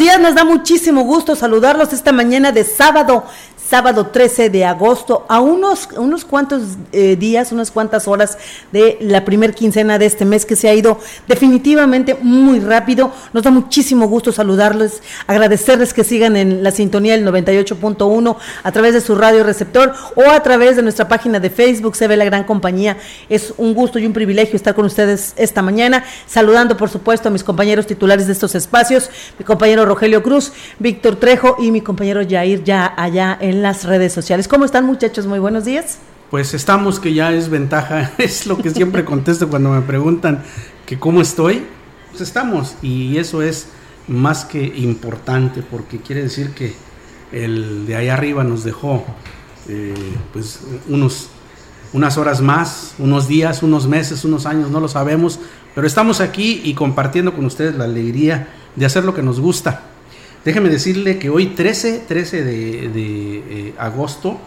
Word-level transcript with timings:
Días, 0.00 0.18
nos 0.18 0.34
da 0.34 0.44
muchísimo 0.44 1.02
gusto 1.04 1.36
saludarlos 1.36 1.92
esta 1.92 2.10
mañana 2.10 2.52
de 2.52 2.64
sábado 2.64 3.24
sábado 3.70 4.08
13 4.08 4.50
de 4.50 4.64
agosto, 4.64 5.24
a 5.28 5.40
unos, 5.40 5.88
unos 5.96 6.24
cuantos 6.24 6.62
eh, 6.90 7.14
días, 7.14 7.52
unas 7.52 7.70
cuantas 7.70 8.08
horas 8.08 8.36
de 8.72 8.98
la 9.00 9.24
primer 9.24 9.54
quincena 9.54 9.96
de 9.96 10.06
este 10.06 10.24
mes 10.24 10.44
que 10.44 10.56
se 10.56 10.68
ha 10.68 10.74
ido 10.74 10.98
definitivamente 11.28 12.16
muy 12.20 12.58
rápido. 12.58 13.12
Nos 13.32 13.44
da 13.44 13.52
muchísimo 13.52 14.08
gusto 14.08 14.32
saludarles, 14.32 15.04
agradecerles 15.28 15.94
que 15.94 16.02
sigan 16.02 16.36
en 16.36 16.64
la 16.64 16.72
sintonía 16.72 17.16
del 17.16 17.24
98.1 17.24 18.36
a 18.64 18.72
través 18.72 18.92
de 18.92 19.00
su 19.00 19.14
radio 19.14 19.44
receptor 19.44 19.94
o 20.16 20.28
a 20.28 20.42
través 20.42 20.74
de 20.74 20.82
nuestra 20.82 21.06
página 21.06 21.38
de 21.38 21.48
Facebook, 21.48 21.94
se 21.94 22.08
ve 22.08 22.16
la 22.16 22.24
gran 22.24 22.42
compañía. 22.42 22.96
Es 23.28 23.54
un 23.56 23.74
gusto 23.74 24.00
y 24.00 24.06
un 24.06 24.12
privilegio 24.12 24.56
estar 24.56 24.74
con 24.74 24.84
ustedes 24.84 25.32
esta 25.36 25.62
mañana, 25.62 26.02
saludando 26.26 26.76
por 26.76 26.90
supuesto 26.90 27.28
a 27.28 27.30
mis 27.30 27.44
compañeros 27.44 27.86
titulares 27.86 28.26
de 28.26 28.32
estos 28.32 28.56
espacios, 28.56 29.10
mi 29.38 29.44
compañero 29.44 29.86
Rogelio 29.86 30.24
Cruz, 30.24 30.52
Víctor 30.80 31.14
Trejo 31.14 31.54
y 31.60 31.70
mi 31.70 31.82
compañero 31.82 32.22
Jair 32.28 32.64
ya 32.64 32.92
allá 32.96 33.38
en 33.40 33.59
las 33.62 33.84
redes 33.84 34.12
sociales. 34.12 34.48
¿Cómo 34.48 34.64
están 34.64 34.84
muchachos? 34.84 35.26
Muy 35.26 35.38
buenos 35.38 35.64
días. 35.64 35.98
Pues 36.30 36.54
estamos 36.54 37.00
que 37.00 37.12
ya 37.12 37.32
es 37.32 37.48
ventaja, 37.48 38.12
es 38.18 38.46
lo 38.46 38.58
que 38.58 38.70
siempre 38.70 39.04
contesto 39.04 39.48
cuando 39.48 39.70
me 39.70 39.82
preguntan 39.82 40.42
que 40.86 40.98
cómo 40.98 41.20
estoy. 41.20 41.66
Pues 42.10 42.22
estamos 42.22 42.74
y 42.82 43.18
eso 43.18 43.42
es 43.42 43.68
más 44.08 44.44
que 44.44 44.62
importante 44.62 45.62
porque 45.62 45.98
quiere 45.98 46.22
decir 46.22 46.50
que 46.50 46.74
el 47.32 47.86
de 47.86 47.96
ahí 47.96 48.08
arriba 48.08 48.42
nos 48.42 48.64
dejó 48.64 49.04
eh, 49.68 49.94
pues 50.32 50.60
unos 50.88 51.30
unas 51.92 52.18
horas 52.18 52.40
más, 52.40 52.94
unos 52.98 53.26
días, 53.26 53.62
unos 53.62 53.88
meses, 53.88 54.24
unos 54.24 54.46
años, 54.46 54.70
no 54.70 54.80
lo 54.80 54.88
sabemos, 54.88 55.40
pero 55.74 55.86
estamos 55.86 56.20
aquí 56.20 56.60
y 56.64 56.74
compartiendo 56.74 57.34
con 57.34 57.44
ustedes 57.44 57.74
la 57.74 57.84
alegría 57.84 58.48
de 58.76 58.86
hacer 58.86 59.04
lo 59.04 59.14
que 59.14 59.22
nos 59.22 59.40
gusta. 59.40 59.89
Déjeme 60.44 60.70
decirle 60.70 61.18
que 61.18 61.28
hoy 61.28 61.48
13, 61.48 62.04
13 62.08 62.44
de, 62.44 62.86
eh, 62.96 63.74
agosto, 63.76 64.38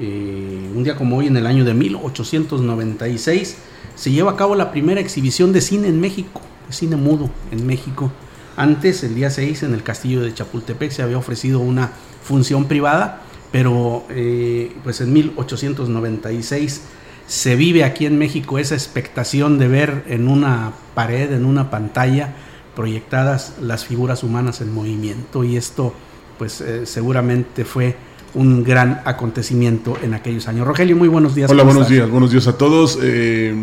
eh, 0.00 0.70
un 0.74 0.82
día 0.82 0.96
como 0.96 1.18
hoy 1.18 1.26
en 1.26 1.36
el 1.36 1.46
año 1.46 1.62
de 1.66 1.74
1896, 1.74 3.56
se 3.94 4.10
lleva 4.10 4.32
a 4.32 4.36
cabo 4.36 4.54
la 4.54 4.70
primera 4.70 4.98
exhibición 4.98 5.52
de 5.52 5.60
cine 5.60 5.88
en 5.88 6.00
México, 6.00 6.40
de 6.66 6.72
cine 6.72 6.96
mudo 6.96 7.28
en 7.50 7.66
México. 7.66 8.10
Antes, 8.56 9.04
el 9.04 9.14
día 9.14 9.28
6, 9.28 9.64
en 9.64 9.74
el 9.74 9.82
castillo 9.82 10.22
de 10.22 10.32
Chapultepec 10.32 10.90
se 10.90 11.02
había 11.02 11.18
ofrecido 11.18 11.60
una 11.60 11.92
función 12.22 12.64
privada, 12.64 13.20
pero 13.52 14.04
eh, 14.08 14.72
pues 14.84 15.02
en 15.02 15.12
1896 15.12 16.80
se 17.26 17.56
vive 17.56 17.84
aquí 17.84 18.06
en 18.06 18.16
México 18.16 18.58
esa 18.58 18.74
expectación 18.74 19.58
de 19.58 19.68
ver 19.68 20.04
en 20.08 20.28
una 20.28 20.72
pared, 20.94 21.30
en 21.32 21.44
una 21.44 21.70
pantalla, 21.70 22.34
proyectadas 22.76 23.54
las 23.60 23.84
figuras 23.84 24.22
humanas 24.22 24.60
en 24.60 24.72
movimiento 24.72 25.42
y 25.42 25.56
esto 25.56 25.92
pues 26.38 26.60
eh, 26.60 26.86
seguramente 26.86 27.64
fue 27.64 27.96
un 28.34 28.62
gran 28.62 29.00
acontecimiento 29.06 29.96
en 30.02 30.12
aquellos 30.12 30.46
años. 30.46 30.66
Rogelio, 30.66 30.94
muy 30.94 31.08
buenos 31.08 31.34
días. 31.34 31.50
Hola, 31.50 31.62
buenos 31.62 31.88
días, 31.88 32.08
buenos 32.08 32.30
días 32.30 32.46
a 32.46 32.58
todos. 32.58 32.98
Eh, 33.02 33.54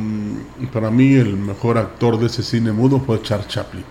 para 0.74 0.90
mí 0.90 1.14
el 1.14 1.38
mejor 1.38 1.78
actor 1.78 2.20
de 2.20 2.26
ese 2.26 2.42
cine 2.42 2.72
mudo 2.72 3.00
fue 3.00 3.22
Charles 3.22 3.48
Chaplin, 3.48 3.84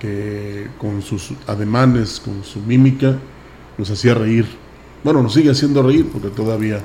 que 0.00 0.68
con 0.78 1.02
sus 1.02 1.32
ademanes, 1.46 2.18
con 2.18 2.42
su 2.42 2.60
mímica, 2.60 3.18
nos 3.76 3.90
hacía 3.90 4.14
reír. 4.14 4.46
Bueno, 5.04 5.22
nos 5.22 5.34
sigue 5.34 5.50
haciendo 5.50 5.82
reír 5.82 6.08
porque 6.10 6.28
todavía 6.28 6.80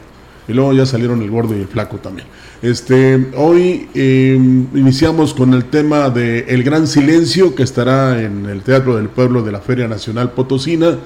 y 0.51 0.53
luego 0.53 0.73
ya 0.73 0.85
salieron 0.85 1.21
el 1.21 1.29
gordo 1.29 1.55
y 1.55 1.61
el 1.61 1.67
flaco 1.67 1.97
también. 1.97 2.27
Este, 2.61 3.29
hoy 3.37 3.87
em, 3.93 4.67
iniciamos 4.75 5.33
con 5.33 5.53
el 5.53 5.65
tema 5.65 6.09
de 6.09 6.39
El 6.49 6.63
Gran 6.63 6.87
Silencio, 6.87 7.55
que 7.55 7.63
estará 7.63 8.21
en 8.21 8.45
el 8.47 8.61
Teatro 8.61 8.97
del 8.97 9.07
Pueblo 9.07 9.43
de 9.43 9.53
la 9.53 9.61
Feria 9.61 9.87
Nacional 9.87 10.31
Potosina, 10.31 10.97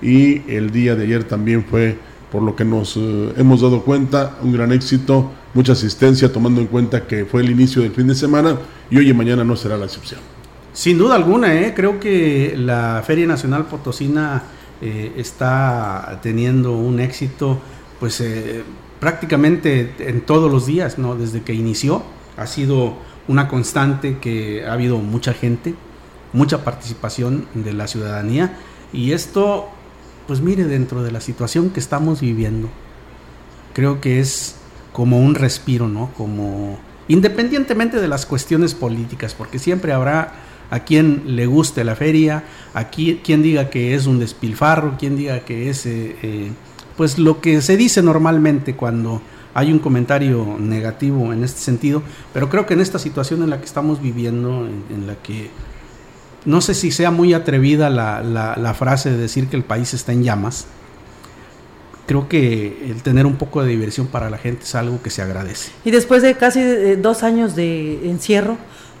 y 0.00 0.42
el 0.50 0.70
día 0.70 0.96
de 0.96 1.04
ayer 1.04 1.24
también 1.24 1.64
fue, 1.64 1.98
por 2.32 2.42
lo 2.42 2.56
que 2.56 2.64
nos 2.64 2.96
eh, 2.96 3.34
hemos 3.36 3.60
dado 3.60 3.82
cuenta, 3.82 4.38
un 4.42 4.52
gran 4.52 4.72
éxito, 4.72 5.30
mucha 5.52 5.72
asistencia, 5.72 6.32
tomando 6.32 6.62
en 6.62 6.66
cuenta 6.66 7.06
que 7.06 7.26
fue 7.26 7.42
el 7.42 7.50
inicio 7.50 7.82
del 7.82 7.92
fin 7.92 8.06
de 8.06 8.14
semana, 8.14 8.56
y 8.90 8.96
hoy 8.96 9.10
y 9.10 9.12
mañana 9.12 9.44
no 9.44 9.54
será 9.54 9.76
la 9.76 9.84
excepción. 9.84 10.20
Sin 10.72 10.96
duda 10.96 11.14
alguna, 11.14 11.54
¿eh? 11.54 11.74
creo 11.76 12.00
que 12.00 12.54
la 12.56 13.02
Feria 13.06 13.26
Nacional 13.26 13.66
Potosina 13.66 14.42
eh, 14.80 15.12
está 15.16 16.18
teniendo 16.22 16.72
un 16.72 17.00
éxito, 17.00 17.60
pues 18.00 18.20
eh, 18.20 18.62
prácticamente 19.00 19.94
en 19.98 20.20
todos 20.22 20.50
los 20.50 20.66
días, 20.66 20.98
¿no? 20.98 21.16
Desde 21.16 21.42
que 21.42 21.54
inició 21.54 22.02
ha 22.36 22.46
sido 22.46 22.96
una 23.28 23.48
constante 23.48 24.18
que 24.18 24.66
ha 24.66 24.72
habido 24.72 24.98
mucha 24.98 25.32
gente, 25.32 25.74
mucha 26.32 26.64
participación 26.64 27.46
de 27.54 27.72
la 27.72 27.86
ciudadanía 27.86 28.58
y 28.92 29.12
esto, 29.12 29.68
pues 30.26 30.40
mire, 30.40 30.64
dentro 30.64 31.02
de 31.02 31.12
la 31.12 31.20
situación 31.20 31.70
que 31.70 31.80
estamos 31.80 32.20
viviendo, 32.20 32.68
creo 33.72 34.00
que 34.00 34.20
es 34.20 34.56
como 34.92 35.20
un 35.20 35.34
respiro, 35.34 35.88
¿no? 35.88 36.10
Como 36.16 36.78
independientemente 37.08 38.00
de 38.00 38.08
las 38.08 38.24
cuestiones 38.26 38.74
políticas, 38.74 39.34
porque 39.34 39.58
siempre 39.58 39.92
habrá 39.92 40.32
a 40.70 40.80
quien 40.80 41.36
le 41.36 41.46
guste 41.46 41.84
la 41.84 41.94
feria, 41.94 42.44
a 42.72 42.88
quien, 42.88 43.42
diga 43.42 43.70
que 43.70 43.94
es 43.94 44.06
un 44.06 44.18
despilfarro, 44.18 44.96
quien 44.98 45.16
diga 45.16 45.40
que 45.40 45.70
es 45.70 45.86
eh, 45.86 46.16
eh, 46.22 46.50
pues 46.96 47.18
lo 47.18 47.40
que 47.40 47.60
se 47.60 47.76
dice 47.76 48.02
normalmente 48.02 48.74
cuando 48.74 49.20
hay 49.54 49.72
un 49.72 49.78
comentario 49.78 50.56
negativo 50.58 51.32
en 51.32 51.44
este 51.44 51.60
sentido, 51.60 52.02
pero 52.32 52.50
creo 52.50 52.66
que 52.66 52.74
en 52.74 52.80
esta 52.80 52.98
situación 52.98 53.42
en 53.42 53.50
la 53.50 53.58
que 53.58 53.64
estamos 53.64 54.02
viviendo, 54.02 54.66
en, 54.66 55.06
la 55.06 55.14
que 55.14 55.48
no 56.44 56.60
sé 56.60 56.74
si 56.74 56.90
sea 56.90 57.12
muy 57.12 57.34
atrevida 57.34 57.88
la, 57.88 58.22
la, 58.22 58.74
frase 58.74 59.10
de 59.10 59.16
decir 59.16 59.46
que 59.46 59.56
el 59.56 59.62
país 59.62 59.94
está 59.94 60.12
en 60.12 60.24
llamas, 60.24 60.66
creo 62.06 62.28
que 62.28 62.90
el 62.90 63.02
tener 63.02 63.26
un 63.26 63.36
poco 63.36 63.62
de 63.62 63.68
diversión 63.68 64.08
para 64.08 64.28
la 64.28 64.38
gente 64.38 64.64
es 64.64 64.74
algo 64.74 65.00
que 65.00 65.10
se 65.10 65.22
agradece. 65.22 65.70
Y 65.84 65.92
después 65.92 66.22
de 66.22 66.34
casi 66.34 66.60
eh, 66.60 66.98
dos 67.00 67.22
años 67.22 67.54
de 67.54 68.10
encierro, 68.10 68.58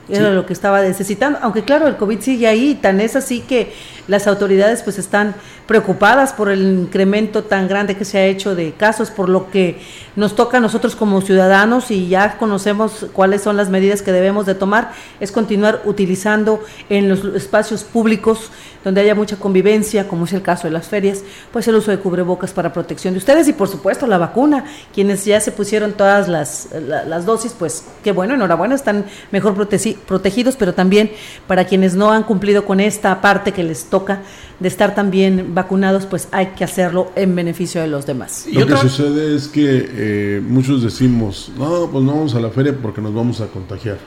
era 0.08 0.30
lo 0.30 0.44
que 0.44 0.52
estaba 0.52 0.82
necesitando, 0.82 1.38
aunque 1.42 1.64
claro, 1.64 1.88
el 1.88 1.96
COVID 1.96 2.20
sigue 2.20 2.46
ahí, 2.46 2.74
tan 2.74 3.00
es 3.00 3.16
así 3.16 3.40
que 3.40 3.72
las 4.06 4.26
autoridades 4.26 4.82
pues 4.82 4.98
están 4.98 5.34
preocupadas 5.66 6.32
por 6.32 6.50
el 6.50 6.62
incremento 6.62 7.44
tan 7.44 7.68
grande 7.68 7.96
que 7.96 8.04
se 8.04 8.18
ha 8.18 8.26
hecho 8.26 8.54
de 8.54 8.72
casos, 8.72 9.10
por 9.10 9.28
lo 9.28 9.50
que 9.50 9.80
nos 10.16 10.36
toca 10.36 10.58
a 10.58 10.60
nosotros 10.60 10.94
como 10.94 11.20
ciudadanos 11.20 11.90
y 11.90 12.08
ya 12.08 12.36
conocemos 12.38 13.06
cuáles 13.12 13.42
son 13.42 13.56
las 13.56 13.70
medidas 13.70 14.02
que 14.02 14.12
debemos 14.12 14.46
de 14.46 14.54
tomar, 14.54 14.92
es 15.20 15.32
continuar 15.32 15.82
utilizando 15.84 16.62
en 16.88 17.08
los 17.08 17.24
espacios 17.34 17.84
públicos 17.84 18.50
donde 18.84 19.00
haya 19.00 19.14
mucha 19.14 19.36
convivencia, 19.36 20.06
como 20.06 20.26
es 20.26 20.32
el 20.34 20.42
caso 20.42 20.68
de 20.68 20.72
las 20.72 20.88
ferias, 20.88 21.22
pues 21.50 21.66
el 21.66 21.74
uso 21.74 21.90
de 21.90 21.98
cubrebocas 21.98 22.52
para 22.52 22.72
protección 22.72 23.14
de 23.14 23.18
ustedes 23.18 23.48
y 23.48 23.54
por 23.54 23.68
supuesto 23.68 24.06
la 24.06 24.18
vacuna. 24.18 24.66
Quienes 24.92 25.24
ya 25.24 25.40
se 25.40 25.52
pusieron 25.52 25.94
todas 25.94 26.28
las, 26.28 26.68
las 26.86 27.24
dosis, 27.24 27.54
pues 27.58 27.84
qué 28.02 28.12
bueno, 28.12 28.34
enhorabuena, 28.34 28.74
están 28.74 29.06
mejor 29.32 29.54
protegidos, 29.54 30.56
pero 30.56 30.74
también 30.74 31.10
para 31.46 31.64
quienes 31.64 31.94
no 31.94 32.12
han 32.12 32.24
cumplido 32.24 32.66
con 32.66 32.78
esta 32.78 33.22
parte 33.22 33.52
que 33.52 33.62
les 33.62 33.84
toca 33.94 34.22
de 34.58 34.66
estar 34.66 34.92
también 34.96 35.54
vacunados, 35.54 36.04
pues 36.04 36.26
hay 36.32 36.46
que 36.56 36.64
hacerlo 36.64 37.12
en 37.14 37.36
beneficio 37.36 37.80
de 37.80 37.86
los 37.86 38.06
demás. 38.06 38.44
Lo 38.52 38.66
que 38.66 38.76
sucede 38.76 39.36
es 39.36 39.46
que 39.46 39.88
eh, 39.88 40.42
muchos 40.44 40.82
decimos, 40.82 41.52
no, 41.56 41.88
pues 41.92 42.02
no 42.02 42.10
vamos 42.10 42.34
a 42.34 42.40
la 42.40 42.50
feria 42.50 42.76
porque 42.76 43.00
nos 43.00 43.14
vamos 43.14 43.40
a 43.40 43.46
contagiar, 43.46 43.98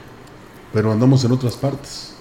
pero 0.74 0.92
andamos 0.92 1.24
en 1.24 1.32
otras 1.32 1.56
partes. 1.56 2.12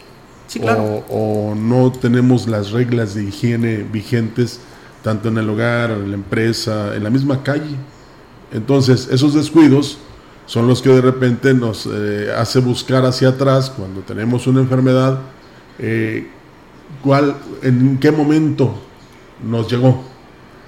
Sí, 0.47 0.61
claro. 0.61 1.03
o, 1.09 1.55
no 1.55 1.91
tenemos 1.91 2.47
las 2.47 2.71
reglas 2.71 3.13
de 3.15 3.25
higiene 3.25 3.83
vigentes 3.83 4.61
tanto 5.03 5.27
en 5.27 5.37
el 5.37 5.49
hogar, 5.49 5.91
en 5.91 6.09
la 6.11 6.15
empresa, 6.15 6.95
en 6.95 7.03
la 7.03 7.09
misma 7.09 7.43
calle. 7.43 7.75
Entonces, 8.53 9.09
esos 9.11 9.33
descuidos 9.33 9.97
son 10.45 10.69
los 10.69 10.81
que 10.81 10.89
de 10.89 11.01
repente 11.01 11.53
nos 11.53 11.85
eh, 11.91 12.31
hace 12.33 12.59
buscar 12.59 13.05
hacia 13.05 13.27
atrás 13.29 13.69
cuando 13.69 13.99
tenemos 13.99 14.47
una 14.47 14.61
enfermedad, 14.61 15.19
eh, 15.79 16.29
cuál, 17.03 17.35
en 17.61 17.97
qué 17.99 18.11
momento 18.11 18.75
nos 19.43 19.69
llegó. 19.69 20.03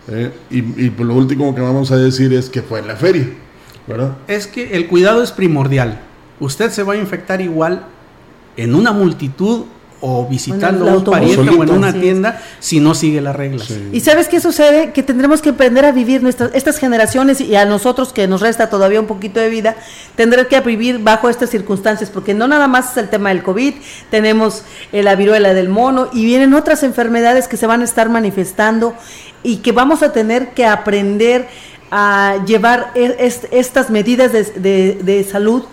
Eh, 0.07 0.31
y, 0.50 0.57
y 0.57 0.89
lo 0.98 1.13
último 1.16 1.54
que 1.54 1.62
vamos 1.62 1.92
a 1.92 1.98
decir 1.98 2.33
es 2.33 2.50
que 2.50 2.62
fue 2.62 2.80
en 2.80 2.88
la 2.88 2.95
feria, 2.95 3.27
¿verdad? 3.88 4.18
Es 4.27 4.48
que 4.48 4.75
el 4.75 4.88
cuidado 4.88 5.21
es 5.21 5.31
primordial. 5.31 6.01
Usted 6.39 6.71
se 6.71 6.83
va 6.83 6.94
a 6.94 6.98
infectar 6.98 7.42
igual 7.42 7.86
en 8.57 8.75
una 8.75 8.92
multitud 8.92 9.66
o 10.01 10.25
visitando 10.25 10.90
a 10.90 10.98
un 10.98 11.04
pariente 11.04 11.50
o 11.50 11.63
en 11.63 11.72
una 11.72 11.94
tienda 11.94 12.42
si 12.60 12.80
no 12.80 12.96
sigue 12.96 13.22
las 13.22 13.36
reglas. 13.36 13.69
Y 13.92 14.00
sabes 14.00 14.28
qué 14.28 14.40
sucede? 14.40 14.92
Que 14.92 15.04
tendremos 15.04 15.42
que 15.42 15.50
aprender 15.50 15.86
a 15.86 15.92
vivir 15.92 16.24
nuestras, 16.24 16.51
estas 16.54 16.78
generaciones 16.78 17.42
y 17.42 17.56
a 17.56 17.66
nosotros 17.66 18.13
que 18.13 18.28
nos 18.28 18.42
resta 18.42 18.69
todavía 18.69 19.00
un 19.00 19.07
poquito 19.07 19.40
de 19.40 19.50
vida, 19.50 19.75
tendremos 20.16 20.50
que 20.50 20.60
vivir 20.62 21.00
bajo 21.00 21.30
estas 21.30 21.50
circunstancias, 21.50 22.10
porque 22.10 22.34
no 22.34 22.48
nada 22.48 22.68
más 22.68 22.92
es 22.92 22.98
el 22.98 23.10
tema 23.10 23.30
del 23.30 23.44
COVID, 23.44 23.74
tenemos 24.10 24.63
eh, 24.92 25.04
la 25.04 25.16
viruela 25.16 25.54
del 25.54 25.69
mono 25.69 26.10
y 26.13 26.25
vienen 26.25 26.54
otras 26.54 26.84
enfermedades 26.84 27.48
que 27.48 27.57
se 27.57 27.68
van 27.68 27.81
a 27.81 27.84
estar 27.84 28.10
manifestando 28.10 28.96
y 29.44 29.57
que 29.57 29.72
vamos 29.72 30.04
a 30.04 30.13
tener 30.13 30.50
que 30.50 30.66
aprender 30.66 31.48
a 31.92 32.38
llevar 32.46 32.92
e, 32.96 33.16
estas 33.51 33.90
medidas 33.90 34.31
de, 34.31 35.00
de 35.01 35.24
salud 35.24 35.63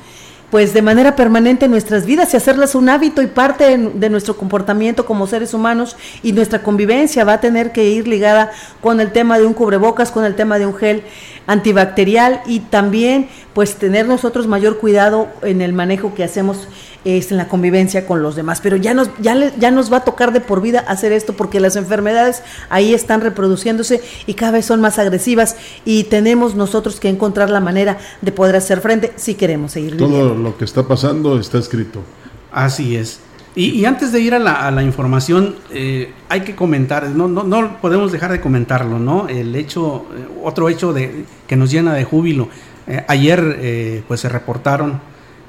pues 0.56 0.72
de 0.72 0.80
manera 0.80 1.16
permanente 1.16 1.66
en 1.66 1.70
nuestras 1.70 2.06
vidas 2.06 2.32
y 2.32 2.38
hacerlas 2.38 2.74
un 2.74 2.88
hábito 2.88 3.20
y 3.20 3.26
parte 3.26 3.76
de, 3.76 4.08
nuestro 4.08 4.38
comportamiento 4.38 5.04
como 5.04 5.26
seres 5.26 5.52
humanos 5.52 5.98
y 6.22 6.32
nuestra 6.32 6.62
convivencia 6.62 7.24
va 7.24 7.34
a 7.34 7.40
tener 7.42 7.72
que 7.72 7.84
ir 7.84 8.08
ligada 8.08 8.52
con 8.80 8.98
el 8.98 9.12
tema 9.12 9.38
de 9.38 9.44
un 9.44 9.52
cubrebocas, 9.52 10.10
con 10.10 10.24
el 10.24 10.34
tema 10.34 10.58
de 10.58 10.64
un 10.64 10.74
gel 10.74 11.02
antibacterial 11.46 12.43
y 12.46 12.60
también 12.60 13.28
pues 13.54 13.76
tener 13.76 14.06
nosotros 14.06 14.46
mayor 14.46 14.78
cuidado 14.78 15.28
en 15.43 15.62
el 15.62 15.72
manejo 15.72 16.14
que 16.14 16.25
hacemos 16.25 16.69
es 17.04 17.31
en 17.31 17.37
la 17.37 17.46
convivencia 17.48 18.04
con 18.04 18.20
los 18.20 18.34
demás. 18.34 18.60
Pero 18.60 18.76
ya 18.76 18.93
nos, 18.93 19.10
ya, 19.20 19.52
ya 19.56 19.70
nos 19.70 19.93
va 19.93 19.98
a 19.98 20.04
tocar 20.04 20.32
de 20.32 20.40
por 20.40 20.60
vida 20.60 20.81
hacer 20.81 21.12
esto 21.12 21.34
porque 21.34 21.60
las 21.60 21.76
enfermedades 21.76 22.43
ahí 22.69 22.94
están 22.94 23.20
reproduciéndose 23.20 24.02
y 24.26 24.34
cada 24.34 24.52
vez 24.52 24.66
son 24.66 24.81
más 24.81 24.98
agresivas 24.98 25.56
y 25.84 26.04
tenemos 26.04 26.56
nosotros 26.56 26.98
que 26.98 27.08
encontrar 27.08 27.49
la 27.49 27.60
manera 27.60 27.99
de 28.22 28.32
poder 28.32 28.56
hacer 28.56 28.81
frente 28.81 29.12
si 29.16 29.34
queremos 29.34 29.72
seguir 29.72 29.92
viviendo. 29.92 30.19
Todo 30.19 30.34
lo 30.34 30.58
que 30.58 30.64
está 30.64 30.82
pasando 30.82 31.38
está 31.38 31.58
escrito. 31.58 32.02
Así 32.50 32.96
es. 32.96 33.20
Y, 33.56 33.86
antes 33.86 34.12
de 34.12 34.20
ir 34.20 34.34
a 34.34 34.38
la, 34.38 34.82
información, 34.82 35.56
eh, 35.70 36.12
hay 36.28 36.42
que 36.42 36.54
comentar, 36.54 37.08
no, 37.08 37.26
no, 37.26 37.42
no, 37.42 37.78
podemos 37.80 38.12
dejar 38.12 38.30
de 38.30 38.40
comentarlo, 38.40 38.98
¿no? 38.98 39.28
El 39.28 39.56
hecho, 39.56 40.04
eh, 40.14 40.28
otro 40.44 40.68
hecho 40.68 40.92
de, 40.92 41.24
que 41.46 41.56
nos 41.56 41.70
llena 41.70 41.94
de 41.94 42.04
júbilo. 42.04 42.48
Eh, 42.86 43.02
ayer 43.08 44.04
pues 44.06 44.20
se 44.20 44.28
reportaron 44.28 45.00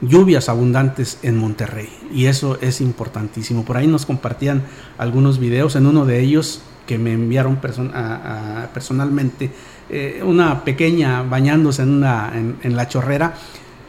lluvias 0.02 0.50
abundantes 0.50 1.20
en 1.24 1.38
Monterrey 1.38 1.90
y 2.12 2.26
eso 2.26 2.58
es 2.62 2.82
importantísimo. 2.82 3.66
Por 3.66 3.78
ahí 3.78 3.88
nos 3.88 4.06
compartían 4.06 4.64
algunos 4.98 5.40
videos, 5.40 5.76
en 5.76 5.86
uno 5.86 6.06
de 6.06 6.22
ellos 6.22 6.62
que 6.86 6.98
me 6.98 7.14
enviaron 7.14 7.60
personalmente, 8.74 9.52
eh, 9.90 10.22
una 10.24 10.64
pequeña 10.64 11.22
bañándose 11.24 11.84
en, 11.84 11.90
una, 11.90 12.32
en, 12.34 12.76
la 12.76 12.88
chorrera 12.88 13.36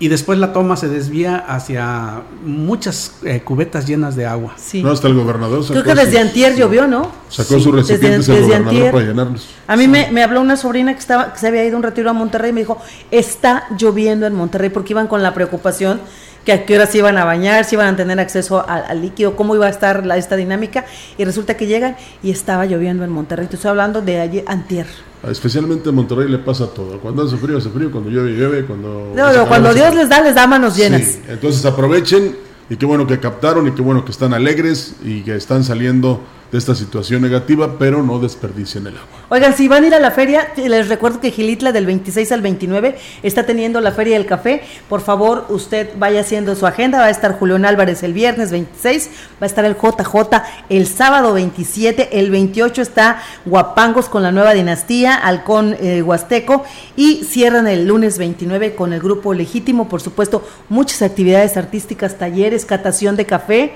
y 0.01 0.09
después 0.09 0.39
la 0.39 0.53
toma 0.53 0.77
se 0.77 0.89
desvía 0.89 1.37
hacia 1.37 2.23
muchas 2.45 3.17
eh, 3.25 3.41
cubetas 3.41 3.87
llenas 3.87 4.15
de 4.15 4.27
agua. 4.27 4.55
Sí. 4.57 4.83
No, 4.83 4.91
hasta 4.91 5.09
el 5.09 5.15
gobernador 5.15 5.65
Creo 5.67 5.83
que 5.83 5.95
desde 5.95 6.21
antier 6.21 6.55
llovió, 6.57 6.87
¿no? 6.87 7.11
Sacó 7.29 7.59
sus 7.59 7.75
recipientes 7.75 8.27
desde, 8.27 8.39
el 8.39 8.63
gobernador 8.65 8.93
para 8.93 9.05
llenarlos. 9.05 9.49
A 9.67 9.77
mí 9.77 9.89
me, 9.89 10.11
me, 10.13 10.23
habló 10.23 10.41
una 10.41 10.57
sobrina 10.57 10.93
que, 10.93 11.01
estaba, 11.01 11.33
que 11.33 11.39
se 11.39 11.49
había 11.49 11.65
ido 11.65 11.77
un 11.77 11.83
retiro 11.83 12.11
a 12.11 12.13
Monterrey 12.13 12.51
y 12.51 12.53
me 12.53 12.61
dijo, 12.61 12.81
está 13.11 13.65
lloviendo 13.77 14.27
en 14.27 14.35
Monterrey 14.35 14.71
porque 14.71 14.93
iban 14.93 15.09
con 15.09 15.23
la 15.23 15.35
preocupación 15.35 16.01
que 16.45 16.53
a 16.53 16.65
qué 16.65 16.77
hora 16.77 16.87
se 16.87 16.99
iban 16.99 17.19
a 17.19 17.25
bañar, 17.25 17.65
si 17.65 17.75
iban 17.75 17.95
a 17.95 17.97
tener 17.97 18.19
acceso 18.21 18.65
al, 18.67 19.01
líquido, 19.01 19.37
cómo 19.37 19.55
iba 19.55 19.67
a 19.67 19.71
estar 19.71 20.07
la, 20.07 20.17
esta 20.17 20.37
dinámica, 20.37 20.85
y 21.17 21.25
resulta 21.25 21.57
que 21.57 21.67
llegan 21.67 21.97
y 22.23 22.31
estaba 22.31 22.67
lloviendo 22.67 23.05
en 23.05 23.11
Monterrey. 23.11 23.47
Te 23.47 23.57
estoy 23.57 23.71
hablando 23.71 24.01
de 24.01 24.21
ayer, 24.21 24.45
antier. 24.47 24.87
Especialmente 25.29 25.89
en 25.89 25.95
Monterrey 25.95 26.29
le 26.29 26.39
pasa 26.39 26.69
todo. 26.69 27.01
Cuando 27.01 27.25
hace 27.25 27.37
frío, 27.37 27.59
hace 27.59 27.71
frío. 27.71 27.91
Cuando 27.91 28.09
llueve, 28.09 28.31
llueve. 28.33 28.65
Cuando, 28.65 29.13
no, 29.15 29.49
cuando 29.49 29.75
Dios 29.75 29.95
les 29.95 30.09
da, 30.09 30.21
les 30.23 30.35
da 30.35 30.47
manos 30.47 30.77
llenas. 30.77 31.19
entonces 31.29 31.65
aprovechen 31.65 32.37
y 32.71 32.77
qué 32.77 32.87
bueno 32.87 33.07
que 33.07 33.19
captaron 33.19 33.67
y 33.67 33.73
qué 33.73 33.83
bueno 33.83 34.05
que 34.05 34.13
están 34.13 34.33
alegres 34.35 34.95
y 35.03 35.23
que 35.23 35.35
están 35.35 35.65
saliendo 35.65 36.21
de 36.51 36.59
esta 36.59 36.75
situación 36.75 37.23
negativa, 37.23 37.77
pero 37.79 38.03
no 38.03 38.19
desperdicien 38.19 38.87
el 38.87 38.97
agua. 38.97 39.19
Oigan, 39.31 39.55
si 39.55 39.69
van 39.69 39.85
a 39.85 39.87
ir 39.89 39.95
a 39.95 40.01
la 40.01 40.11
feria, 40.11 40.49
les 40.57 40.89
recuerdo 40.89 41.21
que 41.21 41.31
Gilitla 41.31 41.71
del 41.71 41.85
26 41.85 42.33
al 42.33 42.41
29 42.41 42.97
está 43.23 43.45
teniendo 43.45 43.83
la 43.83 43.93
Feria 43.93 44.17
del 44.17 44.25
Café. 44.25 44.63
Por 44.89 45.03
favor, 45.03 45.45
usted 45.51 45.91
vaya 45.99 46.21
haciendo 46.21 46.57
su 46.57 46.67
agenda. 46.67 47.01
Va 47.01 47.07
a 47.07 47.11
estar 47.11 47.39
Julián 47.39 47.67
Álvarez 47.67 48.03
el 48.03 48.15
viernes 48.15 48.51
26, 48.51 49.11
va 49.35 49.45
a 49.45 49.47
estar 49.47 49.67
el 49.67 49.75
JJ 49.75 50.43
el 50.71 50.87
sábado 50.87 51.35
27, 51.35 52.19
el 52.19 52.31
28 52.31 52.81
está 52.81 53.23
Guapangos 53.45 54.09
con 54.09 54.23
la 54.23 54.33
nueva 54.33 54.55
dinastía, 54.55 55.15
Halcón 55.15 55.77
eh, 55.79 56.01
Huasteco 56.01 56.65
y 56.97 57.25
cierran 57.25 57.69
el 57.69 57.87
lunes 57.87 58.17
29 58.17 58.75
con 58.75 58.95
el 58.95 59.01
grupo 59.01 59.35
Legítimo. 59.35 59.91
Por 59.91 60.01
supuesto, 60.01 60.43
muchas 60.71 61.03
actividades 61.03 61.59
artísticas, 61.59 62.17
talleres, 62.17 62.65
catación 62.65 63.17
de 63.17 63.27
café, 63.27 63.73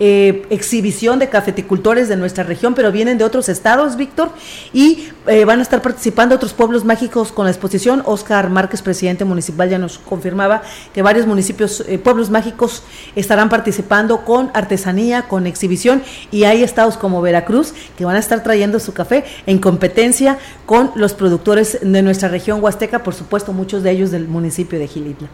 eh, 0.00 0.44
exhibición 0.50 1.20
de 1.20 1.28
cafeticultores 1.28 2.08
de 2.08 2.15
nuestra 2.16 2.44
región, 2.44 2.74
pero 2.74 2.92
vienen 2.92 3.18
de 3.18 3.24
otros 3.24 3.48
estados, 3.48 3.96
Víctor, 3.96 4.30
y 4.72 5.08
eh, 5.26 5.44
van 5.44 5.58
a 5.58 5.62
estar 5.62 5.82
participando 5.82 6.34
otros 6.34 6.52
pueblos 6.52 6.84
mágicos 6.84 7.32
con 7.32 7.44
la 7.44 7.50
exposición. 7.50 8.02
Oscar 8.04 8.50
Márquez, 8.50 8.82
presidente 8.82 9.24
municipal, 9.24 9.68
ya 9.68 9.78
nos 9.78 9.98
confirmaba 9.98 10.62
que 10.94 11.02
varios 11.02 11.26
municipios, 11.26 11.84
eh, 11.88 11.98
pueblos 11.98 12.30
mágicos 12.30 12.82
estarán 13.14 13.48
participando 13.48 14.24
con 14.24 14.50
artesanía, 14.54 15.28
con 15.28 15.46
exhibición, 15.46 16.02
y 16.30 16.44
hay 16.44 16.62
estados 16.62 16.96
como 16.96 17.22
Veracruz 17.22 17.72
que 17.96 18.04
van 18.04 18.16
a 18.16 18.20
estar 18.20 18.42
trayendo 18.42 18.80
su 18.80 18.92
café 18.92 19.24
en 19.46 19.58
competencia 19.58 20.38
con 20.64 20.90
los 20.94 21.14
productores 21.14 21.78
de 21.82 22.02
nuestra 22.02 22.28
región 22.28 22.62
huasteca, 22.62 23.02
por 23.02 23.14
supuesto, 23.14 23.52
muchos 23.52 23.82
de 23.82 23.90
ellos 23.90 24.10
del 24.10 24.28
municipio 24.28 24.78
de 24.78 24.86
Gilitla. 24.86 25.28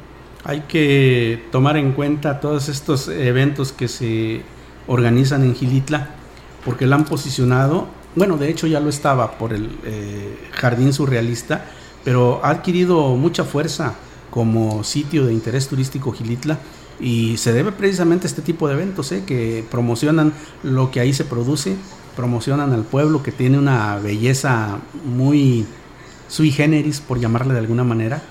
Hay 0.45 0.63
que 0.63 1.45
tomar 1.53 1.77
en 1.77 1.93
cuenta 1.93 2.41
todos 2.41 2.69
estos 2.69 3.09
eventos 3.09 3.73
que 3.73 3.87
se 3.87 4.43
organizan 4.87 5.45
en 5.45 5.55
Gilitla 5.55 6.09
porque 6.65 6.87
la 6.87 6.97
han 6.97 7.05
posicionado, 7.05 7.89
bueno, 8.15 8.37
de 8.37 8.51
hecho 8.51 8.67
ya 8.67 8.81
lo 8.81 8.91
estaba 8.91 9.39
por 9.39 9.53
el 9.53 9.71
eh, 9.85 10.49
Jardín 10.53 10.93
Surrealista, 10.93 11.65
pero 12.05 12.41
ha 12.43 12.51
adquirido 12.51 13.17
mucha 13.17 13.45
fuerza 13.45 13.95
como 14.31 14.83
sitio 14.85 15.27
de 15.27 15.33
interés 15.33 15.69
turístico 15.69 16.13
Gilitla 16.13 16.59
y 17.01 17.37
se 17.37 17.53
debe 17.53 17.73
precisamente 17.73 18.27
a 18.27 18.31
este 18.31 18.43
tipo 18.43 18.69
de 18.69 18.75
eventos 18.75 19.13
¿eh? 19.13 19.25
que 19.27 19.65
promocionan 19.71 20.33
lo 20.63 20.91
que 20.91 21.01
ahí 21.01 21.13
se 21.13 21.25
produce, 21.25 21.77
promocionan 22.17 22.73
al 22.73 22.85
pueblo 22.85 23.23
que 23.23 23.33
tiene 23.33 23.59
una 23.59 23.99
belleza 23.99 24.79
muy 25.05 25.67
sui 26.29 26.51
generis, 26.51 27.01
por 27.01 27.21
llamarle 27.21 27.53
de 27.53 27.61
alguna 27.61 27.85
manera, 27.85 28.23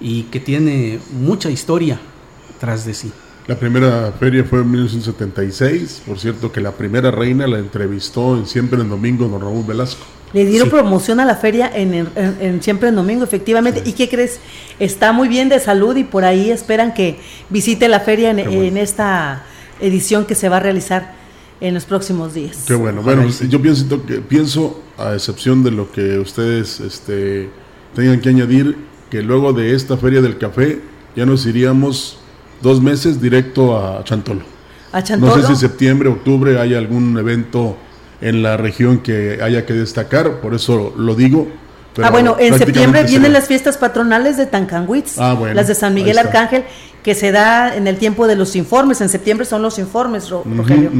y 0.00 0.24
que 0.24 0.40
tiene 0.40 0.98
mucha 1.12 1.50
historia 1.50 2.00
tras 2.58 2.86
de 2.86 2.94
sí. 2.94 3.12
La 3.50 3.58
primera 3.58 4.12
feria 4.12 4.44
fue 4.44 4.60
en 4.60 4.70
1976, 4.70 6.02
por 6.06 6.20
cierto 6.20 6.52
que 6.52 6.60
la 6.60 6.70
primera 6.70 7.10
reina 7.10 7.48
la 7.48 7.58
entrevistó 7.58 8.38
en 8.38 8.46
Siempre 8.46 8.80
en 8.80 8.88
Domingo 8.88 9.26
don 9.26 9.40
Raúl 9.40 9.66
Velasco. 9.66 10.04
Le 10.32 10.44
dieron 10.44 10.70
promoción 10.70 11.18
a 11.18 11.24
la 11.24 11.34
feria 11.34 11.68
en, 11.74 12.62
Siempre 12.62 12.90
en 12.90 12.94
Domingo, 12.94 13.24
efectivamente. 13.24 13.82
¿Y 13.84 13.94
qué 13.94 14.08
crees? 14.08 14.38
Está 14.78 15.10
muy 15.10 15.26
bien 15.26 15.48
de 15.48 15.58
salud 15.58 15.96
y 15.96 16.04
por 16.04 16.24
ahí 16.24 16.48
esperan 16.52 16.94
que 16.94 17.18
visite 17.48 17.88
la 17.88 17.98
feria 17.98 18.30
en, 18.30 18.76
esta 18.76 19.42
edición 19.80 20.26
que 20.26 20.36
se 20.36 20.48
va 20.48 20.58
a 20.58 20.60
realizar 20.60 21.14
en 21.60 21.74
los 21.74 21.86
próximos 21.86 22.32
días. 22.32 22.66
Qué 22.68 22.76
bueno. 22.76 23.02
Bueno, 23.02 23.26
yo 23.28 23.60
pienso, 23.60 24.06
que, 24.06 24.20
pienso, 24.20 24.80
a 24.96 25.14
excepción 25.14 25.64
de 25.64 25.72
lo 25.72 25.90
que 25.90 26.20
ustedes 26.20 26.78
este, 26.78 27.50
tengan 27.96 28.20
que 28.20 28.28
añadir, 28.28 28.76
que 29.10 29.22
luego 29.22 29.52
de 29.52 29.74
esta 29.74 29.96
feria 29.96 30.22
del 30.22 30.38
café 30.38 30.78
ya 31.16 31.26
nos 31.26 31.44
iríamos 31.46 32.19
dos 32.60 32.80
meses 32.80 33.20
directo 33.20 33.76
a 33.76 34.02
Chantolo. 34.04 34.42
¿A 34.92 35.02
Chantolo? 35.02 35.36
No 35.36 35.42
sé 35.42 35.48
si 35.48 35.60
septiembre, 35.60 36.08
octubre 36.08 36.58
hay 36.60 36.74
algún 36.74 37.16
evento 37.18 37.76
en 38.20 38.42
la 38.42 38.56
región 38.56 38.98
que 38.98 39.40
haya 39.42 39.64
que 39.64 39.72
destacar, 39.72 40.40
por 40.40 40.54
eso 40.54 40.94
lo 40.96 41.14
digo. 41.14 41.48
ah, 42.02 42.10
bueno, 42.10 42.36
en 42.38 42.58
septiembre 42.58 43.04
vienen 43.04 43.32
las 43.32 43.46
fiestas 43.46 43.78
patronales 43.78 44.36
de 44.36 44.46
Tancanwitz, 44.46 45.18
ah, 45.18 45.38
las 45.54 45.68
de 45.68 45.74
San 45.74 45.94
Miguel 45.94 46.18
Arcángel, 46.18 46.64
que 47.02 47.14
se 47.14 47.32
da 47.32 47.74
en 47.74 47.86
el 47.86 47.96
tiempo 47.96 48.26
de 48.26 48.36
los 48.36 48.56
informes. 48.56 49.00
En 49.00 49.08
septiembre 49.08 49.46
son 49.46 49.62
los 49.62 49.78
informes, 49.78 50.30
Rogelio. 50.30 50.90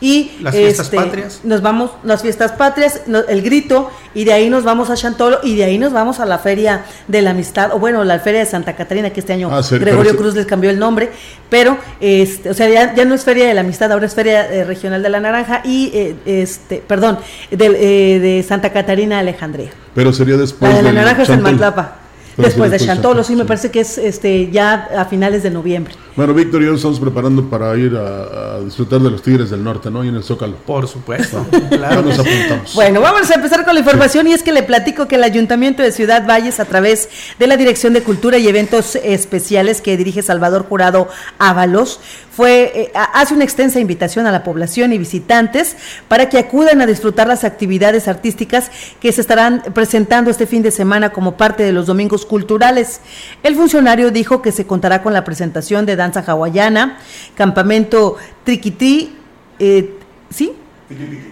Y 0.00 0.32
las 0.40 0.54
fiestas 0.54 0.86
este, 0.86 0.96
patrias. 0.96 1.40
Nos 1.44 1.62
vamos, 1.62 1.92
las 2.02 2.22
fiestas 2.22 2.52
patrias, 2.52 3.02
el 3.28 3.42
grito, 3.42 3.88
y 4.14 4.24
de 4.24 4.32
ahí 4.32 4.50
nos 4.50 4.64
vamos 4.64 4.90
a 4.90 4.96
Chantolo, 4.96 5.38
y 5.44 5.54
de 5.54 5.62
ahí 5.62 5.78
nos 5.78 5.92
vamos 5.92 6.18
a 6.18 6.26
la 6.26 6.38
Feria 6.38 6.84
de 7.06 7.22
la 7.22 7.30
Amistad, 7.30 7.72
o 7.72 7.78
bueno, 7.78 8.02
la 8.02 8.18
Feria 8.18 8.40
de 8.40 8.46
Santa 8.46 8.74
Catarina, 8.74 9.10
que 9.10 9.20
este 9.20 9.32
año 9.32 9.48
ah, 9.52 9.62
Gregorio 9.70 10.16
Cruz 10.16 10.34
les 10.34 10.44
cambió 10.46 10.70
el 10.70 10.78
nombre, 10.80 11.10
pero, 11.48 11.78
este, 12.00 12.50
o 12.50 12.54
sea, 12.54 12.68
ya, 12.68 13.04
no 13.04 13.14
es 13.14 13.22
Feria 13.22 13.46
de 13.46 13.54
la 13.54 13.60
Amistad, 13.60 13.92
ahora 13.92 14.06
es 14.06 14.14
Feria 14.14 14.52
eh, 14.52 14.64
Regional 14.64 15.04
de 15.04 15.08
la 15.08 15.20
Naranja, 15.20 15.62
y, 15.64 15.92
eh, 15.94 16.16
este, 16.26 16.82
perdón, 16.84 17.18
de, 17.52 17.66
eh, 17.66 18.18
de, 18.18 18.42
Santa 18.42 18.72
Catarina 18.72 19.20
Alejandría. 19.20 19.70
Pero 19.94 20.12
sería 20.12 20.36
después. 20.36 20.68
La 20.68 20.78
de 20.78 20.82
la 20.82 20.92
Naranja 20.92 21.22
es 21.22 21.28
en 21.28 21.42
Matlapa. 21.42 22.01
Después 22.36 22.70
de 22.70 22.78
Chantolo, 22.78 23.22
sí, 23.24 23.36
me 23.36 23.44
parece 23.44 23.70
que 23.70 23.80
es 23.80 23.98
este 23.98 24.50
ya 24.50 24.88
a 24.96 25.04
finales 25.04 25.42
de 25.42 25.50
noviembre. 25.50 25.94
Bueno, 26.14 26.34
Víctor 26.34 26.62
y 26.62 26.66
yo 26.66 26.74
estamos 26.74 27.00
preparando 27.00 27.48
para 27.48 27.74
ir 27.76 27.96
a, 27.96 28.60
disfrutar 28.60 29.00
de 29.00 29.10
los 29.10 29.22
Tigres 29.22 29.48
del 29.48 29.64
Norte, 29.64 29.90
¿no? 29.90 30.04
Y 30.04 30.08
en 30.08 30.14
el 30.14 30.22
Zócalo. 30.22 30.56
Por 30.56 30.86
supuesto. 30.86 31.46
claro. 31.70 32.02
nos 32.02 32.18
apuntamos. 32.18 32.74
Bueno, 32.74 33.00
vamos 33.00 33.30
a 33.30 33.34
empezar 33.34 33.64
con 33.64 33.74
la 33.74 33.80
información 33.80 34.26
y 34.26 34.32
es 34.32 34.42
que 34.42 34.52
le 34.52 34.62
platico 34.62 35.08
que 35.08 35.16
el 35.16 35.24
Ayuntamiento 35.24 35.82
de 35.82 35.90
Ciudad 35.90 36.26
Valles, 36.26 36.60
a 36.60 36.66
través 36.66 37.08
de 37.38 37.46
la 37.46 37.56
Dirección 37.56 37.94
de 37.94 38.02
Cultura 38.02 38.36
y 38.36 38.46
Eventos 38.46 38.96
Especiales 38.96 39.80
que 39.80 39.96
dirige 39.96 40.22
Salvador 40.22 40.66
Jurado 40.68 41.08
Ábalos, 41.38 42.00
fue, 42.30 42.72
eh, 42.74 42.92
hace 42.94 43.34
una 43.34 43.44
extensa 43.44 43.78
invitación 43.78 44.26
a 44.26 44.32
la 44.32 44.42
población 44.42 44.92
y 44.92 44.98
visitantes 44.98 45.76
para 46.08 46.28
que 46.28 46.38
acudan 46.38 46.80
a 46.80 46.86
disfrutar 46.86 47.26
las 47.26 47.44
actividades 47.44 48.08
artísticas 48.08 48.70
que 49.00 49.12
se 49.12 49.20
estarán 49.20 49.62
presentando 49.74 50.30
este 50.30 50.46
fin 50.46 50.62
de 50.62 50.70
semana 50.70 51.10
como 51.10 51.36
parte 51.36 51.62
de 51.62 51.72
los 51.72 51.86
domingos 51.86 52.21
culturales. 52.26 53.00
El 53.42 53.54
funcionario 53.56 54.10
dijo 54.10 54.42
que 54.42 54.52
se 54.52 54.66
contará 54.66 55.02
con 55.02 55.12
la 55.12 55.24
presentación 55.24 55.86
de 55.86 55.96
danza 55.96 56.24
hawaiana, 56.26 56.98
campamento 57.34 58.16
triquití, 58.44 59.14
eh, 59.58 59.94
¿sí? 60.30 60.52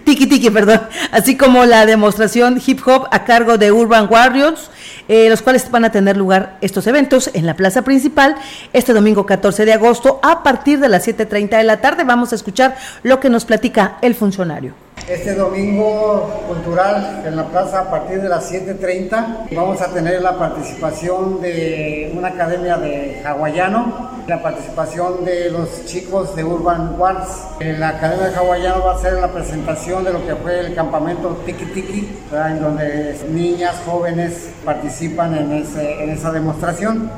Tiki 0.03 0.27
Tiki, 0.27 0.49
perdón, 0.49 0.81
así 1.11 1.37
como 1.37 1.65
la 1.65 1.85
demostración 1.85 2.61
hip 2.65 2.79
hop 2.85 3.07
a 3.11 3.23
cargo 3.23 3.57
de 3.57 3.71
Urban 3.71 4.07
Warriors, 4.09 4.71
eh, 5.07 5.29
los 5.29 5.41
cuales 5.41 5.69
van 5.69 5.85
a 5.85 5.91
tener 5.91 6.17
lugar 6.17 6.57
estos 6.61 6.87
eventos 6.87 7.29
en 7.33 7.45
la 7.45 7.55
plaza 7.55 7.83
principal 7.83 8.35
este 8.73 8.93
domingo 8.93 9.25
14 9.25 9.65
de 9.65 9.73
agosto 9.73 10.19
a 10.23 10.43
partir 10.43 10.79
de 10.79 10.89
las 10.89 11.07
7.30 11.07 11.57
de 11.57 11.63
la 11.63 11.77
tarde. 11.77 12.03
Vamos 12.03 12.31
a 12.31 12.35
escuchar 12.35 12.75
lo 13.03 13.19
que 13.19 13.29
nos 13.29 13.45
platica 13.45 13.97
el 14.01 14.15
funcionario. 14.15 14.73
Este 15.07 15.33
domingo 15.33 16.43
cultural 16.47 17.23
en 17.25 17.35
la 17.35 17.47
plaza 17.47 17.81
a 17.81 17.91
partir 17.91 18.21
de 18.21 18.29
las 18.29 18.51
7.30 18.51 19.49
vamos 19.51 19.81
a 19.81 19.87
tener 19.87 20.21
la 20.21 20.37
participación 20.37 21.41
de 21.41 22.13
una 22.15 22.29
academia 22.29 22.77
de 22.77 23.21
hawaiano, 23.25 24.11
la 24.27 24.41
participación 24.41 25.25
de 25.25 25.49
los 25.49 25.85
chicos 25.85 26.35
de 26.35 26.43
Urban 26.43 26.99
Wars. 26.99 27.47
En 27.59 27.79
la 27.79 27.89
academia 27.89 28.29
de 28.29 28.35
hawaiano 28.35 28.85
va 28.85 28.95
a 28.95 28.99
ser 28.99 29.13
la 29.13 29.31
presentación 29.31 30.03
de 30.03 30.13
lo 30.13 30.25
que 30.25 30.35
fue 30.35 30.59
el 30.59 30.75
campamento 30.75 31.41
Tiki 31.45 31.65
Tiki, 31.65 32.09
en 32.31 32.61
donde 32.61 33.19
niñas, 33.29 33.75
jóvenes 33.85 34.51
participan 34.63 35.35
en, 35.35 35.51
ese, 35.51 36.03
en 36.03 36.11
esa 36.11 36.31
demostración. 36.31 37.09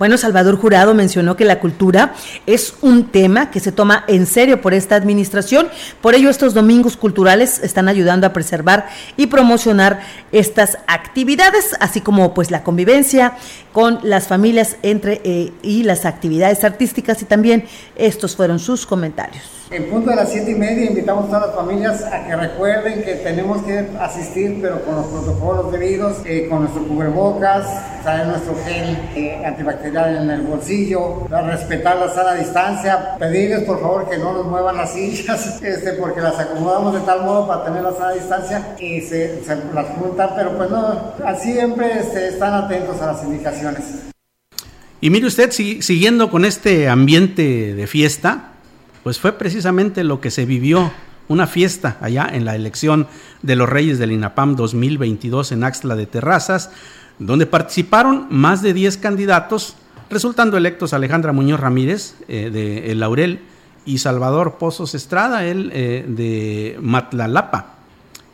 Bueno, 0.00 0.16
Salvador 0.16 0.56
Jurado 0.56 0.94
mencionó 0.94 1.36
que 1.36 1.44
la 1.44 1.60
cultura 1.60 2.14
es 2.46 2.72
un 2.80 3.08
tema 3.08 3.50
que 3.50 3.60
se 3.60 3.70
toma 3.70 4.02
en 4.08 4.24
serio 4.24 4.62
por 4.62 4.72
esta 4.72 4.96
administración, 4.96 5.68
por 6.00 6.14
ello 6.14 6.30
estos 6.30 6.54
domingos 6.54 6.96
culturales 6.96 7.58
están 7.62 7.86
ayudando 7.86 8.26
a 8.26 8.32
preservar 8.32 8.88
y 9.18 9.26
promocionar 9.26 10.00
estas 10.32 10.78
actividades, 10.86 11.76
así 11.80 12.00
como 12.00 12.32
pues 12.32 12.50
la 12.50 12.62
convivencia 12.62 13.34
con 13.74 13.98
las 14.02 14.26
familias 14.26 14.78
entre 14.82 15.20
eh, 15.22 15.52
y 15.60 15.82
las 15.82 16.06
actividades 16.06 16.64
artísticas 16.64 17.20
y 17.20 17.26
también 17.26 17.64
estos 17.94 18.34
fueron 18.34 18.58
sus 18.58 18.86
comentarios. 18.86 19.60
En 19.70 19.88
punto 19.88 20.10
de 20.10 20.16
las 20.16 20.32
siete 20.32 20.50
y 20.50 20.54
media 20.56 20.86
invitamos 20.86 21.26
a 21.26 21.28
todas 21.28 21.46
las 21.46 21.54
familias 21.54 22.02
a 22.02 22.26
que 22.26 22.34
recuerden 22.34 23.04
que 23.04 23.14
tenemos 23.16 23.62
que 23.62 23.86
asistir, 24.00 24.58
pero 24.60 24.82
con 24.82 24.96
los 24.96 25.06
protocolos 25.06 25.70
debidos, 25.70 26.16
eh, 26.24 26.48
con 26.50 26.62
nuestro 26.62 26.88
cubrebocas, 26.88 28.02
traer 28.02 28.26
nuestro 28.26 28.56
gel 28.64 28.98
eh, 29.14 29.44
antibacterial 29.46 29.89
en 29.96 30.30
el 30.30 30.42
bolsillo, 30.42 31.26
respetar 31.28 31.98
la 31.98 32.08
sala 32.12 32.32
a 32.32 32.34
distancia, 32.36 33.16
pedirles 33.18 33.64
por 33.64 33.80
favor 33.80 34.08
que 34.08 34.18
no 34.18 34.32
nos 34.32 34.46
muevan 34.46 34.76
las 34.76 34.92
sillas, 34.92 35.60
este, 35.62 35.92
porque 35.94 36.20
las 36.20 36.38
acomodamos 36.38 36.94
de 36.94 37.00
tal 37.00 37.22
modo 37.22 37.46
para 37.46 37.64
tener 37.64 37.82
la 37.82 37.92
sala 37.92 38.08
a 38.08 38.14
distancia 38.14 38.76
y 38.78 39.00
se, 39.00 39.42
las 39.74 39.86
juntan, 39.96 40.30
pero 40.36 40.56
pues 40.56 40.70
no, 40.70 41.12
siempre 41.40 41.98
este, 41.98 42.28
están 42.28 42.54
atentos 42.54 43.00
a 43.00 43.06
las 43.06 43.24
indicaciones. 43.24 43.82
Y 45.00 45.10
mire 45.10 45.26
usted, 45.26 45.50
siguiendo 45.50 46.30
con 46.30 46.44
este 46.44 46.88
ambiente 46.88 47.74
de 47.74 47.86
fiesta, 47.86 48.52
pues 49.02 49.18
fue 49.18 49.32
precisamente 49.32 50.04
lo 50.04 50.20
que 50.20 50.30
se 50.30 50.44
vivió, 50.44 50.92
una 51.28 51.46
fiesta 51.46 51.96
allá 52.00 52.28
en 52.30 52.44
la 52.44 52.56
elección 52.56 53.06
de 53.42 53.54
los 53.54 53.68
Reyes 53.68 53.98
del 53.98 54.12
INAPAM 54.12 54.56
2022 54.56 55.52
en 55.52 55.64
Axtla 55.64 55.94
de 55.94 56.06
Terrazas, 56.06 56.70
donde 57.20 57.46
participaron 57.46 58.26
más 58.30 58.62
de 58.62 58.74
10 58.74 58.96
candidatos, 58.96 59.76
resultando 60.08 60.56
electos 60.56 60.92
Alejandra 60.92 61.32
Muñoz 61.32 61.60
Ramírez 61.60 62.16
eh, 62.26 62.50
de 62.50 62.90
El 62.90 63.00
Laurel 63.00 63.40
y 63.84 63.98
Salvador 63.98 64.56
Pozos 64.58 64.94
Estrada, 64.94 65.44
él 65.44 65.70
eh, 65.72 66.04
de 66.08 66.78
Matlalapa, 66.80 67.74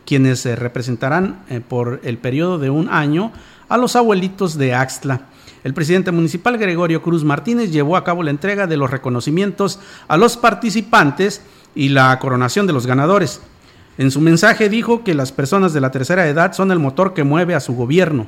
quienes 0.07 0.40
se 0.40 0.57
representarán 0.57 1.40
eh, 1.50 1.61
por 1.61 2.00
el 2.05 2.19
periodo 2.19 2.59
de 2.59 2.71
un 2.71 2.88
año 2.88 3.33
a 3.69 3.76
los 3.76 3.97
abuelitos 3.97 4.57
de 4.57 4.75
Axtla. 4.75 5.23
El 5.64 5.75
presidente 5.75 6.12
municipal 6.12 6.57
Gregorio 6.57 7.02
Cruz 7.02 7.25
Martínez 7.25 7.73
llevó 7.73 7.97
a 7.97 8.05
cabo 8.05 8.23
la 8.23 8.31
entrega 8.31 8.69
de 8.69 8.76
los 8.76 8.90
reconocimientos 8.90 9.81
a 10.07 10.16
los 10.16 10.37
participantes 10.37 11.43
y 11.75 11.88
la 11.88 12.16
coronación 12.21 12.69
de 12.69 12.73
los 12.73 12.87
ganadores. 12.87 13.40
En 13.99 14.12
su 14.12 14.21
mensaje 14.21 14.69
dijo 14.69 15.02
que 15.02 15.14
las 15.14 15.33
personas 15.33 15.73
de 15.73 15.81
la 15.81 15.90
tercera 15.90 16.28
edad 16.28 16.52
son 16.52 16.71
el 16.71 16.78
motor 16.78 17.14
que 17.14 17.25
mueve 17.25 17.57
a 17.57 17.61
su 17.61 17.75
gobierno, 17.75 18.26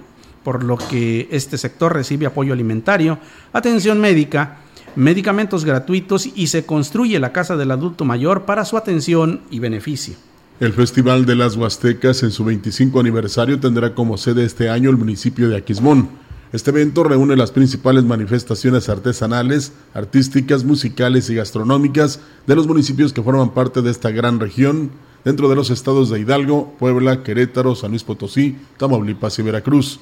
por 0.48 0.64
lo 0.64 0.78
que 0.78 1.28
este 1.30 1.58
sector 1.58 1.92
recibe 1.92 2.24
apoyo 2.24 2.54
alimentario, 2.54 3.18
atención 3.52 4.00
médica, 4.00 4.60
medicamentos 4.96 5.62
gratuitos 5.62 6.26
y 6.34 6.46
se 6.46 6.64
construye 6.64 7.18
la 7.18 7.32
Casa 7.32 7.58
del 7.58 7.70
Adulto 7.70 8.06
Mayor 8.06 8.46
para 8.46 8.64
su 8.64 8.78
atención 8.78 9.42
y 9.50 9.58
beneficio. 9.58 10.14
El 10.58 10.72
Festival 10.72 11.26
de 11.26 11.34
las 11.34 11.54
Huastecas 11.54 12.22
en 12.22 12.30
su 12.30 12.46
25 12.46 12.98
aniversario 12.98 13.60
tendrá 13.60 13.94
como 13.94 14.16
sede 14.16 14.46
este 14.46 14.70
año 14.70 14.88
el 14.88 14.96
municipio 14.96 15.50
de 15.50 15.58
Aquismón. 15.58 16.08
Este 16.50 16.70
evento 16.70 17.04
reúne 17.04 17.36
las 17.36 17.52
principales 17.52 18.04
manifestaciones 18.04 18.88
artesanales, 18.88 19.74
artísticas, 19.92 20.64
musicales 20.64 21.28
y 21.28 21.34
gastronómicas 21.34 22.20
de 22.46 22.56
los 22.56 22.66
municipios 22.66 23.12
que 23.12 23.22
forman 23.22 23.52
parte 23.52 23.82
de 23.82 23.90
esta 23.90 24.10
gran 24.12 24.40
región, 24.40 24.92
dentro 25.26 25.50
de 25.50 25.56
los 25.56 25.68
estados 25.68 26.08
de 26.08 26.20
Hidalgo, 26.20 26.74
Puebla, 26.78 27.22
Querétaro, 27.22 27.74
San 27.74 27.90
Luis 27.90 28.02
Potosí, 28.02 28.56
Tamaulipas 28.78 29.38
y 29.38 29.42
Veracruz. 29.42 30.00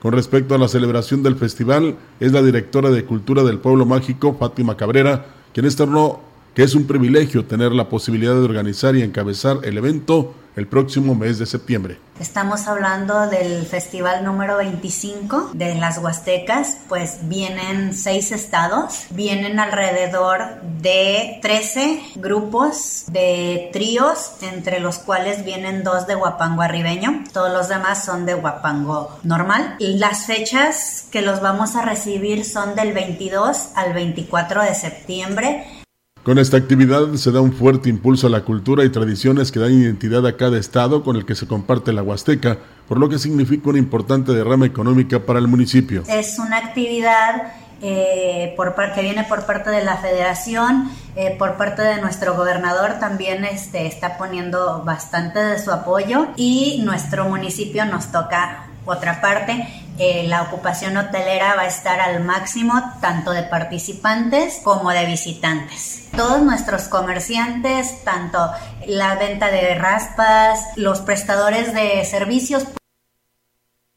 Con 0.00 0.12
respecto 0.12 0.54
a 0.54 0.58
la 0.58 0.68
celebración 0.68 1.22
del 1.22 1.36
festival, 1.36 1.96
es 2.20 2.32
la 2.32 2.42
directora 2.42 2.90
de 2.90 3.04
Cultura 3.04 3.42
del 3.42 3.58
Pueblo 3.58 3.84
Mágico, 3.84 4.34
Fátima 4.38 4.76
Cabrera, 4.76 5.26
quien 5.52 5.66
externó 5.66 6.20
que 6.54 6.62
es 6.62 6.74
un 6.74 6.86
privilegio 6.86 7.44
tener 7.44 7.72
la 7.72 7.88
posibilidad 7.88 8.34
de 8.34 8.40
organizar 8.40 8.96
y 8.96 9.02
encabezar 9.02 9.58
el 9.62 9.78
evento 9.78 10.34
el 10.56 10.66
próximo 10.66 11.14
mes 11.14 11.38
de 11.38 11.46
septiembre. 11.46 11.98
Estamos 12.18 12.66
hablando 12.66 13.28
del 13.28 13.64
festival 13.64 14.24
número 14.24 14.58
25 14.58 15.52
de 15.54 15.74
las 15.76 15.98
Huastecas, 15.98 16.76
pues 16.88 17.20
vienen 17.22 17.94
seis 17.94 18.30
estados, 18.30 19.06
vienen 19.10 19.58
alrededor 19.58 20.60
de 20.82 21.38
13 21.40 22.02
grupos 22.16 23.04
de 23.06 23.70
tríos, 23.72 24.32
entre 24.42 24.80
los 24.80 24.98
cuales 24.98 25.44
vienen 25.44 25.82
dos 25.82 26.06
de 26.06 26.16
Huapango 26.16 26.60
arribeño, 26.60 27.24
todos 27.32 27.52
los 27.52 27.68
demás 27.68 28.04
son 28.04 28.26
de 28.26 28.34
Huapango 28.34 29.18
normal. 29.22 29.76
Y 29.78 29.96
las 29.96 30.26
fechas 30.26 31.06
que 31.10 31.22
los 31.22 31.40
vamos 31.40 31.74
a 31.74 31.82
recibir 31.82 32.44
son 32.44 32.74
del 32.74 32.92
22 32.92 33.68
al 33.76 33.94
24 33.94 34.62
de 34.62 34.74
septiembre 34.74 35.79
con 36.22 36.38
esta 36.38 36.58
actividad 36.58 37.14
se 37.14 37.32
da 37.32 37.40
un 37.40 37.52
fuerte 37.52 37.88
impulso 37.88 38.26
a 38.26 38.30
la 38.30 38.42
cultura 38.42 38.84
y 38.84 38.90
tradiciones 38.90 39.50
que 39.50 39.58
dan 39.58 39.72
identidad 39.72 40.26
a 40.26 40.36
cada 40.36 40.58
estado 40.58 41.02
con 41.02 41.16
el 41.16 41.24
que 41.24 41.34
se 41.34 41.46
comparte 41.46 41.92
la 41.92 42.02
Huasteca, 42.02 42.58
por 42.88 42.98
lo 42.98 43.08
que 43.08 43.18
significa 43.18 43.70
una 43.70 43.78
importante 43.78 44.32
derrama 44.32 44.66
económica 44.66 45.20
para 45.20 45.38
el 45.38 45.48
municipio. 45.48 46.02
Es 46.08 46.38
una 46.38 46.58
actividad 46.58 47.52
eh, 47.80 48.54
que 48.94 49.02
viene 49.02 49.24
por 49.24 49.46
parte 49.46 49.70
de 49.70 49.82
la 49.82 49.96
federación, 49.96 50.90
eh, 51.16 51.34
por 51.38 51.56
parte 51.56 51.80
de 51.80 52.00
nuestro 52.02 52.36
gobernador 52.36 52.98
también 53.00 53.44
este, 53.46 53.86
está 53.86 54.18
poniendo 54.18 54.82
bastante 54.84 55.38
de 55.38 55.58
su 55.58 55.70
apoyo 55.70 56.28
y 56.36 56.82
nuestro 56.84 57.24
municipio 57.28 57.86
nos 57.86 58.12
toca 58.12 58.66
otra 58.84 59.20
parte 59.22 59.79
la 60.26 60.42
ocupación 60.42 60.96
hotelera 60.96 61.54
va 61.56 61.62
a 61.62 61.66
estar 61.66 62.00
al 62.00 62.24
máximo 62.24 62.74
tanto 63.00 63.32
de 63.32 63.42
participantes 63.42 64.60
como 64.64 64.90
de 64.90 65.06
visitantes. 65.06 66.08
Todos 66.16 66.42
nuestros 66.42 66.84
comerciantes, 66.88 68.02
tanto 68.04 68.38
la 68.86 69.16
venta 69.16 69.50
de 69.50 69.74
raspas, 69.74 70.60
los 70.76 71.00
prestadores 71.00 71.74
de 71.74 72.04
servicios. 72.04 72.64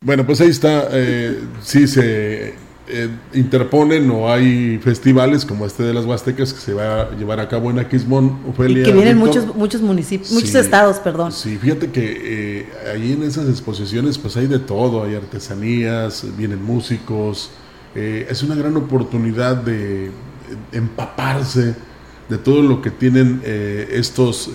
Bueno, 0.03 0.25
pues 0.25 0.41
ahí 0.41 0.49
está, 0.49 0.89
eh, 0.91 1.41
sí 1.61 1.87
se 1.87 2.55
eh, 2.85 3.09
interponen 3.33 4.11
o 4.11 4.29
hay 4.29 4.77
festivales 4.79 5.45
como 5.45 5.65
este 5.65 5.83
de 5.83 5.93
las 5.93 6.03
Huastecas 6.03 6.53
que 6.53 6.59
se 6.59 6.73
va 6.73 7.03
a 7.03 7.11
llevar 7.11 7.39
a 7.39 7.47
cabo 7.47 7.71
en 7.71 7.79
Aquismón, 7.79 8.39
Ofelia. 8.49 8.81
Y 8.81 8.85
que 8.85 8.91
vienen 8.91 9.17
muchos, 9.17 9.55
muchos 9.55 9.81
municipios, 9.81 10.33
muchos 10.33 10.53
estados, 10.53 10.97
perdón. 10.97 11.31
Sí, 11.31 11.57
fíjate 11.57 11.91
que 11.91 12.59
eh, 12.61 12.69
ahí 12.93 13.13
en 13.13 13.23
esas 13.23 13.47
exposiciones 13.47 14.17
pues 14.17 14.35
hay 14.35 14.47
de 14.47 14.59
todo, 14.59 15.01
hay 15.05 15.15
artesanías, 15.15 16.25
vienen 16.37 16.61
músicos, 16.61 17.51
eh, 17.95 18.27
es 18.29 18.43
una 18.43 18.55
gran 18.55 18.75
oportunidad 18.75 19.55
de 19.55 20.11
empaparse 20.73 21.75
de 22.27 22.37
todo 22.37 22.61
lo 22.61 22.81
que 22.81 22.91
tienen 22.91 23.41
estos, 23.45 24.49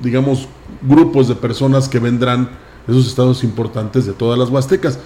digamos, 0.00 0.48
grupos 0.82 1.28
de 1.28 1.36
personas 1.36 1.88
que 1.88 2.00
vendrán 2.00 2.50
de 2.86 2.92
esos 2.92 3.06
estados 3.06 3.44
importantes 3.44 4.04
de 4.04 4.12
todas 4.12 4.36
las 4.36 4.48
Huastecas. 4.48 4.98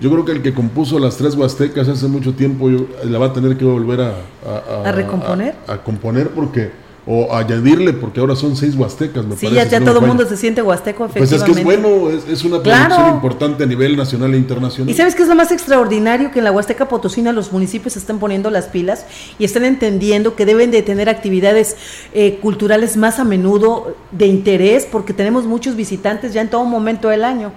Yo 0.00 0.10
creo 0.10 0.24
que 0.24 0.32
el 0.32 0.42
que 0.42 0.54
compuso 0.54 0.98
las 0.98 1.16
tres 1.16 1.34
huastecas 1.34 1.88
hace 1.88 2.06
mucho 2.06 2.32
tiempo 2.32 2.70
la 3.04 3.18
va 3.18 3.26
a 3.26 3.32
tener 3.32 3.56
que 3.56 3.64
volver 3.64 4.00
a, 4.00 4.14
a, 4.84 4.92
recomponer. 4.92 5.56
A, 5.66 5.78
componer 5.78 6.28
porque 6.30 6.70
o 7.10 7.34
añadirle 7.34 7.94
porque 7.94 8.20
ahora 8.20 8.36
son 8.36 8.54
seis 8.54 8.76
huastecas. 8.76 9.24
Me 9.24 9.34
sí, 9.34 9.50
ya, 9.50 9.64
ya 9.64 9.80
todo 9.80 9.98
el 10.00 10.06
mundo 10.06 10.26
se 10.26 10.36
siente 10.36 10.60
huasteco, 10.60 11.06
efectivamente. 11.06 11.38
Pues 11.38 11.48
es 11.48 11.54
que 11.54 11.60
es 11.60 11.64
bueno, 11.64 12.10
es, 12.10 12.44
una 12.44 12.62
producción 12.62 13.14
importante 13.14 13.64
a 13.64 13.66
nivel 13.66 13.96
nacional 13.96 14.34
e 14.34 14.36
internacional. 14.36 14.90
Y 14.90 14.94
sabes 14.94 15.14
que 15.14 15.22
es 15.22 15.28
lo 15.28 15.34
más 15.34 15.50
extraordinario 15.50 16.30
que 16.30 16.40
en 16.40 16.44
la 16.44 16.52
Huasteca 16.52 16.86
Potosina 16.86 17.32
los 17.32 17.50
municipios 17.50 17.96
estén 17.96 18.18
poniendo 18.18 18.50
las 18.50 18.66
pilas 18.66 19.06
y 19.38 19.44
están 19.44 19.64
entendiendo 19.64 20.36
que 20.36 20.44
deben 20.44 20.70
de 20.70 20.82
tener 20.82 21.08
actividades 21.08 21.76
eh, 22.12 22.38
culturales 22.42 22.98
más 22.98 23.18
a 23.18 23.24
menudo 23.24 23.96
de 24.12 24.26
interés 24.26 24.86
porque 24.86 25.14
tenemos 25.14 25.46
muchos 25.46 25.76
visitantes 25.76 26.34
ya 26.34 26.42
en 26.42 26.50
todo 26.50 26.64
momento 26.66 27.08
del 27.08 27.24
año. 27.24 27.52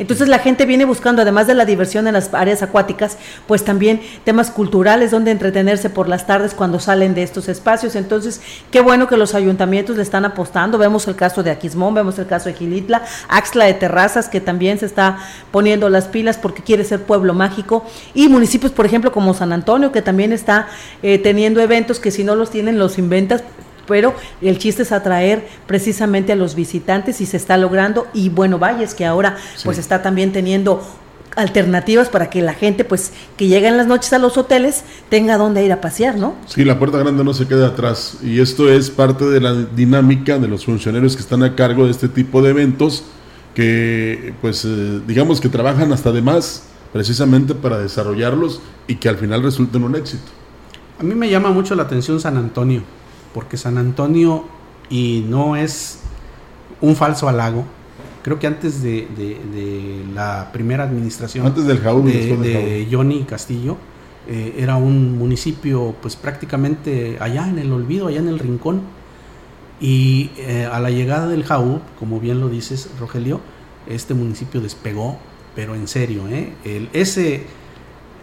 Entonces 0.00 0.28
la 0.28 0.38
gente 0.38 0.64
viene 0.64 0.86
buscando, 0.86 1.20
además 1.20 1.46
de 1.46 1.54
la 1.54 1.66
diversión 1.66 2.06
en 2.06 2.14
las 2.14 2.32
áreas 2.32 2.62
acuáticas, 2.62 3.18
pues 3.46 3.64
también 3.64 4.00
temas 4.24 4.50
culturales 4.50 5.10
donde 5.10 5.30
entretenerse 5.30 5.90
por 5.90 6.08
las 6.08 6.26
tardes 6.26 6.54
cuando 6.54 6.80
salen 6.80 7.14
de 7.14 7.22
estos 7.22 7.48
espacios. 7.50 7.94
Entonces, 7.94 8.40
qué 8.70 8.80
bueno 8.80 9.08
que 9.08 9.18
los 9.18 9.34
ayuntamientos 9.34 9.96
le 9.96 10.02
están 10.02 10.24
apostando. 10.24 10.78
Vemos 10.78 11.06
el 11.06 11.16
caso 11.16 11.42
de 11.42 11.50
Aquismón, 11.50 11.92
vemos 11.92 12.18
el 12.18 12.26
caso 12.26 12.48
de 12.48 12.54
Gilitla, 12.54 13.02
Axla 13.28 13.66
de 13.66 13.74
Terrazas, 13.74 14.30
que 14.30 14.40
también 14.40 14.78
se 14.78 14.86
está 14.86 15.18
poniendo 15.50 15.90
las 15.90 16.06
pilas 16.06 16.38
porque 16.38 16.62
quiere 16.62 16.82
ser 16.84 17.02
pueblo 17.02 17.34
mágico, 17.34 17.84
y 18.14 18.28
municipios, 18.28 18.72
por 18.72 18.86
ejemplo, 18.86 19.12
como 19.12 19.34
San 19.34 19.52
Antonio, 19.52 19.92
que 19.92 20.00
también 20.00 20.32
está 20.32 20.68
eh, 21.02 21.18
teniendo 21.18 21.60
eventos 21.60 22.00
que 22.00 22.10
si 22.10 22.24
no 22.24 22.36
los 22.36 22.50
tienen, 22.50 22.78
los 22.78 22.96
inventas 22.96 23.42
pero 23.90 24.14
el 24.40 24.56
chiste 24.56 24.84
es 24.84 24.92
atraer 24.92 25.48
precisamente 25.66 26.32
a 26.32 26.36
los 26.36 26.54
visitantes 26.54 27.20
y 27.20 27.26
se 27.26 27.36
está 27.36 27.56
logrando 27.56 28.06
y 28.14 28.28
bueno, 28.28 28.56
Valles 28.56 28.94
que 28.94 29.04
ahora 29.04 29.36
pues 29.64 29.78
está 29.78 30.00
también 30.00 30.30
teniendo 30.30 30.80
alternativas 31.34 32.08
para 32.08 32.30
que 32.30 32.40
la 32.40 32.54
gente 32.54 32.84
pues 32.84 33.12
que 33.36 33.48
llega 33.48 33.68
en 33.68 33.76
las 33.76 33.88
noches 33.88 34.12
a 34.12 34.18
los 34.18 34.38
hoteles 34.38 34.84
tenga 35.08 35.36
dónde 35.38 35.64
ir 35.64 35.72
a 35.72 35.80
pasear, 35.80 36.16
¿no? 36.16 36.36
Sí, 36.46 36.64
la 36.64 36.78
puerta 36.78 36.98
grande 36.98 37.24
no 37.24 37.34
se 37.34 37.48
queda 37.48 37.66
atrás 37.66 38.18
y 38.22 38.40
esto 38.40 38.70
es 38.70 38.90
parte 38.90 39.24
de 39.24 39.40
la 39.40 39.54
dinámica 39.54 40.38
de 40.38 40.46
los 40.46 40.64
funcionarios 40.64 41.16
que 41.16 41.22
están 41.22 41.42
a 41.42 41.56
cargo 41.56 41.86
de 41.86 41.90
este 41.90 42.08
tipo 42.08 42.42
de 42.42 42.50
eventos 42.50 43.02
que 43.56 44.34
pues 44.40 44.64
eh, 44.64 45.00
digamos 45.04 45.40
que 45.40 45.48
trabajan 45.48 45.92
hasta 45.92 46.12
de 46.12 46.22
más 46.22 46.62
precisamente 46.92 47.56
para 47.56 47.78
desarrollarlos 47.78 48.60
y 48.86 48.94
que 48.94 49.08
al 49.08 49.16
final 49.16 49.42
resulten 49.42 49.82
un 49.82 49.96
éxito. 49.96 50.30
A 51.00 51.02
mí 51.02 51.16
me 51.16 51.28
llama 51.28 51.50
mucho 51.50 51.74
la 51.74 51.82
atención 51.82 52.20
San 52.20 52.36
Antonio 52.36 52.82
porque 53.34 53.56
San 53.56 53.78
Antonio, 53.78 54.44
y 54.88 55.24
no 55.28 55.56
es 55.56 56.00
un 56.80 56.96
falso 56.96 57.28
halago, 57.28 57.64
creo 58.22 58.38
que 58.38 58.46
antes 58.46 58.82
de, 58.82 59.06
la 60.14 60.50
primera 60.52 60.84
administración 60.84 61.46
antes 61.46 61.66
del 61.66 61.82
de, 61.82 62.88
Johnny 62.90 63.24
Castillo, 63.24 63.76
eh, 64.28 64.56
era 64.58 64.76
un 64.76 65.18
municipio 65.18 65.94
pues 66.00 66.16
prácticamente 66.16 67.16
allá 67.20 67.48
en 67.48 67.58
el 67.58 67.72
olvido, 67.72 68.08
allá 68.08 68.18
en 68.18 68.28
el 68.28 68.38
rincón. 68.38 68.82
Y 69.80 70.30
eh, 70.36 70.68
a 70.70 70.78
la 70.78 70.90
llegada 70.90 71.26
del 71.26 71.42
Jaú, 71.44 71.80
como 71.98 72.20
bien 72.20 72.38
lo 72.38 72.50
dices, 72.50 72.90
Rogelio, 73.00 73.40
este 73.88 74.12
municipio 74.12 74.60
despegó, 74.60 75.16
pero 75.54 75.74
en 75.74 75.88
serio, 75.88 76.28
¿eh? 76.28 76.52
El, 76.66 76.90
ese, 76.92 77.44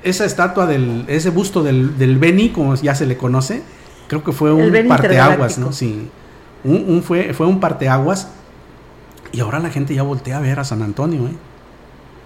esa 0.04 0.26
estatua, 0.26 0.68
del, 0.68 1.06
ese 1.08 1.32
busto 1.32 1.64
del, 1.64 1.98
del 1.98 2.20
Beni, 2.20 2.50
como 2.50 2.76
ya 2.76 2.94
se 2.94 3.08
le 3.08 3.18
conoce, 3.18 3.64
creo 4.08 4.24
que 4.24 4.32
fue 4.32 4.52
un 4.54 4.88
parteaguas, 4.88 5.58
¿no? 5.58 5.72
Sí. 5.72 6.08
Un, 6.64 7.02
fue, 7.04 7.34
fue 7.34 7.48
un 7.48 7.60
parteaguas. 7.60 8.30
Y 9.32 9.40
ahora 9.42 9.60
la 9.60 9.70
gente 9.70 9.94
ya 9.94 10.04
voltea 10.04 10.38
a 10.38 10.42
ver 10.42 10.60
a 10.60 10.64
San 10.64 10.82
Antonio, 10.82 11.28
¿eh? 11.28 11.36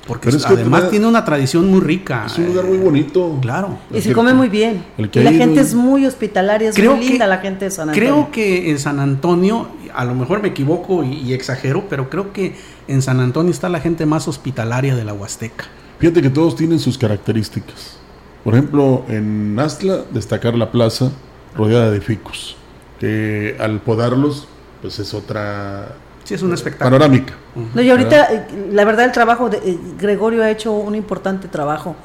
Porque 0.08 0.30
además 0.46 0.90
tiene 0.90 1.06
una 1.06 1.24
tradición 1.24 1.70
muy 1.70 1.80
rica. 1.80 2.24
Es 2.26 2.38
un 2.38 2.48
lugar 2.48 2.66
muy 2.66 2.78
bonito. 2.78 3.38
Claro. 3.40 3.78
Y 3.94 4.02
se 4.02 4.14
come 4.14 4.34
muy 4.34 4.50
bien. 4.50 4.84
y 4.98 5.20
la 5.20 5.32
gente 5.32 5.62
es 5.62 5.76
muy 5.76 6.06
hospitalaria, 6.06 6.70
es 6.70 6.84
muy 6.84 7.00
linda 7.00 7.28
la 7.28 7.38
gente 7.38 7.66
de 7.66 7.72
San 7.72 7.90
Antonio. 7.90 8.10
Creo 8.10 8.32
que 8.32 8.72
en 8.72 8.80
San 8.80 9.00
Antonio, 9.00 9.68
a 9.94 10.04
lo 10.04 10.16
mejor 10.16 10.42
me 10.42 10.50
equivoco 10.50 11.04
y, 11.04 11.14
y, 11.14 11.34
exagero, 11.34 11.86
pero 11.88 12.10
creo 12.10 12.34
que 12.34 12.56
en 12.88 13.02
San 13.02 13.20
Antonio 13.20 13.52
está 13.52 13.70
la 13.70 13.80
gente 13.80 14.06
más 14.08 14.28
hospitalaria 14.28 14.96
de 14.96 15.04
la 15.04 15.14
Huasteca. 15.14 15.66
Fíjate 16.00 16.22
que 16.24 16.32
todos 16.32 16.56
tienen 16.56 16.80
sus 16.80 16.98
características. 16.98 17.98
Por 18.44 18.56
ejemplo, 18.56 19.06
en 19.08 19.58
Astla, 19.60 20.02
destacar 20.12 20.56
la 20.56 20.72
plaza, 20.72 21.12
rodeada 21.56 21.92
de 21.92 22.02
ficus, 22.02 22.56
que 23.00 23.56
al 23.60 23.80
podarlos, 23.82 24.48
pues 24.82 25.00
es 25.00 25.14
otra 25.14 25.96
Sí, 26.24 26.36
es 26.36 26.42
un 26.44 26.54
espectáculo. 26.54 26.98
Panorámica. 26.98 27.34
No, 27.74 27.82
y 27.82 27.90
ahorita, 27.90 28.34
eh, 28.34 28.48
la 28.72 28.86
verdad, 28.86 29.06
el 29.06 29.12
trabajo 29.12 29.50
de 29.50 29.58
eh, 29.58 29.78
Gregorio 29.98 30.44
ha 30.44 30.52
hecho 30.52 30.72
un 30.72 30.96
importante 30.96 31.48
trabajo 31.48 31.96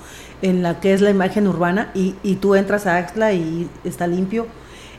en 0.43 0.63
la 0.63 0.81
que 0.81 0.95
es 0.95 1.01
la 1.01 1.11
imagen 1.11 1.47
urbana 1.47 1.91
y, 1.95 2.15
y 2.23 2.37
tú 2.37 2.55
entras 2.55 2.87
a 2.87 2.97
Axla 2.97 3.33
y 3.33 3.69
está 3.85 4.07
limpio 4.07 4.47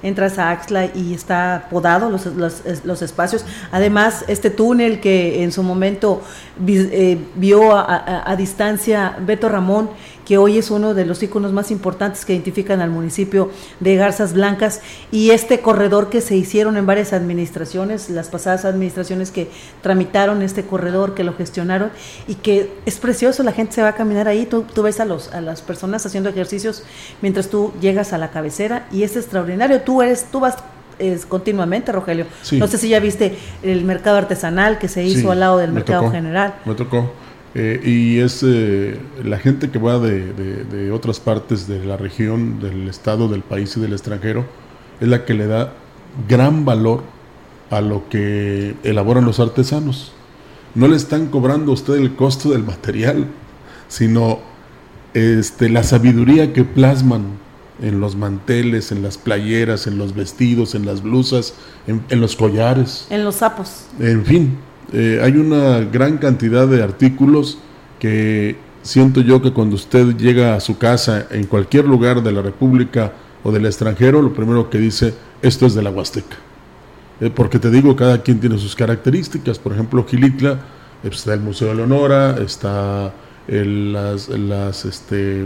entras 0.03 0.37
a 0.37 0.51
Axla 0.51 0.85
y 0.93 1.13
está 1.13 1.67
podado 1.69 2.09
los, 2.09 2.25
los, 2.25 3.01
espacios. 3.01 3.45
Además, 3.71 4.25
este 4.27 4.49
túnel 4.49 4.99
que 4.99 5.43
en 5.43 5.51
su 5.51 5.63
momento 5.63 6.21
eh, 6.67 7.17
vio 7.35 7.75
a, 7.75 8.29
a, 8.29 8.35
distancia 8.35 9.17
Beto 9.19 9.49
Ramón 9.49 9.89
que 10.27 10.37
hoy 10.37 10.57
es 10.57 10.71
uno 10.71 10.93
de 10.93 11.05
los 11.05 11.23
íconos 11.23 11.53
más 11.53 11.71
importantes 11.71 12.25
que 12.25 12.33
identifican 12.33 12.81
al 12.81 12.89
municipio 12.89 13.49
de 13.79 13.95
Garzas 13.95 14.33
Blancas, 14.33 14.81
y 15.09 15.29
este 15.29 15.61
corredor 15.61 16.09
que 16.09 16.19
se 16.19 16.35
hicieron 16.35 16.75
en 16.75 16.85
varias 16.85 17.13
administraciones, 17.13 18.09
las 18.09 18.27
pasadas 18.27 18.65
administraciones 18.65 19.31
que 19.31 19.47
tramitaron 19.81 20.41
este 20.41 20.63
corredor, 20.63 21.13
que 21.13 21.23
lo 21.23 21.33
gestionaron, 21.33 21.91
y 22.27 22.35
que 22.35 22.73
es 22.85 22.97
precioso, 22.97 23.41
la 23.43 23.53
gente 23.53 23.75
se 23.75 23.81
va 23.81 23.87
a 23.87 23.95
caminar 23.95 24.27
ahí, 24.27 24.45
tú, 24.45 24.65
ves 24.83 24.99
a, 24.99 25.05
los, 25.05 25.31
a 25.33 25.39
las 25.39 25.61
personas 25.61 26.05
haciendo 26.05 26.29
ejercicios 26.29 26.83
mientras 27.21 27.47
tú 27.47 27.71
llegas 27.79 28.11
a 28.11 28.17
la 28.17 28.29
cabecera, 28.29 28.85
y 28.91 29.03
es 29.03 29.15
extraordinario, 29.15 29.79
tú 29.79 30.01
eres, 30.01 30.25
tú 30.29 30.41
vas 30.41 30.57
es 30.99 31.25
continuamente, 31.25 31.91
Rogelio. 31.91 32.25
No 32.53 32.67
sé 32.67 32.79
si 32.79 32.89
ya 32.89 32.99
viste 32.99 33.37
el 33.61 33.85
mercado 33.85 34.17
artesanal 34.17 34.79
que 34.79 34.87
se 34.87 35.03
hizo 35.03 35.31
al 35.31 35.39
lado 35.39 35.59
del 35.59 35.71
mercado 35.71 36.11
general. 36.11 36.55
Me 36.65 36.73
tocó. 36.73 37.13
Eh, 37.59 37.81
y 37.83 38.19
es 38.19 38.43
eh, 38.45 38.99
la 39.23 39.39
gente 39.39 39.71
que 39.71 39.79
va 39.79 39.97
de, 39.97 40.91
otras 40.91 41.19
partes 41.19 41.67
de 41.67 41.83
la 41.83 41.97
región, 41.97 42.59
del 42.59 42.87
estado, 42.87 43.27
del 43.27 43.41
país 43.41 43.75
y 43.75 43.79
del 43.79 43.93
extranjero, 43.93 44.45
es 45.01 45.07
la 45.07 45.25
que 45.25 45.33
le 45.33 45.47
da 45.47 45.73
gran 46.29 46.65
valor 46.65 47.01
a 47.71 47.81
lo 47.81 48.09
que 48.09 48.75
elaboran 48.83 49.25
los 49.25 49.39
artesanos. 49.39 50.11
No 50.75 50.87
le 50.87 50.97
están 50.97 51.29
cobrando 51.29 51.71
a 51.71 51.73
usted 51.73 51.95
el 51.95 52.15
costo 52.15 52.51
del 52.51 52.63
material, 52.63 53.25
sino 53.87 54.37
este, 55.15 55.67
la 55.67 55.81
sabiduría 55.81 56.53
que 56.53 56.63
plasman 56.63 57.39
en 57.81 57.99
los 57.99 58.15
manteles, 58.15 58.91
en 58.91 59.01
las 59.01 59.17
playeras, 59.17 59.87
en 59.87 59.97
los 59.97 60.13
vestidos, 60.13 60.75
en 60.75 60.85
las 60.85 61.01
blusas, 61.01 61.55
en, 61.87 62.03
en 62.09 62.21
los 62.21 62.35
collares. 62.35 63.07
En 63.09 63.23
los 63.23 63.37
sapos. 63.37 63.87
En 63.99 64.23
fin, 64.25 64.59
eh, 64.93 65.19
hay 65.21 65.33
una 65.33 65.79
gran 65.81 66.17
cantidad 66.17 66.67
de 66.67 66.81
artículos 66.81 67.57
que 67.99 68.55
siento 68.83 69.21
yo 69.21 69.41
que 69.41 69.51
cuando 69.51 69.75
usted 69.75 70.15
llega 70.15 70.55
a 70.55 70.59
su 70.59 70.77
casa 70.77 71.27
en 71.29 71.45
cualquier 71.45 71.85
lugar 71.85 72.23
de 72.23 72.31
la 72.31 72.41
República 72.41 73.11
o 73.43 73.51
del 73.51 73.65
extranjero, 73.65 74.21
lo 74.21 74.33
primero 74.33 74.69
que 74.69 74.77
dice, 74.77 75.13
esto 75.41 75.65
es 75.65 75.75
de 75.75 75.83
la 75.83 75.89
Huasteca. 75.89 76.37
Eh, 77.19 77.31
porque 77.33 77.59
te 77.59 77.69
digo, 77.69 77.95
cada 77.95 78.21
quien 78.21 78.39
tiene 78.39 78.57
sus 78.57 78.75
características. 78.75 79.59
Por 79.59 79.73
ejemplo, 79.73 80.05
Gilitla, 80.05 80.51
eh, 80.51 80.57
pues, 81.03 81.17
está 81.17 81.33
el 81.33 81.41
Museo 81.41 81.69
de 81.69 81.75
Leonora, 81.75 82.37
está 82.37 83.13
las, 83.47 84.29
las, 84.29 84.85
este, 84.85 85.45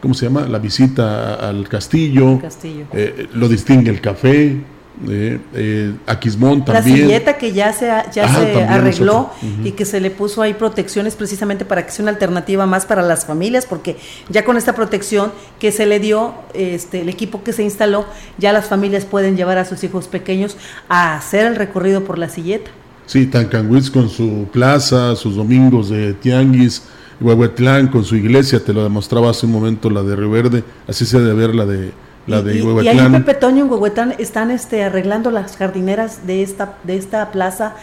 ¿cómo 0.00 0.14
se 0.14 0.26
llama? 0.26 0.46
La 0.48 0.58
visita 0.58 1.34
al 1.34 1.68
castillo. 1.68 2.40
castillo. 2.40 2.86
lo 3.34 3.48
distingue 3.48 3.90
el 3.90 4.00
café, 4.00 4.64
Eh, 5.08 5.40
eh, 5.54 5.92
Aquismón 6.06 6.64
también. 6.64 7.00
La 7.00 7.04
silleta 7.04 7.36
que 7.36 7.52
ya 7.52 7.72
se, 7.72 7.86
ya 7.86 8.26
ah, 8.26 8.34
se 8.34 8.62
arregló 8.62 9.30
y 9.64 9.72
que 9.72 9.84
se 9.84 10.00
le 10.00 10.10
puso 10.10 10.40
ahí 10.40 10.54
protecciones 10.54 11.16
precisamente 11.16 11.64
para 11.64 11.84
que 11.84 11.90
sea 11.90 12.04
una 12.04 12.12
alternativa 12.12 12.64
más 12.64 12.86
para 12.86 13.02
las 13.02 13.26
familias, 13.26 13.66
porque 13.66 13.96
ya 14.28 14.44
con 14.44 14.56
esta 14.56 14.74
protección 14.74 15.32
que 15.58 15.72
se 15.72 15.86
le 15.86 15.98
dio, 15.98 16.34
este, 16.54 17.00
el 17.00 17.08
equipo 17.08 17.42
que 17.42 17.52
se 17.52 17.64
instaló, 17.64 18.06
ya 18.38 18.52
las 18.52 18.66
familias 18.66 19.04
pueden 19.04 19.36
llevar 19.36 19.58
a 19.58 19.64
sus 19.64 19.82
hijos 19.82 20.06
pequeños 20.06 20.56
a 20.88 21.16
hacer 21.16 21.46
el 21.46 21.56
recorrido 21.56 22.04
por 22.04 22.18
la 22.18 22.28
silleta. 22.28 22.70
Sí, 23.06 23.26
Tancanwitz 23.26 23.90
con 23.90 24.08
su 24.08 24.46
plaza, 24.52 25.16
sus 25.16 25.34
domingos 25.36 25.90
de 25.90 26.14
tianguis, 26.14 26.84
Huehuetlán 27.20 27.88
con 27.88 28.04
su 28.04 28.16
iglesia, 28.16 28.64
te 28.64 28.72
lo 28.72 28.82
demostraba 28.82 29.30
hace 29.30 29.46
un 29.46 29.52
momento 29.52 29.90
la 29.90 30.02
de 30.02 30.16
Río 30.16 30.30
Verde, 30.30 30.64
así 30.86 31.04
se 31.04 31.20
debe 31.20 31.34
ver 31.34 31.54
la 31.54 31.66
de 31.66 31.92
la 32.26 32.42
de 32.42 32.56
y, 32.56 32.88
ahí 32.88 32.98
en 32.98 33.12
Pepe 33.12 33.34
Toño 33.34 33.64
en 33.64 33.70
Huehuetlán 33.70 34.14
están 34.18 34.50
este, 34.50 34.82
arreglando 34.82 35.30
las 35.30 35.56
jardineras 35.56 36.26
de 36.26 36.42
esta, 36.42 36.78
de 36.84 36.96
esta 36.96 37.30
plaza 37.30 37.74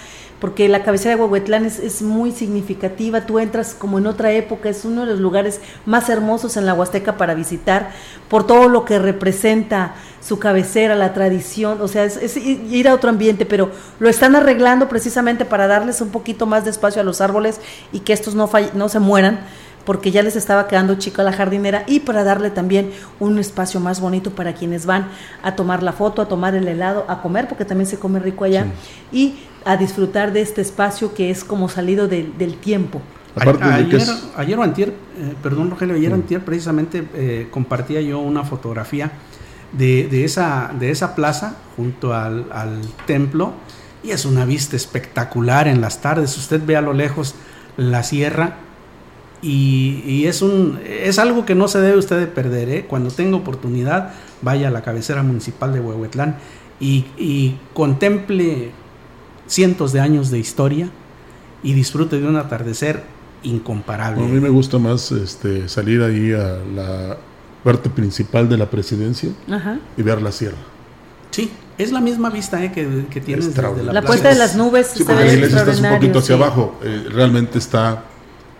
porque 0.41 0.67
la 0.67 0.84
cabecera 0.84 1.15
de 1.15 1.21
Huehuetlán 1.21 1.65
es, 1.65 2.01
muy 2.01 2.32
significativa, 2.32 3.27
tú 3.27 3.38
entras 3.38 3.75
como 3.75 3.99
en 3.99 4.08
otra 4.08 4.32
época, 4.32 4.69
es 4.69 4.84
uno 4.86 5.01
de 5.01 5.12
los 5.12 5.19
lugares 5.19 5.62
más 5.86 6.10
hermosos 6.10 6.58
en 6.58 6.65
la 6.65 6.73
Huasteca 6.73 7.15
para 7.15 7.36
visitar, 7.36 7.91
por 8.27 8.47
todo 8.47 8.67
lo 8.67 8.84
que 8.84 8.97
representa 8.97 9.93
su 10.19 10.39
cabecera, 10.39 10.95
la 10.95 11.13
tradición, 11.13 11.80
o 11.80 11.88
sea, 11.88 12.06
es, 12.06 12.38
ir 12.38 12.88
a 12.88 12.95
otro 12.95 13.12
ambiente, 13.12 13.45
pero 13.45 13.69
lo 13.99 14.10
están 14.10 14.36
arreglando 14.36 14.89
precisamente 14.89 15.45
para 15.45 15.67
darles 15.67 16.01
un 16.01 16.10
poquito 16.10 16.47
más 16.47 16.65
de 16.65 16.71
espacio 16.71 17.01
a 17.01 17.06
los 17.06 17.21
árboles 17.21 17.62
y 17.91 17.99
que 17.99 18.12
estos 18.12 18.34
no, 18.34 18.49
no 18.73 18.89
se 18.89 18.99
mueran 18.99 19.41
porque 19.86 20.12
ya 20.12 20.22
les 20.22 20.36
estaba 20.36 20.67
quedando 20.67 20.96
chica 20.96 21.24
la 21.24 21.34
jardinera 21.34 21.84
y 21.88 22.02
para 22.02 22.24
darle 22.24 22.50
también 22.50 22.91
un 23.20 23.39
espacio 23.39 23.80
más 23.80 24.00
bonito 24.00 24.32
para 24.32 24.54
quienes 24.54 24.86
van 24.86 25.08
a 25.44 25.56
tomar 25.56 25.84
la 25.84 25.94
foto, 25.94 26.22
a 26.22 26.28
tomar 26.28 26.56
el 26.56 26.67
helado, 26.67 27.06
a 27.08 27.22
comer, 27.22 27.48
porque 27.48 27.65
también 27.65 27.88
se 27.88 27.98
come 27.98 28.20
rico 28.20 28.44
allá, 28.44 28.67
y 29.12 29.36
a 29.65 29.78
disfrutar 29.78 30.34
de 30.34 30.41
este 30.41 30.62
espacio 30.62 31.13
que 31.13 31.30
es 31.30 31.44
como 31.44 31.70
salido 31.70 32.08
del 32.08 32.56
tiempo. 32.56 33.02
ayer, 33.36 34.60
o 34.60 34.63
antier, 34.63 34.89
eh, 34.89 35.36
perdón 35.41 35.70
Rogelio, 35.70 35.96
ayer 35.96 36.12
o 36.12 36.17
mm. 36.17 36.20
antier 36.20 36.41
precisamente 36.44 37.08
eh, 37.13 37.48
compartía 37.50 38.02
yo 38.02 38.20
una 38.20 38.44
fotografía 38.44 39.12
de, 39.72 40.26
esa, 40.26 40.72
de 40.78 40.91
esa 40.91 41.15
plaza 41.15 41.56
junto 41.78 42.13
al, 42.13 42.48
al 42.52 42.82
templo 43.06 43.54
y 44.04 44.12
es 44.12 44.26
una 44.26 44.46
vista 44.46 44.76
espectacular 44.76 45.67
en 45.67 45.80
las 45.80 46.02
tardes. 46.02 46.38
Usted 46.38 46.62
ve 46.65 46.76
a 46.76 46.82
lo 46.82 46.94
lejos 46.94 47.36
la 47.78 48.04
sierra 48.04 48.58
y, 49.41 50.25
es, 50.27 50.41
un, 50.41 50.80
es 50.88 51.17
algo 51.17 51.45
que 51.45 51.56
no 51.56 51.67
se 51.67 51.80
debe 51.80 51.97
usted 51.97 52.19
de 52.19 52.27
perder. 52.27 52.69
¿eh? 52.69 52.86
Cuando 52.88 53.10
tenga 53.10 53.38
oportunidad, 53.38 54.13
vaya 54.41 54.67
a 54.67 54.71
la 54.71 54.84
cabecera 54.84 55.23
municipal 55.23 55.73
de 55.73 55.80
Huehuetlán 55.80 56.38
y, 56.80 57.56
contemple 57.73 58.71
cientos 59.47 59.93
de 59.93 59.99
años 59.99 60.32
de 60.32 60.39
historia 60.39 60.89
y 61.63 61.73
disfrute 61.73 62.19
de 62.19 62.27
un 62.27 62.38
atardecer 62.38 63.04
incomparable. 63.43 64.23
a 64.23 64.27
mí 64.27 64.39
me 64.39 64.49
gusta 64.49 64.77
más 64.77 65.12
este, 65.12 65.67
salir 65.67 66.01
ahí 66.04 66.32
a 66.32 66.58
la 66.73 67.17
parte 67.63 67.89
principal 67.89 68.47
de 68.47 68.58
la 68.58 68.69
presidencia 68.69 69.30
y 69.97 70.01
ver 70.01 70.21
la 70.21 70.32
sierra. 70.32 70.58
Sí, 71.32 71.51
es 71.77 71.91
la 71.91 72.01
misma 72.01 72.30
vista 72.30 72.63
¿eh? 72.63 72.71
que, 72.71 73.06
que 73.10 73.21
tienes 73.21 73.47
desde 73.47 73.84
la, 73.84 73.93
la 73.93 74.01
puesta 74.01 74.30
de 74.30 74.36
las 74.36 74.56
nubes. 74.56 74.91
Sí, 74.95 75.04
porque 75.04 75.25
la 75.25 75.34
iglesia 75.34 75.63
está 75.63 75.89
un 75.89 75.95
poquito 75.95 76.19
hacia 76.19 76.36
abajo. 76.36 76.80
Eh, 76.84 77.08
realmente 77.12 77.58
está 77.58 78.04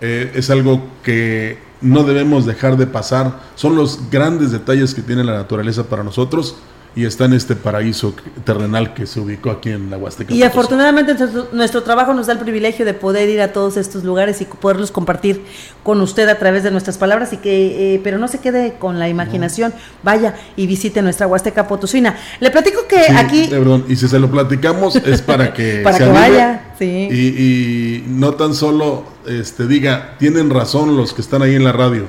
eh, 0.02 0.32
es 0.36 0.50
algo 0.50 0.82
que 1.04 1.58
no 1.82 2.04
debemos 2.04 2.46
dejar 2.46 2.78
de 2.78 2.88
pasar. 2.88 3.40
Son 3.56 3.76
los 3.76 4.10
grandes 4.10 4.52
detalles 4.52 4.94
que 4.94 5.02
tiene 5.02 5.24
la 5.24 5.34
naturaleza 5.34 5.86
para 5.86 6.04
nosotros 6.04 6.56
y 6.94 7.06
está 7.06 7.24
en 7.24 7.34
este 7.34 7.56
paraíso 7.56 8.14
terrenal 8.44 8.94
que 8.94 9.06
se 9.06 9.22
ubicó 9.22 9.50
aquí 9.50 9.70
en 9.70 9.90
la 9.90 9.98
Huasteca. 9.98 10.34
Y 10.34 10.44
afortunadamente 10.44 11.16
nuestro, 11.54 11.84
trabajo 11.84 12.14
nos 12.14 12.28
da 12.28 12.34
el 12.34 12.40
privilegio 12.40 12.86
de 12.86 12.94
poder 12.94 13.30
ir 13.30 13.40
a 13.40 13.54
todos 13.54 13.78
estos 13.78 14.04
lugares 14.04 14.42
y 14.42 14.46
poderlos 14.46 14.92
compartir 14.92 15.42
con 15.84 16.02
usted 16.02 16.28
a 16.28 16.38
través 16.38 16.64
de 16.64 16.72
nuestras 16.72 16.98
palabras 16.98 17.32
y 17.32 17.38
que 17.38 17.96
eh, 17.96 18.02
pero 18.04 18.18
no 18.18 18.28
se 18.28 18.40
quede 18.40 18.74
con 18.78 19.00
la 19.00 19.08
imaginación, 19.08 19.74
vaya 20.04 20.36
y 20.58 20.68
visite 20.68 21.02
nuestra 21.02 21.28
Huasteca 21.28 21.66
Potosina. 21.66 22.18
Le 22.42 22.52
platico 22.52 22.86
que 22.88 23.00
aquí 23.16 23.48
perdón, 23.50 23.86
y 23.88 23.96
si 23.96 24.10
se 24.10 24.20
lo 24.20 24.30
platicamos 24.30 24.98
es 24.98 25.22
para 25.22 25.54
que 25.54 25.82
para 25.84 25.98
que 25.98 26.06
vaya, 26.06 26.74
sí. 26.78 27.08
Y, 27.10 27.16
y 27.16 28.06
no 28.08 28.34
tan 28.34 28.54
solo 28.54 29.06
este 29.28 29.68
diga, 29.68 30.16
tienen 30.18 30.50
razón 30.50 30.96
los 30.98 31.14
que 31.14 31.22
están 31.22 31.42
ahí 31.42 31.56
en 31.56 31.64
la 31.64 31.72
radio. 31.72 32.08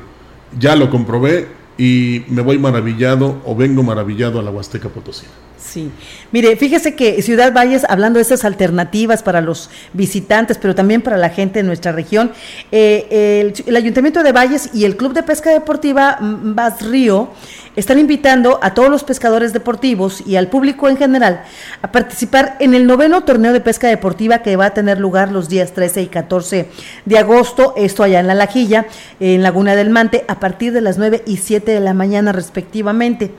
Ya 0.58 0.76
lo 0.76 0.90
comprobé, 0.90 1.48
y 1.78 2.24
me 2.28 2.42
voy 2.42 2.58
maravillado 2.58 3.40
o 3.44 3.56
vengo 3.56 3.82
maravillado 3.82 4.38
a 4.38 4.42
la 4.42 4.50
Huasteca 4.50 4.88
Potosí. 4.88 5.26
Sí, 5.62 5.92
mire, 6.32 6.56
fíjese 6.56 6.96
que 6.96 7.22
Ciudad 7.22 7.52
Valles, 7.54 7.86
hablando 7.88 8.18
de 8.18 8.22
esas 8.22 8.44
alternativas 8.44 9.22
para 9.22 9.40
los 9.40 9.70
visitantes, 9.92 10.58
pero 10.58 10.74
también 10.74 11.02
para 11.02 11.16
la 11.16 11.30
gente 11.30 11.60
de 11.60 11.62
nuestra 11.62 11.92
región, 11.92 12.32
eh, 12.72 13.52
el, 13.66 13.76
Ayuntamiento 13.76 14.22
de 14.22 14.32
Valles 14.32 14.70
y 14.74 14.84
el 14.84 14.96
Club 14.96 15.12
de 15.12 15.22
Pesca 15.22 15.50
Deportiva 15.50 16.18
Bas 16.20 16.82
Río 16.82 17.30
están 17.76 17.98
invitando 17.98 18.58
a 18.60 18.74
todos 18.74 18.90
los 18.90 19.04
pescadores 19.04 19.52
deportivos 19.52 20.22
y 20.26 20.36
al 20.36 20.48
público 20.48 20.88
en 20.88 20.96
general 20.96 21.42
a 21.80 21.92
participar 21.92 22.56
en 22.58 22.74
el 22.74 22.86
noveno 22.86 23.22
torneo 23.22 23.52
de 23.52 23.60
pesca 23.60 23.88
deportiva 23.88 24.38
que 24.38 24.56
va 24.56 24.66
a 24.66 24.74
tener 24.74 24.98
lugar 24.98 25.32
los 25.32 25.48
días 25.48 25.72
13 25.72 26.02
y 26.02 26.06
14 26.08 26.68
de 27.06 27.18
agosto, 27.18 27.72
esto 27.76 28.02
allá 28.02 28.20
en 28.20 28.26
La 28.26 28.34
Lajilla, 28.34 28.86
en 29.20 29.42
Laguna 29.42 29.76
del 29.76 29.90
Mante, 29.90 30.24
a 30.28 30.40
partir 30.40 30.72
de 30.72 30.80
las 30.80 30.98
9 30.98 31.22
y 31.24 31.38
7 31.38 31.70
de 31.72 31.80
la 31.80 31.94
mañana 31.94 32.32
respectivamente. 32.32 33.32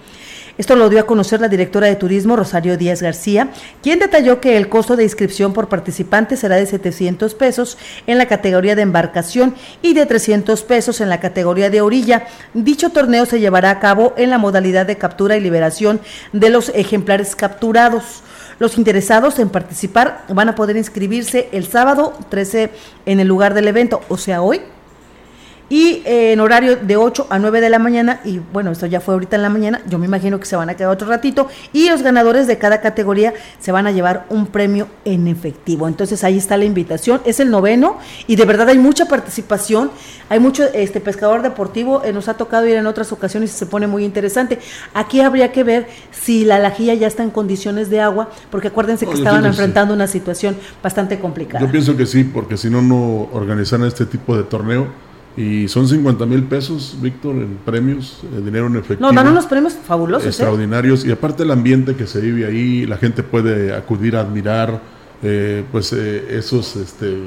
Esto 0.55 0.75
lo 0.75 0.87
dio 0.89 0.99
a 0.99 1.07
conocer 1.07 1.41
la 1.41 1.47
directora 1.47 1.87
de 1.87 1.95
Turismo, 1.95 2.35
Rosario 2.35 2.77
Díaz 2.77 3.01
García, 3.01 3.49
quien 3.81 3.97
detalló 3.97 4.39
que 4.39 4.55
el 4.55 4.69
costo 4.69 4.95
de 4.95 5.03
inscripción 5.03 5.51
por 5.51 5.67
participante 5.67 6.37
será 6.37 6.57
de 6.57 6.67
700 6.67 7.33
pesos 7.33 7.79
en 8.05 8.19
la 8.19 8.27
categoría 8.27 8.75
de 8.75 8.83
embarcación 8.83 9.55
y 9.81 9.95
de 9.95 10.05
300 10.05 10.61
pesos 10.61 11.01
en 11.01 11.09
la 11.09 11.19
categoría 11.19 11.71
de 11.71 11.81
orilla. 11.81 12.27
Dicho 12.53 12.91
torneo 12.91 13.25
se 13.25 13.39
llevará 13.39 13.71
a 13.71 13.79
cabo 13.79 14.13
en 14.15 14.29
la 14.29 14.37
modalidad 14.37 14.85
de 14.85 14.99
captura 14.99 15.37
y 15.37 15.41
liberación 15.41 15.99
de 16.33 16.51
los 16.51 16.69
ejemplares 16.75 17.35
capturados. 17.35 18.21
Los 18.59 18.77
interesados 18.77 19.39
en 19.39 19.49
participar 19.49 20.23
van 20.29 20.49
a 20.49 20.55
poder 20.55 20.77
inscribirse 20.77 21.49
el 21.51 21.65
sábado 21.65 22.13
13 22.29 22.69
en 23.07 23.19
el 23.19 23.27
lugar 23.27 23.55
del 23.55 23.67
evento, 23.67 24.01
o 24.07 24.17
sea, 24.17 24.43
hoy 24.43 24.61
y 25.73 26.03
eh, 26.05 26.33
en 26.33 26.39
horario 26.39 26.75
de 26.75 26.97
8 26.97 27.25
a 27.31 27.39
9 27.39 27.59
de 27.59 27.67
la 27.67 27.79
mañana, 27.79 28.19
y 28.23 28.39
bueno, 28.53 28.69
esto 28.69 28.85
ya 28.85 29.01
fue 29.01 29.15
ahorita 29.15 29.37
en 29.37 29.41
la 29.41 29.49
mañana, 29.49 29.81
yo 29.89 29.97
me 29.97 30.05
imagino 30.05 30.39
que 30.39 30.45
se 30.45 30.55
van 30.55 30.69
a 30.69 30.75
quedar 30.75 30.91
otro 30.91 31.07
ratito, 31.07 31.47
y 31.73 31.89
los 31.89 32.03
ganadores 32.03 32.45
de 32.45 32.59
cada 32.59 32.79
categoría 32.79 33.33
se 33.59 33.71
van 33.71 33.87
a 33.87 33.91
llevar 33.91 34.27
un 34.29 34.45
premio 34.45 34.87
en 35.03 35.27
efectivo. 35.27 35.87
Entonces 35.87 36.23
ahí 36.23 36.37
está 36.37 36.57
la 36.57 36.65
invitación, 36.65 37.21
es 37.25 37.39
el 37.39 37.49
noveno, 37.49 37.97
y 38.27 38.35
de 38.35 38.45
verdad 38.45 38.69
hay 38.69 38.77
mucha 38.77 39.07
participación, 39.07 39.89
hay 40.29 40.39
mucho 40.39 40.63
este 40.75 40.99
pescador 40.99 41.41
deportivo, 41.41 42.03
eh, 42.03 42.13
nos 42.13 42.27
ha 42.27 42.35
tocado 42.35 42.67
ir 42.67 42.75
en 42.75 42.85
otras 42.85 43.11
ocasiones 43.11 43.51
y 43.51 43.57
se 43.57 43.65
pone 43.65 43.87
muy 43.87 44.05
interesante. 44.05 44.59
Aquí 44.93 45.21
habría 45.21 45.51
que 45.51 45.63
ver 45.63 45.87
si 46.11 46.45
la 46.45 46.59
lajilla 46.59 46.93
ya 46.93 47.07
está 47.07 47.23
en 47.23 47.31
condiciones 47.31 47.89
de 47.89 47.99
agua, 47.99 48.29
porque 48.51 48.67
acuérdense 48.67 49.07
que 49.07 49.13
estaban 49.13 49.43
enfrentando 49.43 49.95
una 49.95 50.05
situación 50.05 50.55
bastante 50.83 51.17
complicada. 51.17 51.65
Yo 51.65 51.71
pienso 51.71 51.97
que 51.97 52.05
sí, 52.05 52.25
porque 52.25 52.57
si 52.57 52.69
no, 52.69 52.83
no 52.83 53.27
organizan 53.33 53.83
este 53.85 54.05
tipo 54.05 54.37
de 54.37 54.43
torneo 54.43 55.12
y 55.35 55.67
son 55.67 55.87
50 55.87 56.25
mil 56.25 56.43
pesos, 56.43 56.95
Víctor, 57.01 57.35
en 57.35 57.57
premios, 57.65 58.19
eh, 58.23 58.41
dinero 58.43 58.67
en 58.67 58.75
efectivo. 58.75 59.09
No, 59.09 59.15
dan 59.15 59.27
unos 59.27 59.45
premios 59.47 59.73
fabulosos. 59.73 60.25
¿eh? 60.25 60.29
Extraordinarios. 60.29 61.05
Y 61.05 61.11
aparte 61.11 61.43
el 61.43 61.51
ambiente 61.51 61.95
que 61.95 62.05
se 62.05 62.21
vive 62.21 62.45
ahí, 62.45 62.85
la 62.85 62.97
gente 62.97 63.23
puede 63.23 63.73
acudir 63.73 64.15
a 64.15 64.21
admirar, 64.21 64.79
eh, 65.23 65.63
pues 65.71 65.91
esos, 65.93 66.75
este, 66.75 67.17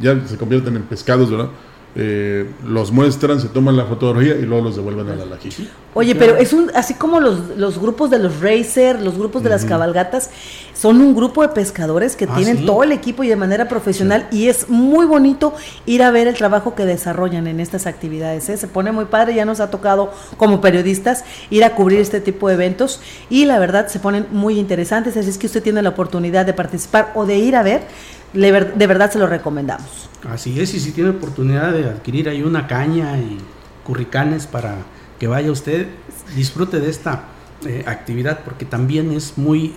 ya 0.00 0.20
se 0.26 0.36
convierten 0.36 0.74
en 0.76 0.82
pescados, 0.82 1.30
¿verdad? 1.30 1.50
Eh, 1.94 2.50
los 2.66 2.90
muestran, 2.90 3.38
se 3.38 3.48
toman 3.48 3.76
la 3.76 3.84
fotografía 3.84 4.34
y 4.36 4.42
luego 4.42 4.64
los 4.64 4.76
devuelven 4.76 5.10
a 5.10 5.14
la 5.14 5.26
lajilla. 5.26 5.66
Oye, 5.92 6.14
pero 6.14 6.36
es 6.36 6.54
un, 6.54 6.70
así 6.74 6.94
como 6.94 7.20
los, 7.20 7.50
los 7.58 7.78
grupos 7.78 8.08
de 8.08 8.18
los 8.18 8.40
racers, 8.40 9.02
los 9.02 9.18
grupos 9.18 9.42
de 9.42 9.50
las 9.50 9.66
cabalgatas, 9.66 10.30
son 10.72 11.02
un 11.02 11.14
grupo 11.14 11.42
de 11.42 11.50
pescadores 11.50 12.16
que 12.16 12.24
ah, 12.24 12.34
tienen 12.34 12.64
todo 12.64 12.82
el 12.82 12.92
equipo 12.92 13.24
y 13.24 13.28
de 13.28 13.36
manera 13.36 13.68
profesional 13.68 14.26
y 14.32 14.48
es 14.48 14.70
muy 14.70 15.04
bonito 15.04 15.52
ir 15.84 16.02
a 16.02 16.10
ver 16.10 16.28
el 16.28 16.34
trabajo 16.34 16.74
que 16.74 16.86
desarrollan 16.86 17.46
en 17.46 17.60
estas 17.60 17.86
actividades. 17.86 18.48
¿eh? 18.48 18.56
Se 18.56 18.68
pone 18.68 18.90
muy 18.90 19.04
padre, 19.04 19.34
ya 19.34 19.44
nos 19.44 19.60
ha 19.60 19.70
tocado 19.70 20.14
como 20.38 20.62
periodistas 20.62 21.24
ir 21.50 21.62
a 21.62 21.74
cubrir 21.74 22.00
este 22.00 22.22
tipo 22.22 22.48
de 22.48 22.54
eventos 22.54 23.02
y 23.28 23.44
la 23.44 23.58
verdad 23.58 23.88
se 23.88 23.98
ponen 23.98 24.26
muy 24.30 24.58
interesantes, 24.58 25.14
así 25.18 25.28
es 25.28 25.36
que 25.36 25.46
usted 25.46 25.62
tiene 25.62 25.82
la 25.82 25.90
oportunidad 25.90 26.46
de 26.46 26.54
participar 26.54 27.12
o 27.14 27.26
de 27.26 27.36
ir 27.36 27.54
a 27.54 27.62
ver, 27.62 27.82
de 28.32 28.86
verdad 28.86 29.10
se 29.10 29.18
lo 29.18 29.26
recomendamos. 29.26 30.08
Así 30.28 30.58
es, 30.60 30.74
y 30.74 30.80
si 30.80 30.92
tiene 30.92 31.10
oportunidad 31.10 31.72
de 31.72 31.84
adquirir 31.84 32.28
ahí 32.28 32.42
una 32.42 32.66
caña 32.66 33.18
y 33.18 33.38
curricanes 33.84 34.46
para 34.46 34.76
que 35.18 35.26
vaya 35.26 35.50
usted, 35.50 35.88
disfrute 36.34 36.80
de 36.80 36.90
esta 36.90 37.24
eh, 37.66 37.84
actividad 37.86 38.40
porque 38.44 38.64
también 38.64 39.12
es 39.12 39.36
muy, 39.36 39.74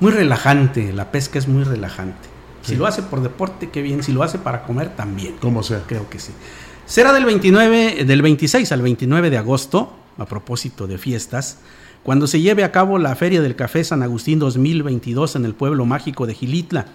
muy 0.00 0.12
relajante, 0.12 0.92
la 0.92 1.10
pesca 1.10 1.38
es 1.38 1.48
muy 1.48 1.64
relajante. 1.64 2.34
Si 2.62 2.76
lo 2.76 2.86
hace 2.86 3.02
por 3.02 3.22
deporte, 3.22 3.68
qué 3.68 3.82
bien, 3.82 4.02
si 4.02 4.12
lo 4.12 4.22
hace 4.22 4.38
para 4.38 4.62
comer, 4.62 4.96
también. 4.96 5.34
Como 5.40 5.62
sea. 5.62 5.82
Creo 5.86 6.08
que 6.08 6.18
sí. 6.18 6.32
Será 6.86 7.12
del 7.12 7.26
29, 7.26 8.04
del 8.04 8.22
26 8.22 8.72
al 8.72 8.80
29 8.80 9.30
de 9.30 9.36
agosto, 9.36 9.92
a 10.16 10.24
propósito 10.24 10.86
de 10.86 10.96
fiestas, 10.96 11.58
cuando 12.02 12.26
se 12.26 12.40
lleve 12.40 12.64
a 12.64 12.72
cabo 12.72 12.98
la 12.98 13.14
Feria 13.16 13.42
del 13.42 13.56
Café 13.56 13.84
San 13.84 14.02
Agustín 14.02 14.38
2022 14.38 15.36
en 15.36 15.44
el 15.44 15.54
pueblo 15.54 15.84
mágico 15.86 16.26
de 16.26 16.34
Gilitla, 16.34 16.86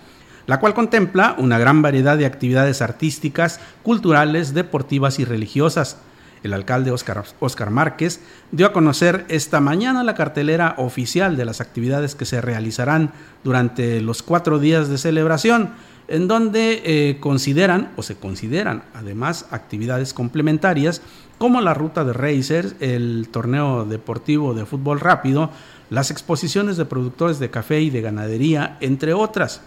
la 0.49 0.59
cual 0.59 0.73
contempla 0.73 1.35
una 1.37 1.59
gran 1.59 1.83
variedad 1.83 2.17
de 2.17 2.25
actividades 2.25 2.81
artísticas, 2.81 3.59
culturales, 3.83 4.55
deportivas 4.55 5.19
y 5.19 5.23
religiosas. 5.23 5.97
El 6.41 6.55
alcalde 6.55 6.89
Oscar, 6.89 7.23
Oscar 7.39 7.69
Márquez 7.69 8.19
dio 8.51 8.65
a 8.65 8.73
conocer 8.73 9.25
esta 9.29 9.59
mañana 9.59 10.03
la 10.03 10.15
cartelera 10.15 10.73
oficial 10.79 11.37
de 11.37 11.45
las 11.45 11.61
actividades 11.61 12.15
que 12.15 12.25
se 12.25 12.41
realizarán 12.41 13.11
durante 13.43 14.01
los 14.01 14.23
cuatro 14.23 14.57
días 14.57 14.89
de 14.89 14.97
celebración, 14.97 15.69
en 16.07 16.27
donde 16.27 16.81
eh, 16.83 17.17
consideran 17.19 17.91
o 17.95 18.01
se 18.01 18.15
consideran 18.15 18.81
además 18.95 19.45
actividades 19.51 20.15
complementarias 20.15 21.03
como 21.37 21.61
la 21.61 21.75
ruta 21.75 22.03
de 22.03 22.13
racers, 22.13 22.73
el 22.79 23.29
torneo 23.31 23.85
deportivo 23.85 24.55
de 24.55 24.65
fútbol 24.65 24.99
rápido, 24.99 25.51
las 25.91 26.09
exposiciones 26.09 26.75
de 26.75 26.85
productores 26.85 27.37
de 27.37 27.51
café 27.51 27.81
y 27.81 27.91
de 27.91 28.01
ganadería, 28.01 28.77
entre 28.81 29.13
otras. 29.13 29.61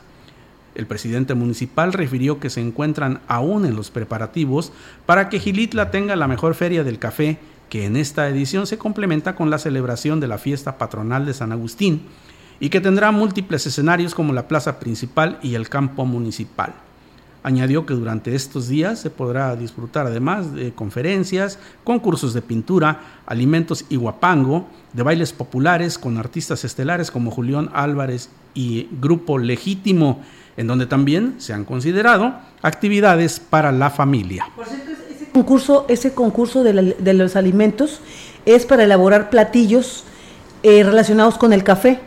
El 0.75 0.87
presidente 0.87 1.35
municipal 1.35 1.93
refirió 1.93 2.41
que 2.41 2.51
se 2.51 2.61
encuentran 2.61 3.21
aún 3.29 3.67
en 3.67 3.77
los 3.77 3.91
preparativos 3.91 4.73
para 5.07 5.29
que 5.29 5.39
Gilitla 5.39 5.91
tenga 5.91 6.17
la 6.17 6.29
mejor 6.29 6.55
feria 6.55 6.85
del 6.85 6.99
café, 6.99 7.39
que 7.69 7.85
en 7.85 7.97
esta 7.97 8.29
edición 8.29 8.67
se 8.67 8.79
complementa 8.79 9.35
con 9.35 9.51
la 9.51 9.59
celebración 9.59 10.21
de 10.21 10.29
la 10.29 10.39
fiesta 10.39 10.79
patronal 10.79 11.27
de 11.27 11.35
San 11.35 11.53
Agustín, 11.53 12.03
y 12.61 12.69
que 12.69 12.81
tendrá 12.81 13.11
múltiples 13.11 13.67
escenarios 13.67 14.15
como 14.15 14.33
la 14.33 14.47
plaza 14.47 14.79
principal 14.79 15.39
y 15.43 15.55
el 15.57 15.69
campo 15.69 16.05
municipal. 16.07 16.75
Añadió 17.45 17.85
que 17.87 17.95
durante 17.95 18.37
estos 18.37 18.69
días 18.69 19.01
se 19.01 19.11
podrá 19.11 19.57
disfrutar 19.57 20.07
además 20.07 20.55
de 20.55 20.73
conferencias, 20.73 21.59
concursos 21.83 22.35
de 22.35 22.43
pintura, 22.43 23.01
alimentos 23.27 23.85
y 23.89 23.97
guapango, 23.97 24.69
de 24.93 25.03
bailes 25.03 25.33
populares 25.33 25.99
con 25.99 26.19
artistas 26.19 26.65
estelares 26.65 27.11
como 27.11 27.33
Julián 27.33 27.69
Álvarez 27.73 28.31
y 28.55 28.89
Grupo 29.01 29.39
Legítimo, 29.39 30.23
en 30.57 30.67
donde 30.67 30.87
también 30.87 31.37
se 31.39 31.53
han 31.53 31.65
considerado 31.65 32.35
actividades 32.63 33.41
para 33.41 33.73
la 33.73 33.91
familia. 33.91 34.47
Por 34.55 34.67
cierto, 34.67 34.91
ese 35.11 35.31
concurso, 35.31 35.87
ese 35.89 36.15
concurso 36.15 36.63
de, 36.63 37.15
los 37.15 37.37
alimentos 37.37 38.01
es 38.45 38.67
para 38.67 38.85
elaborar 38.85 39.31
platillos 39.31 40.05
eh, 40.63 40.83
relacionados 40.83 41.39
con 41.39 41.53
el 41.53 41.65
café 41.65 42.01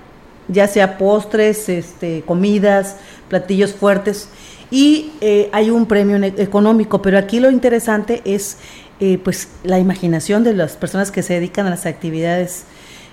ya 0.47 0.67
sea 0.67 0.97
postres, 0.97 1.69
este, 1.69 2.23
comidas, 2.25 2.97
platillos 3.29 3.73
fuertes 3.73 4.29
y 4.71 5.11
eh, 5.21 5.49
hay 5.51 5.69
un 5.69 5.85
premio 5.85 6.17
económico, 6.37 7.01
pero 7.01 7.17
aquí 7.17 7.39
lo 7.39 7.51
interesante 7.51 8.21
es 8.25 8.57
eh, 8.99 9.19
pues 9.23 9.49
la 9.63 9.79
imaginación 9.79 10.43
de 10.43 10.53
las 10.53 10.75
personas 10.77 11.11
que 11.11 11.23
se 11.23 11.33
dedican 11.33 11.67
a 11.67 11.69
las 11.69 11.85
actividades 11.85 12.65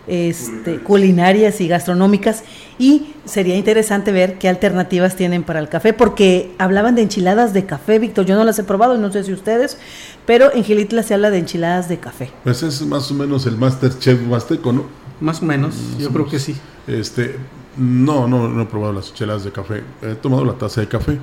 este, 0.07 0.79
culinarias 0.79 1.61
y 1.61 1.69
gastronómicas 1.69 2.45
y 2.79 3.15
sería 3.25 3.57
interesante 3.57 4.11
ver 4.13 4.39
qué 4.39 4.49
alternativas 4.49 5.17
tienen 5.17 5.45
para 5.45 5.61
el 5.61 5.69
café, 5.69 5.93
porque 5.93 6.55
hablaban 6.59 6.95
de 6.95 7.03
enchiladas 7.03 7.53
de 7.53 7.67
café, 7.67 7.99
Víctor, 7.99 8.27
yo 8.27 8.35
no 8.35 8.45
las 8.45 8.59
he 8.59 8.65
probado, 8.65 8.99
no 8.99 9.13
sé 9.13 9.25
si 9.25 9.33
ustedes, 9.33 9.79
pero 10.27 10.53
en 10.53 10.65
Gilitla 10.65 11.03
se 11.03 11.15
habla 11.15 11.31
de 11.31 11.39
enchiladas 11.39 11.89
de 11.89 11.99
café. 11.99 12.31
Pues 12.45 12.63
es 12.63 12.83
más 12.83 13.11
o 13.11 13.15
menos 13.15 13.47
el 13.47 13.57
Masterchef 13.57 14.29
Huasteco, 14.29 14.73
¿no? 14.73 14.87
Más 15.21 15.41
o 15.43 15.45
menos, 15.45 15.77
yo 15.99 16.11
creo 16.11 16.27
que 16.27 16.41
sí. 16.41 16.57
Este, 16.89 17.37
no, 17.77 18.27
no, 18.27 18.49
no 18.49 18.63
he 18.63 18.67
probado 18.67 18.93
las 18.93 19.11
enchiladas 19.11 19.45
de 19.45 19.53
café, 19.53 19.83
he 20.03 20.15
tomado 20.17 20.45
la 20.45 20.55
taza 20.55 20.81
de 20.81 20.89
café. 20.89 21.19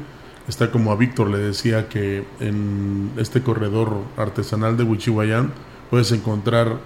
Está 0.47 0.71
como 0.71 0.91
a 0.91 0.95
Víctor 0.95 1.29
le 1.29 1.37
decía 1.37 1.89
que 1.89 2.23
en 2.39 3.11
este 3.17 3.43
corredor 3.43 3.97
artesanal 4.17 4.77
de 4.77 4.83
Huichihuayán 4.83 5.51
puedes 5.91 6.11
encontrar 6.11 6.77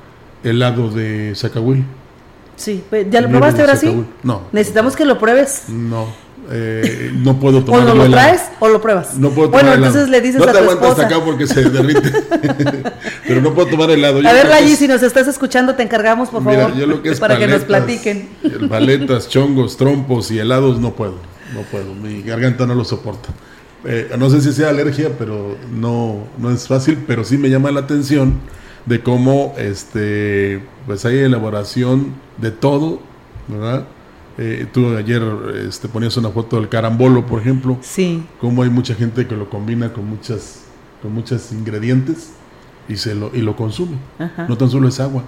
helado 0.44 0.90
de 0.90 1.34
Zacahuil. 1.36 1.84
Sí, 2.56 2.84
pues, 2.90 3.08
¿ya 3.10 3.22
lo 3.22 3.30
probaste 3.30 3.62
ahora 3.62 3.76
sí? 3.76 4.04
No. 4.22 4.42
Necesitamos 4.52 4.96
que 4.96 5.06
lo 5.06 5.18
pruebes. 5.18 5.64
No, 5.70 6.06
eh, 6.52 7.12
no 7.16 7.40
puedo 7.40 7.64
tomar 7.66 7.88
O 7.90 7.96
lo, 7.96 8.10
traes 8.10 8.42
o 8.60 8.68
lo 8.70 8.80
pruebas. 8.82 9.18
No 9.18 9.32
puedo 9.32 9.50
tomar 9.50 9.66
Bueno, 9.66 9.76
entonces 9.86 10.10
le 10.10 10.22
dices 10.22 10.38
no 10.40 10.44
a 10.44 10.52
te 10.52 10.60
tu 10.60 10.70
aguantas 10.70 11.00
acá 11.00 11.16
porque 11.24 11.48
se 11.48 11.68
derrite. 11.70 12.12
Pero 13.28 13.42
no 13.42 13.54
puedo 13.54 13.70
tomar 13.70 13.90
helado. 13.90 14.22
Yo 14.22 14.30
a 14.30 14.34
ver, 14.34 14.48
es- 14.64 14.78
si 14.78 14.88
nos 14.88 15.02
estás 15.02 15.28
escuchando, 15.28 15.76
te 15.76 15.84
encargamos, 15.84 16.30
por 16.30 16.44
Mira, 16.44 16.64
favor, 16.64 16.78
yo 16.78 16.86
lo 16.86 17.02
que 17.02 17.10
es 17.10 17.20
para 17.20 17.38
que 17.38 17.48
nos 17.48 17.64
platiquen. 17.64 18.30
Paletas, 18.70 19.30
chongos, 19.30 19.78
trompos 19.78 20.30
y 20.32 20.40
helados 20.40 20.80
no 20.80 20.94
puedo. 20.94 21.16
No 21.56 21.62
puedo. 21.72 21.94
Mi 21.96 22.22
garganta 22.22 22.66
no 22.66 22.76
lo 22.76 22.86
soporta. 22.86 23.30
Eh, 23.86 24.12
no 24.18 24.30
sé 24.30 24.42
si 24.42 24.54
sea 24.54 24.70
alergia, 24.70 25.10
pero 25.18 25.58
no, 25.72 26.28
no 26.38 26.52
es 26.52 26.68
fácil. 26.68 27.04
Pero 27.08 27.24
sí 27.24 27.38
me 27.38 27.50
llama 27.50 27.72
la 27.72 27.82
atención 27.82 28.36
de 28.86 29.02
cómo 29.02 29.54
este 29.58 30.62
pues 30.86 31.06
hay 31.06 31.20
elaboración 31.20 32.14
de 32.38 32.52
todo, 32.52 33.00
¿verdad? 33.48 33.86
Eh, 34.38 34.66
tú 34.72 34.96
ayer 34.98 35.22
este, 35.68 35.88
ponías 35.88 36.18
una 36.18 36.30
foto 36.30 36.56
del 36.56 36.68
carambolo, 36.68 37.26
por 37.26 37.40
ejemplo. 37.40 37.78
Sí. 37.82 38.24
Cómo 38.42 38.64
hay 38.64 38.70
mucha 38.70 38.96
gente 38.96 39.28
que 39.28 39.36
lo 39.36 39.50
combina 39.50 39.94
con 39.94 40.10
muchas 40.10 40.64
con 41.02 41.14
muchos 41.14 41.52
ingredientes 41.52 42.32
y 42.88 42.98
se 42.98 43.16
lo 43.16 43.32
y 43.34 43.42
lo 43.42 43.56
consume. 43.56 43.98
Ajá. 44.20 44.48
No 44.48 44.58
tan 44.58 44.70
solo 44.70 44.88
es 44.88 45.00
agua, 45.00 45.24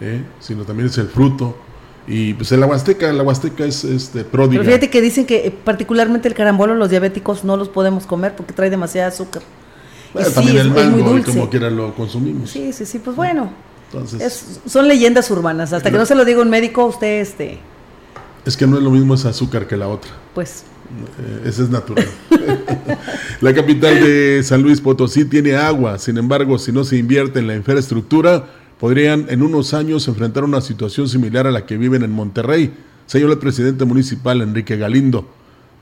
¿eh? 0.00 0.22
sino 0.40 0.64
también 0.64 0.88
es 0.88 0.98
el 0.98 1.08
fruto. 1.08 1.56
Y 2.08 2.34
pues 2.34 2.52
el 2.52 2.62
Huasteca, 2.62 3.12
la 3.12 3.24
Huasteca 3.24 3.64
es 3.64 3.82
este 3.82 4.22
pródiga. 4.22 4.62
Pero 4.62 4.64
fíjate 4.64 4.90
que 4.90 5.00
dicen 5.00 5.26
que 5.26 5.48
eh, 5.48 5.50
particularmente 5.50 6.28
el 6.28 6.34
carambolo 6.34 6.76
los 6.76 6.88
diabéticos 6.88 7.42
no 7.42 7.56
los 7.56 7.68
podemos 7.68 8.06
comer 8.06 8.36
porque 8.36 8.52
trae 8.52 8.70
demasiada 8.70 9.08
azúcar. 9.08 9.42
Bueno, 10.12 10.30
también 10.30 10.56
el 10.58 10.70
mango, 10.70 11.18
y 11.18 11.22
como 11.22 11.48
quiera 11.50 11.68
lo 11.70 11.94
consumimos. 11.94 12.50
Sí, 12.50 12.72
sí, 12.72 12.86
sí, 12.86 12.98
pues 12.98 13.16
bueno. 13.16 13.50
Entonces, 13.92 14.20
Es- 14.20 14.60
son 14.70 14.88
leyendas 14.88 15.30
urbanas. 15.30 15.72
Hasta 15.72 15.90
que 15.90 15.96
no 15.98 16.06
se 16.06 16.14
lo 16.14 16.24
diga 16.24 16.42
un 16.42 16.50
médico, 16.50 16.86
usted, 16.86 17.20
este, 17.20 17.58
es 18.44 18.56
que 18.56 18.66
no 18.66 18.76
es 18.78 18.82
lo 18.82 18.90
mismo 18.90 19.14
ese 19.14 19.28
azúcar 19.28 19.66
que 19.66 19.76
la 19.76 19.88
otra. 19.88 20.10
pues, 20.34 20.64
Eh, 21.18 21.48
ese 21.48 21.64
es 21.64 21.68
natural. 21.70 22.06
la 23.40 23.52
capital 23.54 23.94
de 24.00 24.40
San 24.44 24.62
Luis 24.62 24.80
Potosí 24.80 25.24
tiene 25.24 25.56
agua, 25.56 25.98
sin 25.98 26.16
embargo, 26.16 26.58
si 26.58 26.70
no 26.72 26.84
se 26.84 26.96
invierte 26.96 27.40
en 27.40 27.48
la 27.48 27.56
infraestructura, 27.56 28.44
podrían 28.78 29.26
en 29.28 29.42
unos 29.42 29.74
años 29.74 30.06
enfrentar 30.08 30.44
una 30.44 30.60
situación 30.60 31.08
similar 31.08 31.46
a 31.46 31.50
la 31.50 31.66
que 31.66 31.76
viven 31.76 32.02
en 32.04 32.12
Monterrey, 32.12 32.72
señaló 33.06 33.32
el 33.32 33.38
presidente 33.38 33.84
municipal 33.84 34.40
Enrique 34.42 34.76
Galindo. 34.76 35.28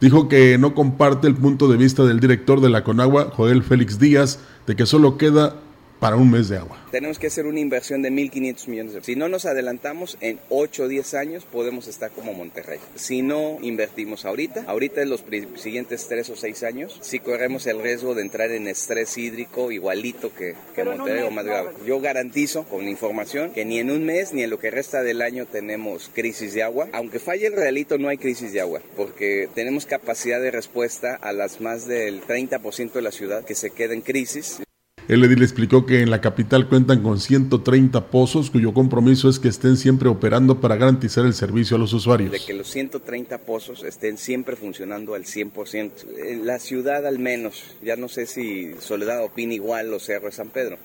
Dijo 0.00 0.28
que 0.28 0.58
no 0.58 0.74
comparte 0.74 1.26
el 1.26 1.34
punto 1.34 1.68
de 1.68 1.76
vista 1.76 2.04
del 2.04 2.20
director 2.20 2.60
de 2.60 2.68
la 2.68 2.84
Conagua, 2.84 3.30
Joel 3.34 3.62
Félix 3.62 3.98
Díaz, 3.98 4.38
de 4.66 4.76
que 4.76 4.86
solo 4.86 5.16
queda 5.16 5.56
para 6.04 6.16
un 6.16 6.30
mes 6.30 6.50
de 6.50 6.58
agua. 6.58 6.76
Tenemos 6.90 7.18
que 7.18 7.28
hacer 7.28 7.46
una 7.46 7.60
inversión 7.60 8.02
de 8.02 8.10
1.500 8.10 8.68
millones 8.68 8.92
de 8.92 8.98
pesos. 8.98 9.06
Si 9.06 9.16
no 9.16 9.30
nos 9.30 9.46
adelantamos, 9.46 10.18
en 10.20 10.38
8 10.50 10.82
o 10.82 10.88
10 10.88 11.14
años 11.14 11.46
podemos 11.46 11.88
estar 11.88 12.10
como 12.10 12.34
Monterrey. 12.34 12.78
Si 12.94 13.22
no 13.22 13.56
invertimos 13.62 14.26
ahorita, 14.26 14.64
ahorita 14.66 15.00
en 15.00 15.08
los 15.08 15.24
siguientes 15.56 16.06
3 16.06 16.28
o 16.28 16.36
6 16.36 16.62
años, 16.64 16.98
sí 17.00 17.20
corremos 17.20 17.66
el 17.66 17.80
riesgo 17.80 18.14
de 18.14 18.20
entrar 18.20 18.50
en 18.50 18.68
estrés 18.68 19.16
hídrico 19.16 19.72
igualito 19.72 20.30
que, 20.34 20.54
que 20.74 20.84
Monterrey 20.84 21.22
o 21.22 21.30
más 21.30 21.46
grave. 21.46 21.70
Yo 21.86 21.98
garantizo 22.00 22.64
con 22.64 22.86
información 22.86 23.52
que 23.52 23.64
ni 23.64 23.78
en 23.78 23.90
un 23.90 24.04
mes 24.04 24.34
ni 24.34 24.42
en 24.42 24.50
lo 24.50 24.58
que 24.58 24.70
resta 24.70 25.02
del 25.02 25.22
año 25.22 25.46
tenemos 25.46 26.10
crisis 26.12 26.52
de 26.52 26.64
agua. 26.64 26.86
Aunque 26.92 27.18
falle 27.18 27.46
el 27.46 27.54
realito, 27.54 27.96
no 27.96 28.10
hay 28.10 28.18
crisis 28.18 28.52
de 28.52 28.60
agua, 28.60 28.82
porque 28.94 29.48
tenemos 29.54 29.86
capacidad 29.86 30.42
de 30.42 30.50
respuesta 30.50 31.14
a 31.14 31.32
las 31.32 31.62
más 31.62 31.86
del 31.86 32.20
30% 32.20 32.92
de 32.92 33.00
la 33.00 33.10
ciudad 33.10 33.42
que 33.42 33.54
se 33.54 33.70
queda 33.70 33.94
en 33.94 34.02
crisis. 34.02 34.60
El 35.06 35.22
edil 35.22 35.42
explicó 35.42 35.84
que 35.84 36.00
en 36.00 36.10
la 36.10 36.22
capital 36.22 36.66
cuentan 36.66 37.02
con 37.02 37.20
130 37.20 38.06
pozos 38.06 38.50
cuyo 38.50 38.72
compromiso 38.72 39.28
es 39.28 39.38
que 39.38 39.48
estén 39.48 39.76
siempre 39.76 40.08
operando 40.08 40.62
para 40.62 40.76
garantizar 40.76 41.26
el 41.26 41.34
servicio 41.34 41.76
a 41.76 41.78
los 41.78 41.90
de 41.90 41.96
usuarios. 41.98 42.44
que 42.46 42.54
los 42.54 42.70
130 42.70 43.36
pozos 43.38 43.82
estén 43.84 44.16
siempre 44.16 44.56
funcionando 44.56 45.14
al 45.14 45.24
100%. 45.24 45.90
En 46.24 46.46
la 46.46 46.58
ciudad 46.58 47.06
al 47.06 47.18
menos, 47.18 47.76
ya 47.82 47.96
no 47.96 48.08
sé 48.08 48.24
si 48.24 48.72
Soledad 48.80 49.22
opina 49.22 49.52
igual 49.52 49.92
o 49.92 50.00
Cerro 50.00 50.26
de 50.26 50.32
San 50.32 50.48
Pedro, 50.48 50.78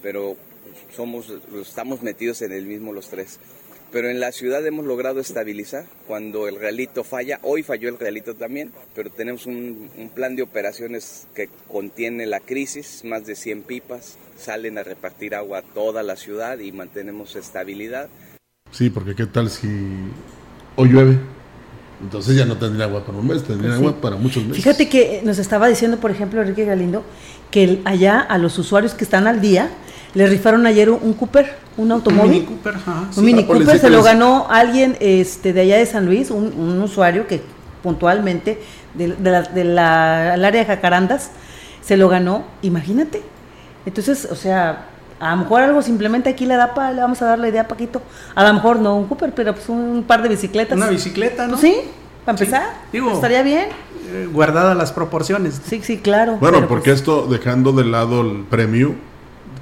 pero 0.00 0.36
somos, 0.94 1.32
estamos 1.60 2.02
metidos 2.02 2.42
en 2.42 2.52
el 2.52 2.66
mismo 2.66 2.92
los 2.92 3.08
tres. 3.08 3.40
Pero 3.92 4.10
en 4.10 4.18
la 4.20 4.32
ciudad 4.32 4.66
hemos 4.66 4.84
logrado 4.84 5.20
estabilizar. 5.20 5.84
Cuando 6.06 6.48
el 6.48 6.56
realito 6.58 7.04
falla, 7.04 7.38
hoy 7.42 7.62
falló 7.62 7.88
el 7.88 7.98
realito 7.98 8.34
también, 8.34 8.72
pero 8.94 9.10
tenemos 9.10 9.46
un, 9.46 9.88
un 9.96 10.08
plan 10.10 10.36
de 10.36 10.42
operaciones 10.42 11.26
que 11.34 11.48
contiene 11.68 12.26
la 12.26 12.40
crisis, 12.40 13.02
más 13.04 13.24
de 13.26 13.36
100 13.36 13.62
pipas, 13.62 14.16
salen 14.36 14.76
a 14.78 14.82
repartir 14.82 15.34
agua 15.34 15.58
a 15.58 15.62
toda 15.62 16.02
la 16.02 16.16
ciudad 16.16 16.58
y 16.58 16.72
mantenemos 16.72 17.36
estabilidad. 17.36 18.08
Sí, 18.72 18.90
porque 18.90 19.14
qué 19.14 19.26
tal 19.26 19.48
si 19.50 19.68
hoy 20.74 20.88
llueve. 20.88 21.18
Entonces 22.02 22.36
ya 22.36 22.44
no 22.44 22.58
tendría 22.58 22.84
agua 22.84 23.06
para 23.06 23.16
un 23.16 23.26
mes, 23.26 23.42
tendría 23.44 23.70
Pues 23.70 23.78
sí. 23.80 23.86
agua 23.86 24.00
para 24.02 24.16
muchos 24.16 24.42
meses. 24.44 24.62
fíjate 24.62 24.88
que 24.90 25.22
nos 25.24 25.38
estaba 25.38 25.66
diciendo, 25.68 25.98
por 25.98 26.10
ejemplo, 26.10 26.42
Enrique 26.42 26.66
Galindo, 26.66 27.02
que 27.50 27.80
allá 27.86 28.20
a 28.20 28.36
los 28.36 28.58
usuarios 28.58 28.92
que 28.92 29.04
están 29.04 29.26
al 29.26 29.40
día, 29.40 29.70
le 30.16 30.26
rifaron 30.26 30.66
ayer 30.66 30.90
un, 30.90 30.98
un 31.02 31.12
Cooper, 31.14 31.54
un 31.76 31.92
automóvil. 31.92 32.30
Mini 32.32 32.44
Cooper, 32.46 32.74
ajá, 32.74 33.04
sí. 33.10 33.20
Un 33.20 33.26
Mini 33.26 33.44
Cooper 33.44 33.78
se 33.78 33.90
lo 33.90 34.02
ganó 34.02 34.46
alguien 34.50 34.96
este, 35.00 35.52
de 35.52 35.60
allá 35.60 35.76
de 35.78 35.86
San 35.86 36.06
Luis, 36.06 36.30
un, 36.30 36.46
un 36.58 36.80
usuario 36.80 37.26
que 37.26 37.40
puntualmente 37.82 38.60
de, 38.94 39.08
de 39.14 39.30
la- 39.30 39.42
de 39.42 39.64
la- 39.64 40.30
del 40.32 40.44
área 40.44 40.60
de 40.62 40.66
Jacarandas 40.66 41.30
se 41.82 41.96
lo 41.96 42.08
ganó, 42.08 42.44
imagínate. 42.62 43.22
Entonces, 43.84 44.26
o 44.30 44.34
sea, 44.34 44.86
A 45.18 45.30
lo 45.30 45.36
mejor 45.44 45.62
algo 45.62 45.80
simplemente 45.80 46.28
aquí 46.28 46.44
le 46.44 46.56
da 46.56 46.74
para, 46.74 46.92
le 46.92 47.00
vamos 47.00 47.22
a 47.22 47.24
dar 47.24 47.38
la 47.38 47.48
idea 47.48 47.62
a 47.62 47.68
Paquito. 47.68 48.02
A 48.34 48.44
lo 48.46 48.52
mejor 48.52 48.80
no 48.80 48.96
un 48.98 49.06
Cooper, 49.06 49.32
pero 49.34 49.54
pues 49.54 49.66
un 49.70 50.04
par 50.06 50.22
de 50.22 50.28
bicicletas. 50.28 50.76
Una 50.76 50.88
bicicleta, 50.90 51.46
¿no? 51.46 51.56
Sí, 51.56 51.74
para 52.26 52.36
empezar. 52.38 52.66
Digo, 52.92 53.12
estaría 53.12 53.42
bien. 53.42 53.68
Eh, 54.12 54.28
guardadas 54.30 54.76
las 54.76 54.92
proporciones. 54.92 55.58
Sí, 55.64 55.80
sí, 55.82 55.96
claro. 55.98 56.36
Bueno, 56.38 56.68
porque 56.68 56.90
pues, 56.90 57.00
esto, 57.00 57.26
dejando 57.28 57.72
de 57.72 57.84
lado 57.86 58.20
el 58.20 58.44
premio, 58.44 58.94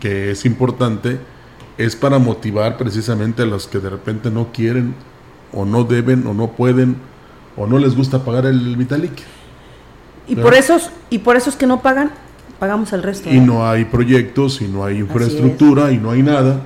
que 0.05 0.31
es 0.31 0.45
importante, 0.45 1.19
es 1.79 1.97
para 1.97 2.19
motivar 2.19 2.77
precisamente 2.77 3.41
a 3.41 3.47
los 3.47 3.67
que 3.67 3.79
de 3.79 3.89
repente 3.89 4.31
no 4.31 4.53
quieren, 4.53 4.95
o 5.51 5.65
no 5.65 5.85
deben, 5.85 6.27
o 6.27 6.35
no 6.35 6.49
pueden, 6.49 6.97
o 7.57 7.67
no 7.67 7.79
les 7.79 7.97
gusta 7.97 8.23
pagar 8.23 8.45
el 8.45 8.77
Vitalik. 8.77 9.23
y 10.29 10.37
por 10.37 10.53
esos 10.53 10.91
y 11.09 11.21
por 11.21 11.37
esos 11.37 11.57
que 11.57 11.67
no 11.67 11.81
pagan, 11.81 12.11
pagamos 12.59 12.93
el 12.93 13.03
resto. 13.03 13.31
Y 13.31 13.41
¿no? 13.41 13.55
no 13.55 13.67
hay 13.67 13.87
proyectos, 13.87 14.61
y 14.61 14.69
no 14.69 14.85
hay 14.85 14.99
infraestructura, 14.99 15.91
y 15.91 15.97
no 15.97 16.11
hay 16.11 16.23
nada, 16.23 16.61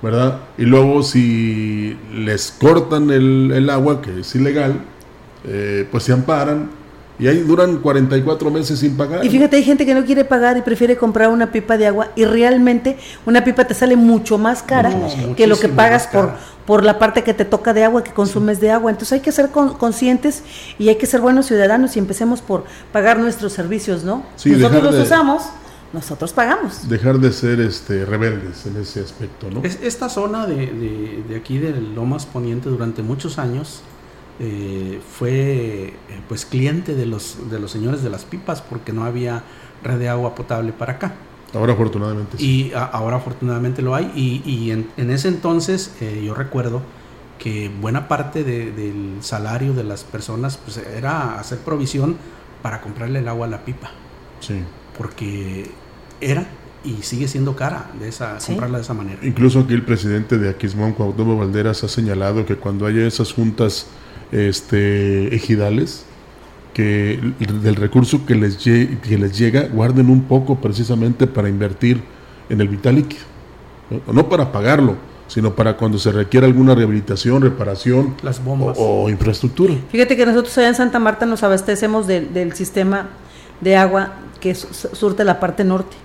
¿verdad? 0.00 0.38
Y 0.56 0.62
luego 0.62 1.02
si 1.02 1.94
les 2.14 2.56
cortan 2.58 3.10
el, 3.10 3.52
el 3.54 3.68
agua, 3.68 4.00
que 4.00 4.20
es 4.20 4.34
ilegal, 4.34 4.80
eh, 5.44 5.86
pues 5.90 6.04
se 6.04 6.14
amparan, 6.14 6.70
y 7.18 7.26
ahí 7.26 7.38
duran 7.40 7.78
44 7.78 8.50
meses 8.50 8.78
sin 8.78 8.96
pagar. 8.96 9.24
Y 9.24 9.28
fíjate, 9.28 9.56
hay 9.56 9.64
gente 9.64 9.84
que 9.84 9.94
no 9.94 10.04
quiere 10.04 10.24
pagar 10.24 10.56
y 10.56 10.62
prefiere 10.62 10.96
comprar 10.96 11.28
una 11.30 11.50
pipa 11.50 11.76
de 11.76 11.86
agua 11.86 12.08
y 12.16 12.24
realmente 12.24 12.96
una 13.26 13.42
pipa 13.44 13.64
te 13.66 13.74
sale 13.74 13.96
mucho 13.96 14.38
más 14.38 14.62
cara 14.62 14.90
que 15.36 15.46
lo 15.46 15.58
que 15.58 15.68
pagas 15.68 16.06
por, 16.06 16.32
por 16.64 16.84
la 16.84 16.98
parte 16.98 17.24
que 17.24 17.34
te 17.34 17.44
toca 17.44 17.74
de 17.74 17.84
agua, 17.84 18.04
que 18.04 18.12
consumes 18.12 18.60
de 18.60 18.70
agua. 18.70 18.90
Entonces 18.90 19.12
hay 19.14 19.20
que 19.20 19.32
ser 19.32 19.48
con- 19.50 19.74
conscientes 19.74 20.42
y 20.78 20.88
hay 20.88 20.96
que 20.96 21.06
ser 21.06 21.20
buenos 21.20 21.46
ciudadanos 21.46 21.96
y 21.96 21.98
empecemos 21.98 22.40
por 22.40 22.64
pagar 22.92 23.18
nuestros 23.18 23.52
servicios, 23.52 24.04
¿no? 24.04 24.24
Sí, 24.36 24.50
nosotros 24.50 24.72
dejar 24.72 24.84
los 24.84 24.94
de- 24.96 25.02
usamos, 25.02 25.42
nosotros 25.92 26.32
pagamos. 26.32 26.88
Dejar 26.88 27.18
de 27.18 27.32
ser 27.32 27.60
este 27.60 28.04
rebeldes 28.04 28.66
en 28.66 28.76
ese 28.80 29.00
aspecto, 29.00 29.50
¿no? 29.50 29.62
Es- 29.64 29.78
esta 29.82 30.08
zona 30.08 30.46
de, 30.46 30.54
de- 30.66 31.24
de 31.28 31.36
aquí 31.36 31.58
de 31.58 31.72
Lomas 31.80 32.26
Poniente 32.26 32.68
durante 32.68 33.02
muchos 33.02 33.38
años 33.38 33.80
eh, 34.40 35.00
fue 35.18 35.30
eh, 35.88 35.94
pues 36.28 36.44
cliente 36.46 36.94
de 36.94 37.06
los, 37.06 37.50
de 37.50 37.58
los 37.58 37.70
señores 37.70 38.02
de 38.02 38.10
las 38.10 38.24
pipas 38.24 38.62
porque 38.62 38.92
no 38.92 39.04
había 39.04 39.42
red 39.82 39.98
de 39.98 40.08
agua 40.08 40.34
potable 40.34 40.72
para 40.72 40.94
acá. 40.94 41.14
Ahora 41.54 41.72
afortunadamente 41.72 42.36
sí. 42.38 42.68
Y 42.70 42.72
a- 42.74 42.84
ahora 42.84 43.16
afortunadamente 43.16 43.82
lo 43.82 43.94
hay. 43.94 44.12
Y, 44.14 44.42
y 44.48 44.70
en, 44.70 44.88
en 44.96 45.10
ese 45.10 45.28
entonces 45.28 45.94
eh, 46.00 46.22
yo 46.24 46.34
recuerdo 46.34 46.82
que 47.38 47.70
buena 47.80 48.06
parte 48.08 48.44
de- 48.44 48.70
del 48.72 49.16
salario 49.20 49.72
de 49.72 49.84
las 49.84 50.04
personas 50.04 50.56
pues, 50.58 50.76
era 50.78 51.38
hacer 51.38 51.58
provisión 51.58 52.16
para 52.62 52.80
comprarle 52.80 53.20
el 53.20 53.28
agua 53.28 53.46
a 53.46 53.50
la 53.50 53.64
pipa. 53.64 53.90
Sí. 54.40 54.54
Porque 54.96 55.70
era 56.20 56.46
y 56.84 57.02
sigue 57.02 57.26
siendo 57.28 57.56
cara 57.56 57.90
de 57.98 58.08
esa, 58.08 58.38
Sí. 58.40 58.48
comprarla 58.52 58.78
de 58.78 58.84
esa 58.84 58.94
manera. 58.94 59.18
Incluso 59.22 59.60
aquí 59.60 59.74
el 59.74 59.82
presidente 59.84 60.38
de 60.38 60.48
Aquismón, 60.50 60.92
Cuauhtémoc 60.92 61.38
Valderas, 61.40 61.82
ha 61.84 61.88
señalado 61.88 62.44
que 62.46 62.56
cuando 62.56 62.86
haya 62.86 63.06
esas 63.06 63.32
juntas 63.32 63.86
este, 64.32 65.34
ejidales, 65.34 66.04
que 66.74 67.14
el- 67.14 67.62
del 67.62 67.76
recurso 67.76 68.24
que 68.26 68.34
les, 68.34 68.56
que 68.58 69.18
les 69.18 69.36
llega, 69.38 69.62
guarden 69.72 70.10
un 70.10 70.22
poco 70.22 70.56
precisamente 70.60 71.26
para 71.26 71.48
invertir 71.48 72.00
en 72.48 72.60
el 72.60 72.68
vital 72.68 72.94
líquido. 72.96 73.22
No, 74.06 74.12
no 74.12 74.28
para 74.28 74.52
pagarlo, 74.52 74.96
sino 75.26 75.54
para 75.54 75.76
cuando 75.76 75.98
se 75.98 76.12
requiera 76.12 76.46
alguna 76.46 76.74
rehabilitación, 76.74 77.42
reparación 77.42 78.14
Las 78.22 78.42
bombas. 78.42 78.76
o, 78.78 79.04
o 79.04 79.10
infraestructura. 79.10 79.74
Fíjate 79.90 80.16
que 80.16 80.24
nosotros 80.26 80.56
allá 80.58 80.68
en 80.68 80.74
Santa 80.74 80.98
Marta 80.98 81.26
nos 81.26 81.42
abastecemos 81.42 82.06
del- 82.06 82.32
del 82.32 82.52
sistema 82.54 83.08
de 83.60 83.76
agua 83.76 84.12
que 84.40 84.54
su- 84.54 84.72
su- 84.72 84.94
surte 84.94 85.24
la 85.24 85.40
parte 85.40 85.64
norte 85.64 85.96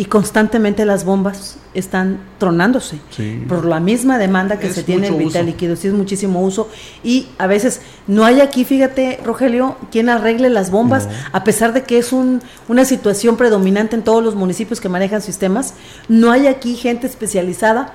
y 0.00 0.06
constantemente 0.06 0.86
las 0.86 1.04
bombas 1.04 1.58
están 1.74 2.20
tronándose 2.38 2.98
Sí. 3.10 3.44
por 3.46 3.66
la 3.66 3.80
misma 3.80 4.16
demanda 4.16 4.58
que 4.58 4.68
Es 4.68 4.74
se 4.74 4.82
tiene 4.82 5.08
el 5.08 5.14
vital 5.16 5.42
uso. 5.42 5.42
líquido, 5.42 5.76
sí 5.76 5.88
es 5.88 5.92
muchísimo 5.92 6.40
uso 6.42 6.70
y 7.04 7.26
a 7.36 7.46
veces 7.46 7.82
no 8.06 8.24
hay 8.24 8.40
aquí, 8.40 8.64
fíjate 8.64 9.20
Rogelio, 9.22 9.76
quien 9.92 10.08
arregle 10.08 10.48
las 10.48 10.70
bombas, 10.70 11.06
a 11.32 11.44
pesar 11.44 11.74
de 11.74 11.82
que 11.82 11.98
es 11.98 12.14
un, 12.14 12.40
una 12.66 12.86
situación 12.86 13.36
predominante 13.36 13.94
en 13.94 14.02
todos 14.02 14.24
los 14.24 14.34
municipios 14.36 14.80
que 14.80 14.88
manejan 14.88 15.20
sistemas, 15.20 15.74
no 16.08 16.30
hay 16.32 16.46
aquí 16.46 16.76
gente 16.76 17.06
especializada 17.06 17.92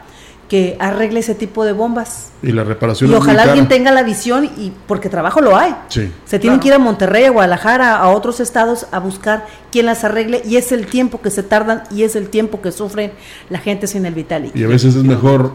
que 0.49 0.77
arregle 0.79 1.21
ese 1.21 1.33
tipo 1.33 1.65
de 1.65 1.71
bombas. 1.73 2.29
Y 2.43 2.51
la 2.51 2.63
reparación 2.63 3.09
Y 3.09 3.13
es 3.13 3.19
muy 3.19 3.25
ojalá 3.27 3.43
alguien 3.43 3.65
cara. 3.65 3.75
tenga 3.77 3.91
la 3.91 4.03
visión 4.03 4.45
y 4.45 4.71
porque 4.87 5.09
trabajo 5.09 5.41
lo 5.41 5.57
hay. 5.57 5.75
Sí. 5.87 6.11
Se 6.25 6.37
tienen 6.37 6.59
Claro. 6.59 6.61
que 6.61 6.67
ir 6.67 6.73
a 6.75 6.79
Monterrey, 6.79 7.25
a 7.25 7.31
Guadalajara, 7.31 7.95
a 7.97 8.09
otros 8.09 8.39
estados 8.39 8.85
a 8.91 8.99
buscar 8.99 9.47
quién 9.71 9.87
las 9.87 10.03
arregle 10.03 10.41
y 10.45 10.57
es 10.57 10.71
el 10.71 10.85
tiempo 10.85 11.19
que 11.21 11.31
se 11.31 11.41
tardan 11.41 11.83
y 11.89 12.03
es 12.03 12.15
el 12.15 12.29
tiempo 12.29 12.61
que 12.61 12.71
sufren 12.71 13.11
la 13.49 13.57
gente 13.59 13.87
sin 13.87 14.05
el 14.05 14.13
vital 14.13 14.51
Y 14.53 14.63
a 14.63 14.67
veces 14.67 14.95
es 14.95 15.03
mejor 15.03 15.51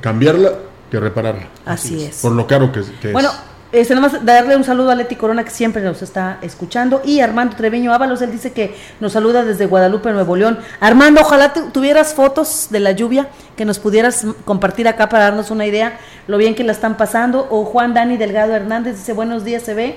cambiarla 0.00 0.52
que 0.90 1.00
repararla. 1.00 1.48
Así 1.66 2.02
es. 2.04 2.18
Por 2.22 2.32
lo 2.32 2.46
caro 2.46 2.70
que, 2.72 2.82
que 3.02 3.12
Bueno, 3.12 3.30
es. 3.30 3.36
Este, 3.70 3.94
nomás 3.94 4.24
darle 4.24 4.56
un 4.56 4.64
saludo 4.64 4.90
a 4.90 4.94
Leti 4.94 5.14
Corona 5.16 5.44
que 5.44 5.50
siempre 5.50 5.82
nos 5.82 6.00
está 6.02 6.38
escuchando 6.40 7.02
y 7.04 7.20
Armando 7.20 7.54
Treviño 7.56 7.92
Ábalos, 7.92 8.22
él 8.22 8.30
dice 8.32 8.52
que 8.52 8.74
nos 9.00 9.12
saluda 9.12 9.44
desde 9.44 9.66
Guadalupe, 9.66 10.10
Nuevo 10.12 10.36
León. 10.36 10.58
Armando, 10.80 11.20
ojalá 11.20 11.52
tu- 11.52 11.70
tuvieras 11.70 12.14
fotos 12.14 12.68
de 12.70 12.80
la 12.80 12.92
lluvia 12.92 13.28
que 13.56 13.64
nos 13.64 13.78
pudieras 13.78 14.24
compartir 14.44 14.88
acá 14.88 15.08
para 15.08 15.24
darnos 15.24 15.50
una 15.50 15.66
idea 15.66 15.98
lo 16.26 16.38
bien 16.38 16.54
que 16.54 16.64
la 16.64 16.72
están 16.72 16.96
pasando. 16.96 17.46
O 17.50 17.64
Juan 17.66 17.92
Dani 17.92 18.16
Delgado 18.16 18.54
Hernández 18.54 18.96
dice 18.96 19.12
buenos 19.12 19.44
días, 19.44 19.62
se 19.62 19.74
ve. 19.74 19.96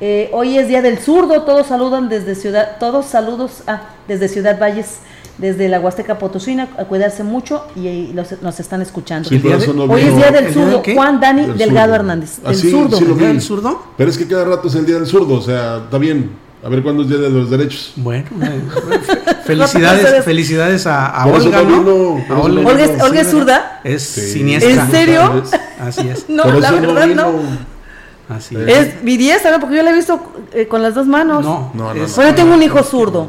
Eh, 0.00 0.28
hoy 0.32 0.58
es 0.58 0.66
día 0.68 0.82
del 0.82 0.98
zurdo, 0.98 1.42
todos 1.42 1.68
saludan 1.68 2.08
desde 2.08 2.34
Ciudad, 2.34 2.78
todos 2.80 3.06
saludos 3.06 3.62
ah, 3.68 3.82
desde 4.08 4.28
Ciudad 4.28 4.58
Valles, 4.58 4.98
desde 5.38 5.68
la 5.68 5.80
Huasteca 5.80 6.18
Potosina, 6.18 6.68
a 6.78 6.84
cuidarse 6.84 7.24
mucho 7.24 7.66
y, 7.74 8.12
los- 8.12 8.40
nos 8.42 8.60
están 8.60 8.82
escuchando. 8.82 9.28
Sí, 9.28 9.38
de- 9.38 9.66
no 9.74 9.84
Hoy 9.84 10.02
es 10.02 10.16
día 10.16 10.30
del 10.30 10.46
¿El 10.46 10.54
día 10.54 10.64
zurdo? 10.64 10.82
Juan 10.94 11.20
Dani 11.20 11.46
Del 11.46 11.58
Delgado. 11.58 11.94
Hernández, 11.94 12.38
Ah, 12.44 12.50
del 12.50 12.56
sí, 12.58 12.70
zurdo. 12.70 12.96
sí 12.96 13.04
lo 13.04 13.18
¿El 13.18 13.40
zurdo? 13.42 13.82
Pero 13.96 14.10
es 14.10 14.16
que 14.18 14.26
cada 14.28 14.44
rato 14.44 14.68
es 14.68 14.74
el 14.76 14.86
día 14.86 14.94
del 14.96 15.06
zurdo, 15.06 15.34
o 15.34 15.42
sea, 15.42 15.78
está 15.84 15.98
bien. 15.98 16.30
A 16.64 16.68
ver 16.70 16.82
cuándo 16.82 17.02
es 17.02 17.10
día 17.10 17.18
de 17.18 17.28
los 17.28 17.50
derechos. 17.50 17.92
Bueno, 17.96 18.24
eh, 18.42 18.60
felicidades, 19.44 20.24
felicidades 20.24 20.86
a, 20.86 21.26
Olga, 21.26 21.62
no 21.62 21.68
¿no? 21.68 22.14
vino, 22.16 22.24
A 22.24 22.28
por 22.28 22.38
eso 22.38 22.48
no 22.62 22.68
Olga 22.70 22.84
es- 22.84 23.02
Olga 23.02 23.20
es 23.20 23.30
zurda. 23.30 23.80
Es 23.84 24.02
Sí. 24.02 24.20
siniestra. 24.32 24.72
¿En 24.84 24.90
serio? 24.90 25.42
Así 25.80 26.08
es. 26.08 26.24
No, 26.28 26.44
Por 26.44 26.54
la 26.60 26.70
verdad 26.70 27.06
vino. 27.06 27.22
no. 27.32 28.34
Así 28.34 28.56
Eh. 28.56 28.64
es. 28.66 28.78
Es 28.96 29.02
mi 29.02 29.16
diestra, 29.18 29.50
¿no? 29.50 29.60
Porque 29.60 29.76
yo 29.76 29.82
la 29.82 29.90
he 29.90 29.94
visto 29.94 30.18
eh, 30.54 30.66
con 30.66 30.82
las 30.82 30.94
dos 30.94 31.06
manos. 31.06 31.44
No, 31.44 31.70
No, 31.74 31.92
no, 31.92 32.04
es- 32.04 32.10
no. 32.10 32.16
Bueno, 32.16 32.34
tengo 32.34 32.54
un 32.54 32.62
hijo 32.62 32.82
zurdo. 32.82 33.28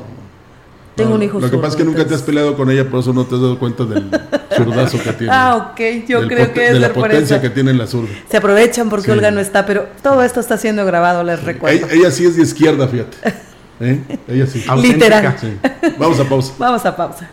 Tengo 0.96 1.10
No, 1.10 1.16
un 1.16 1.24
hijo 1.24 1.40
Lo 1.40 1.52
que 1.52 1.58
pasa 1.58 1.70
es 1.70 1.76
que 1.76 1.84
nunca 1.84 2.06
te 2.08 2.16
has 2.16 2.22
peleado 2.22 2.56
con 2.56 2.72
ella, 2.72 2.90
por 2.90 3.02
eso 3.02 3.12
no 3.12 3.26
te 3.26 3.36
has 3.36 3.42
dado 3.42 3.60
cuenta 3.60 3.84
del 3.84 4.10
zurdazo 4.56 4.98
que 5.04 5.12
tiene. 5.14 5.34
Ah, 5.34 5.72
ok, 5.72 6.08
yo 6.08 6.26
creo 6.28 6.54
que 6.54 6.60
De 6.62 6.68
es 6.68 6.74
la 6.76 6.88
ser 6.88 6.94
por 6.94 7.04
potencia 7.04 7.42
que 7.42 7.50
tiene 7.50 7.74
la 7.74 7.86
zurda. 7.86 8.10
Se 8.30 8.38
aprovechan 8.38 8.90
porque 8.90 9.08
Sí. 9.08 9.12
Olga 9.12 9.30
no 9.32 9.42
está, 9.42 9.66
pero 9.66 9.88
todo 10.02 10.24
esto 10.24 10.40
está 10.40 10.58
siendo 10.58 10.86
grabado, 10.86 11.24
les 11.24 11.44
recuerdo. 11.44 11.78
Ella, 11.78 11.88
ella 11.94 12.12
sí 12.12 12.26
es 12.26 12.38
de 12.38 12.44
izquierda, 12.44 12.88
fíjate. 12.88 13.18
¿Eh? 13.82 14.02
Ella 14.30 14.48
sí. 14.48 14.64
auténtica. 14.68 15.06
Literal. 15.06 15.36
Sí. 15.40 15.58
Vamos 16.00 16.20
a 16.20 16.30
pausa. 16.30 16.54
Vamos 16.58 16.86
a 16.86 16.96
pausa. 16.96 17.30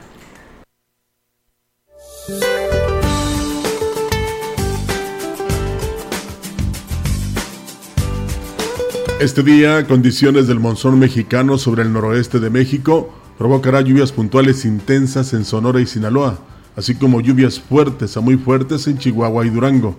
Este 9.21 9.45
día, 9.45 9.87
condiciones 9.87 10.49
del 10.49 10.59
monzón 10.59 10.99
mexicano 10.99 11.57
sobre 11.59 11.83
el 11.83 11.93
noroeste 11.93 12.41
de 12.41 12.51
México 12.51 13.15
provocará 13.43 13.81
lluvias 13.81 14.13
puntuales 14.13 14.65
intensas 14.65 15.35
en 15.35 15.45
Sonora 15.45 15.81
y 15.81 15.87
Sinaloa, 15.87 16.39
así 16.77 16.95
como 16.95 17.21
lluvias 17.21 17.59
fuertes 17.59 18.17
a 18.17 18.21
muy 18.21 18.37
fuertes 18.37 18.87
en 18.87 18.99
Chihuahua 18.99 19.45
y 19.45 19.51
Durango. 19.51 19.97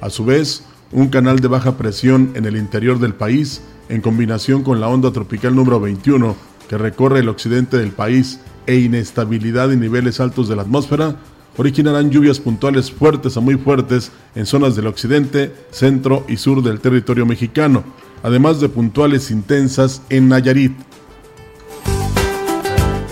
A 0.00 0.10
su 0.10 0.24
vez, 0.24 0.64
un 0.90 1.06
canal 1.06 1.38
de 1.38 1.46
baja 1.46 1.76
presión 1.76 2.32
en 2.34 2.46
el 2.46 2.56
interior 2.56 2.98
del 2.98 3.14
país, 3.14 3.62
en 3.88 4.00
combinación 4.00 4.64
con 4.64 4.80
la 4.80 4.88
onda 4.88 5.12
tropical 5.12 5.54
número 5.54 5.78
21 5.78 6.34
que 6.68 6.78
recorre 6.78 7.20
el 7.20 7.28
occidente 7.28 7.78
del 7.78 7.92
país 7.92 8.40
e 8.66 8.74
inestabilidad 8.80 9.72
en 9.72 9.78
niveles 9.78 10.18
altos 10.18 10.48
de 10.48 10.56
la 10.56 10.62
atmósfera, 10.62 11.14
originarán 11.58 12.10
lluvias 12.10 12.40
puntuales 12.40 12.90
fuertes 12.90 13.36
a 13.36 13.40
muy 13.40 13.54
fuertes 13.54 14.10
en 14.34 14.46
zonas 14.46 14.74
del 14.74 14.88
occidente, 14.88 15.54
centro 15.70 16.24
y 16.26 16.38
sur 16.38 16.60
del 16.60 16.80
territorio 16.80 17.24
mexicano, 17.24 17.84
además 18.24 18.60
de 18.60 18.68
puntuales 18.68 19.30
intensas 19.30 20.02
en 20.10 20.28
Nayarit. 20.28 20.72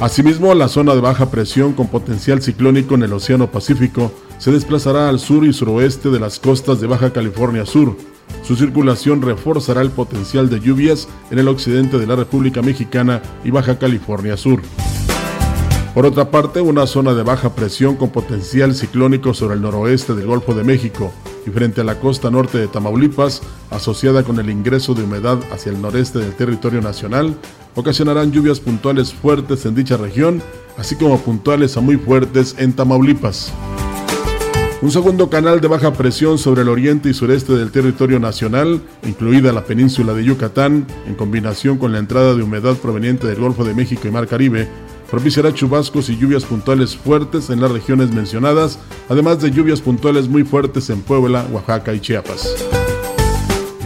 Asimismo, 0.01 0.55
la 0.55 0.69
zona 0.69 0.95
de 0.95 1.01
baja 1.01 1.29
presión 1.29 1.73
con 1.73 1.89
potencial 1.89 2.41
ciclónico 2.41 2.95
en 2.95 3.03
el 3.03 3.13
Océano 3.13 3.51
Pacífico 3.51 4.13
se 4.39 4.53
desplazará 4.53 5.09
al 5.09 5.19
sur 5.19 5.45
y 5.45 5.53
suroeste 5.53 6.11
de 6.11 6.21
las 6.21 6.39
costas 6.39 6.81
de 6.81 6.87
Baja 6.87 7.13
California 7.13 7.67
Sur. 7.67 7.97
Su 8.45 8.55
circulación 8.55 9.23
reforzará 9.23 9.83
el 9.83 9.91
potencial 9.91 10.49
de 10.49 10.61
lluvias 10.61 11.09
en 11.33 11.41
el 11.41 11.49
occidente 11.49 11.99
de 11.99 12.07
la 12.07 12.15
República 12.15 12.63
Mexicana 12.63 13.21
y 13.43 13.51
Baja 13.51 13.77
California 13.81 14.37
Sur. 14.37 14.63
Por 15.95 16.07
otra 16.07 16.31
parte, 16.31 16.61
una 16.61 16.87
zona 16.87 17.13
de 17.13 17.25
baja 17.25 17.57
presión 17.57 17.97
con 17.97 18.11
potencial 18.11 18.77
ciclónico 18.77 19.35
sobre 19.35 19.57
el 19.57 19.63
noroeste 19.63 20.15
del 20.15 20.29
Golfo 20.29 20.55
de 20.55 20.63
México 20.63 21.13
y 21.45 21.51
frente 21.51 21.81
a 21.81 21.85
la 21.85 21.99
costa 21.99 22.31
norte 22.31 22.57
de 22.59 22.69
Tamaulipas, 22.69 23.43
asociada 23.71 24.23
con 24.23 24.39
el 24.39 24.49
ingreso 24.49 24.95
de 24.95 25.03
humedad 25.03 25.39
hacia 25.51 25.73
el 25.73 25.83
noreste 25.83 26.21
del 26.21 26.35
territorio 26.35 26.81
nacional, 26.81 27.35
ocasionarán 27.79 28.33
lluvias 28.33 28.59
puntuales 28.59 29.15
fuertes 29.15 29.65
en 29.65 29.77
dicha 29.77 29.97
región, 29.97 30.43
así 30.77 30.97
como 30.97 31.21
puntuales 31.21 31.77
a 31.77 31.81
muy 31.81 31.97
fuertes 31.97 32.57
en 32.59 32.73
Tamaulipas. 32.73 33.53
Un 34.83 34.91
segundo 34.91 35.31
canal 35.31 35.61
de 35.61 35.69
baja 35.69 35.93
presión 35.93 36.39
sobre 36.39 36.63
el 36.63 36.69
oriente 36.69 37.09
y 37.09 37.15
sureste 37.15 37.53
del 37.53 37.71
territorio 37.71 38.19
nacional, 38.19 38.83
incluida 39.07 39.53
la 39.53 39.65
península 39.65 40.13
de 40.13 40.25
Yucatán, 40.25 40.89
en 41.07 41.15
combinación 41.15 41.79
con 41.79 41.93
la 41.93 41.99
entrada 41.99 42.35
de 42.35 42.43
humedad 42.43 42.75
proveniente 42.75 43.29
del 43.29 43.41
Golfo 43.41 43.63
de 43.63 43.75
México 43.75 44.09
y 44.09 44.11
Mar 44.11 44.27
Caribe, 44.27 44.69
propiciará 45.09 45.55
chubascos 45.55 46.09
y 46.09 46.17
lluvias 46.17 46.45
puntuales 46.45 46.97
fuertes 46.97 47.49
en 47.49 47.61
las 47.61 47.71
regiones 47.71 48.11
mencionadas, 48.11 48.81
además 49.09 49.41
de 49.41 49.53
lluvias 49.53 49.81
puntuales 49.81 50.29
muy 50.29 50.43
fuertes 50.43 50.91
en 50.91 51.01
Puebla, 51.01 51.47
Oaxaca 51.53 51.95
y 51.95 52.01
Chiapas. 52.01 52.57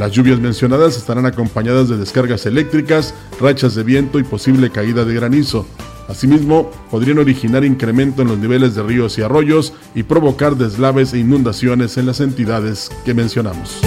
Las 0.02 0.10
lluvias 0.10 0.40
mencionadas 0.40 0.96
estarán 0.96 1.26
acompañadas 1.26 1.88
de 1.88 1.96
descargas 1.96 2.44
eléctricas, 2.44 3.14
rachas 3.40 3.76
de 3.76 3.84
viento 3.84 4.18
y 4.18 4.24
posible 4.24 4.68
caída 4.68 5.04
de 5.04 5.14
granizo. 5.14 5.64
Asimismo, 6.08 6.72
podrían 6.90 7.20
originar 7.20 7.64
incremento 7.64 8.22
en 8.22 8.26
los 8.26 8.38
niveles 8.38 8.74
de 8.74 8.82
ríos 8.82 9.16
y 9.16 9.22
arroyos 9.22 9.74
y 9.94 10.02
provocar 10.02 10.56
deslaves 10.56 11.14
e 11.14 11.20
inundaciones 11.20 11.98
en 11.98 12.06
las 12.06 12.18
entidades 12.18 12.90
que 13.04 13.14
mencionamos. 13.14 13.78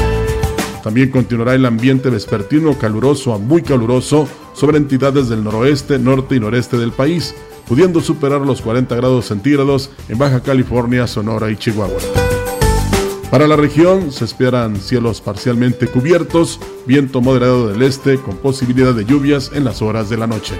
También 0.85 1.11
continuará 1.11 1.53
el 1.53 1.65
ambiente 1.65 2.09
vespertino 2.09 2.79
caluroso 2.79 3.33
a 3.33 3.37
muy 3.37 3.61
caluroso 3.61 4.25
sobre 4.53 4.77
entidades 4.77 5.27
del 5.27 5.43
noroeste, 5.43 5.99
norte 5.99 6.37
y 6.37 6.39
noreste 6.39 6.77
del 6.77 6.93
país, 6.93 7.35
pudiendo 7.67 7.99
superar 7.99 8.39
los 8.39 8.61
40 8.61 8.95
grados 8.95 9.25
centígrados 9.25 9.89
en 10.07 10.17
Baja 10.17 10.39
California, 10.39 11.07
Sonora 11.07 11.51
y 11.51 11.57
Chihuahua. 11.57 11.99
Para 13.31 13.47
la 13.47 13.55
región 13.55 14.11
se 14.11 14.23
esperan 14.23 14.75
cielos 14.77 15.19
parcialmente 15.19 15.87
cubiertos, 15.87 16.59
viento 16.85 17.21
moderado 17.21 17.67
del 17.67 17.81
este 17.81 18.17
con 18.17 18.37
posibilidad 18.37 18.93
de 18.93 19.05
lluvias 19.05 19.51
en 19.53 19.65
las 19.65 19.81
horas 19.81 20.09
de 20.09 20.17
la 20.17 20.27
noche. 20.27 20.55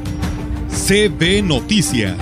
CB 0.73 1.43
Noticias. 1.43 2.17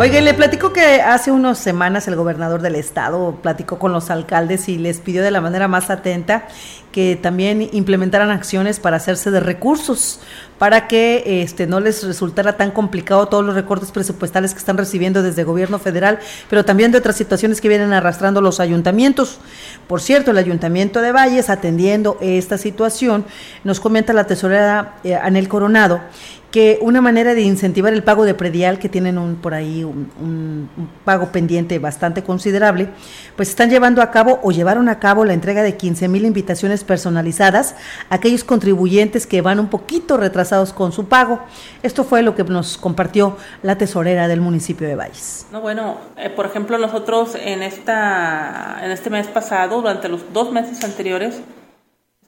Oiga, 0.00 0.20
le 0.20 0.32
platico 0.32 0.72
que 0.72 1.02
hace 1.02 1.32
unas 1.32 1.58
semanas 1.58 2.06
el 2.06 2.14
gobernador 2.14 2.62
del 2.62 2.76
estado 2.76 3.36
platicó 3.42 3.80
con 3.80 3.92
los 3.92 4.10
alcaldes 4.10 4.68
y 4.68 4.78
les 4.78 5.00
pidió 5.00 5.24
de 5.24 5.32
la 5.32 5.40
manera 5.40 5.66
más 5.66 5.90
atenta 5.90 6.46
que 6.92 7.16
también 7.16 7.68
implementaran 7.72 8.30
acciones 8.30 8.78
para 8.78 8.96
hacerse 8.96 9.32
de 9.32 9.40
recursos, 9.40 10.20
para 10.56 10.86
que 10.86 11.42
este 11.42 11.66
no 11.66 11.80
les 11.80 12.04
resultara 12.04 12.56
tan 12.56 12.70
complicado 12.70 13.26
todos 13.26 13.44
los 13.44 13.56
recortes 13.56 13.90
presupuestales 13.90 14.52
que 14.52 14.58
están 14.58 14.78
recibiendo 14.78 15.22
desde 15.22 15.42
el 15.42 15.46
gobierno 15.46 15.78
federal, 15.80 16.20
pero 16.48 16.64
también 16.64 16.92
de 16.92 16.98
otras 16.98 17.16
situaciones 17.16 17.60
que 17.60 17.68
vienen 17.68 17.92
arrastrando 17.92 18.40
los 18.40 18.60
ayuntamientos. 18.60 19.38
Por 19.86 20.00
cierto, 20.00 20.30
el 20.30 20.38
ayuntamiento 20.38 21.02
de 21.02 21.12
Valles, 21.12 21.50
atendiendo 21.50 22.18
esta 22.20 22.56
situación, 22.56 23.24
nos 23.64 23.80
comenta 23.80 24.12
la 24.12 24.24
tesorera 24.24 24.94
eh, 25.04 25.14
Anel 25.14 25.48
Coronado, 25.48 26.00
que 26.50 26.78
una 26.80 27.02
manera 27.02 27.34
de 27.34 27.42
incentivar 27.42 27.92
el 27.92 28.02
pago 28.02 28.24
de 28.24 28.32
predial, 28.32 28.78
que 28.78 28.88
tienen 28.88 29.18
un, 29.18 29.36
por 29.36 29.52
ahí 29.52 29.84
un, 29.84 30.70
pago 31.04 31.30
pendiente 31.30 31.78
bastante 31.78 32.22
considerable, 32.22 32.88
pues 33.36 33.50
están 33.50 33.68
llevando 33.70 34.00
a 34.00 34.10
cabo 34.10 34.40
o 34.42 34.50
llevaron 34.50 34.88
a 34.88 34.98
cabo 34.98 35.24
la 35.24 35.34
entrega 35.34 35.62
de 35.62 35.76
15 35.76 36.08
mil 36.08 36.24
invitaciones 36.24 36.84
personalizadas 36.84 37.74
a 38.08 38.16
aquellos 38.16 38.44
contribuyentes 38.44 39.26
que 39.26 39.42
van 39.42 39.60
un 39.60 39.68
poquito 39.68 40.16
retrasados 40.16 40.72
con 40.72 40.92
su 40.92 41.06
pago. 41.06 41.40
Esto 41.82 42.04
fue 42.04 42.22
lo 42.22 42.34
que 42.34 42.44
nos 42.44 42.78
compartió 42.78 43.36
la 43.62 43.76
tesorera 43.76 44.26
del 44.26 44.40
municipio 44.40 44.88
de 44.88 44.94
Valles. 44.94 45.46
No, 45.52 45.60
bueno, 45.60 45.98
eh, 46.16 46.30
por 46.30 46.46
ejemplo, 46.46 46.78
nosotros 46.78 47.34
en, 47.34 47.62
esta, 47.62 48.80
en 48.82 48.90
este 48.90 49.10
mes 49.10 49.26
pasado, 49.26 49.82
durante 49.82 50.08
los 50.08 50.32
dos 50.32 50.50
meses 50.50 50.82
anteriores, 50.82 51.40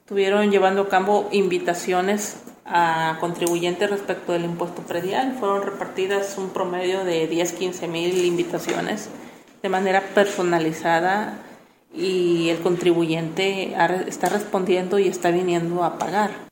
estuvieron 0.01 0.51
llevando 0.51 0.83
a 0.83 0.89
cabo 0.89 1.29
invitaciones 1.33 2.37
a 2.71 3.19
contribuyentes 3.21 3.91
respecto 3.91 4.33
del 4.33 4.45
impuesto 4.45 4.83
predial. 4.83 5.37
Fueron 5.39 5.63
repartidas 5.63 6.39
un 6.39 6.51
promedio 6.51 7.05
de 7.05 7.27
10, 7.27 7.53
15 7.53 7.89
mil 7.89 8.25
invitaciones 8.25 9.09
de 9.63 9.69
manera 9.69 10.03
personalizada 10.15 11.39
y 11.95 12.49
el 12.49 12.61
contribuyente 12.61 13.75
está 14.07 14.29
respondiendo 14.29 14.99
y 14.99 15.09
está 15.09 15.31
viniendo 15.31 15.85
a 15.85 15.99
pagar. 15.99 16.50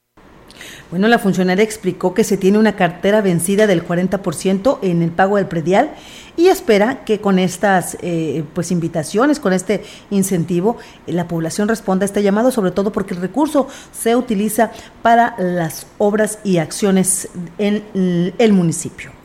Bueno, 0.90 1.06
la 1.08 1.18
funcionaria 1.18 1.62
explicó 1.62 2.14
que 2.14 2.24
se 2.24 2.38
tiene 2.38 2.58
una 2.58 2.74
cartera 2.74 3.20
vencida 3.20 3.66
del 3.66 3.86
40% 3.86 4.78
en 4.80 5.02
el 5.02 5.10
pago 5.10 5.36
del 5.36 5.46
predial 5.46 5.90
y 6.34 6.46
espera 6.46 7.04
que 7.04 7.20
con 7.20 7.38
estas 7.38 7.98
eh, 8.00 8.42
pues 8.54 8.70
invitaciones, 8.70 9.38
con 9.38 9.52
este 9.52 9.82
incentivo, 10.10 10.78
la 11.06 11.28
población 11.28 11.68
responda 11.68 12.04
a 12.04 12.06
este 12.06 12.22
llamado, 12.22 12.50
sobre 12.50 12.70
todo 12.70 12.90
porque 12.90 13.12
el 13.12 13.20
recurso 13.20 13.68
se 13.92 14.16
utiliza 14.16 14.70
para 15.02 15.34
las 15.38 15.86
obras 15.98 16.38
y 16.42 16.56
acciones 16.56 17.28
en 17.58 18.32
el 18.38 18.52
municipio. 18.54 19.17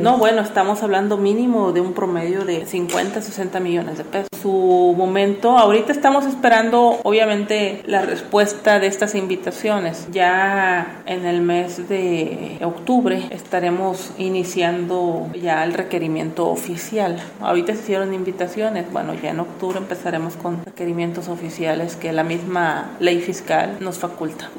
No, 0.00 0.18
bueno, 0.18 0.42
estamos 0.42 0.82
hablando 0.82 1.16
mínimo 1.16 1.72
de 1.72 1.80
un 1.80 1.92
promedio 1.92 2.44
de 2.44 2.66
50, 2.66 3.20
60 3.22 3.60
millones 3.60 3.98
de 3.98 4.04
pesos. 4.04 4.28
Su 4.40 4.94
momento, 4.96 5.58
ahorita 5.58 5.92
estamos 5.92 6.24
esperando 6.26 7.00
obviamente 7.02 7.82
la 7.86 8.02
respuesta 8.02 8.78
de 8.78 8.86
estas 8.86 9.14
invitaciones. 9.14 10.08
Ya 10.12 11.02
en 11.06 11.26
el 11.26 11.40
mes 11.40 11.88
de 11.88 12.58
octubre 12.62 13.28
estaremos 13.30 14.12
iniciando 14.18 15.28
ya 15.40 15.64
el 15.64 15.74
requerimiento 15.74 16.48
oficial. 16.48 17.18
Ahorita 17.40 17.74
se 17.74 17.80
hicieron 17.80 18.14
invitaciones, 18.14 18.90
bueno, 18.92 19.14
ya 19.14 19.30
en 19.30 19.40
octubre 19.40 19.78
empezaremos 19.78 20.36
con 20.36 20.64
requerimientos 20.64 21.28
oficiales 21.28 21.96
que 21.96 22.12
la 22.12 22.24
misma 22.24 22.92
ley 23.00 23.20
fiscal 23.20 23.76
nos 23.80 23.98
faculta. 23.98 24.50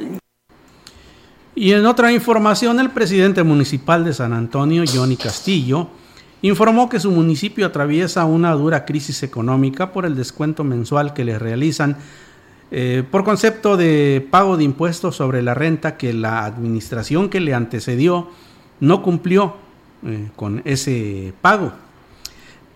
Y 1.60 1.74
en 1.74 1.86
otra 1.86 2.14
información, 2.14 2.80
el 2.80 2.89
presidente 2.89 3.43
municipal 3.43 4.05
de 4.05 4.14
San 4.14 4.32
Antonio, 4.32 4.86
Johnny 4.88 5.18
Castillo, 5.18 5.89
informó 6.41 6.88
que 6.88 7.01
su 7.01 7.12
municipio 7.12 7.66
atraviesa 7.66 8.24
una 8.24 8.53
dura 8.53 8.86
crisis 8.86 9.24
económica 9.24 9.91
por 9.91 10.05
el 10.05 10.16
descuento 10.16 10.64
mensual 10.64 11.14
que 11.14 11.26
le 11.26 11.38
realizan 11.38 11.97
eh, 12.72 13.03
por 13.12 13.26
concepto 13.26 13.76
de 13.76 14.26
pago 14.32 14.55
de 14.55 14.64
impuestos 14.64 15.18
sobre 15.18 15.41
la 15.41 15.53
renta 15.53 15.97
que 15.97 16.14
la 16.14 16.45
administración 16.45 17.28
que 17.28 17.41
le 17.41 17.53
antecedió 17.53 18.30
no 18.80 19.03
cumplió 19.03 19.55
eh, 20.05 20.30
con 20.38 20.62
ese 20.64 21.34
pago. 21.41 21.74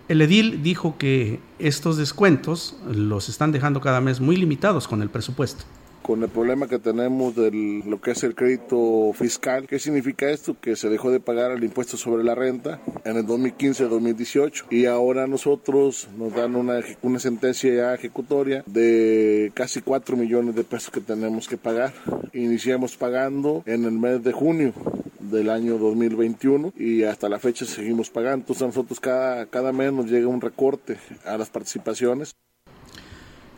El 0.10 0.22
edil 0.22 0.62
dijo 0.62 0.98
que 0.98 1.40
estos 1.58 1.96
descuentos 1.96 2.76
los 2.92 3.30
están 3.30 3.54
dejando 3.54 3.80
cada 3.80 4.02
mes 4.02 4.20
muy 4.20 4.36
limitados 4.36 4.90
con 4.90 5.02
el 5.02 5.10
presupuesto 5.10 5.64
con 6.04 6.22
el 6.22 6.30
problema 6.30 6.68
que 6.68 6.80
tenemos 6.80 7.36
de 7.36 7.82
lo 7.86 8.00
que 8.02 8.12
es 8.12 8.24
el 8.24 8.36
crédito 8.36 9.12
fiscal. 9.14 9.68
¿Qué 9.68 9.80
significa 9.80 10.30
esto? 10.30 10.56
Que 10.60 10.76
se 10.76 10.90
dejó 10.90 11.10
de 11.10 11.20
pagar 11.20 11.52
el 11.52 11.64
impuesto 11.64 11.98
sobre 11.98 12.24
la 12.24 12.36
renta 12.36 12.82
en 13.06 13.18
el 13.18 13.26
2015-2018 13.26 14.66
y 14.70 14.86
ahora 14.86 15.26
nosotros 15.28 16.10
nos 16.18 16.36
dan 16.36 16.56
una, 16.56 16.82
una 17.02 17.20
sentencia 17.20 17.74
ya 17.74 17.96
ejecutoria 17.96 18.64
de 18.68 19.52
casi 19.56 19.82
4 19.82 20.18
millones 20.18 20.56
de 20.56 20.64
pesos 20.64 20.92
que 20.92 21.02
tenemos 21.02 21.48
que 21.48 21.58
pagar. 21.58 21.94
Iniciamos 22.34 22.98
pagando 22.98 23.64
en 23.66 23.86
el 23.86 23.94
mes 23.94 24.24
de 24.24 24.34
junio 24.34 24.74
del 25.20 25.50
año 25.50 25.78
2021 25.78 26.74
y 26.78 27.04
hasta 27.04 27.30
la 27.30 27.40
fecha 27.40 27.66
seguimos 27.66 28.10
pagando. 28.10 28.44
Entonces 28.44 28.68
nosotros 28.68 29.00
cada, 29.00 29.46
cada 29.46 29.72
mes 29.72 29.94
nos 29.94 30.08
llega 30.08 30.28
un 30.28 30.42
recorte 30.42 30.98
a 31.26 31.38
las 31.38 31.50
participaciones. 31.50 32.36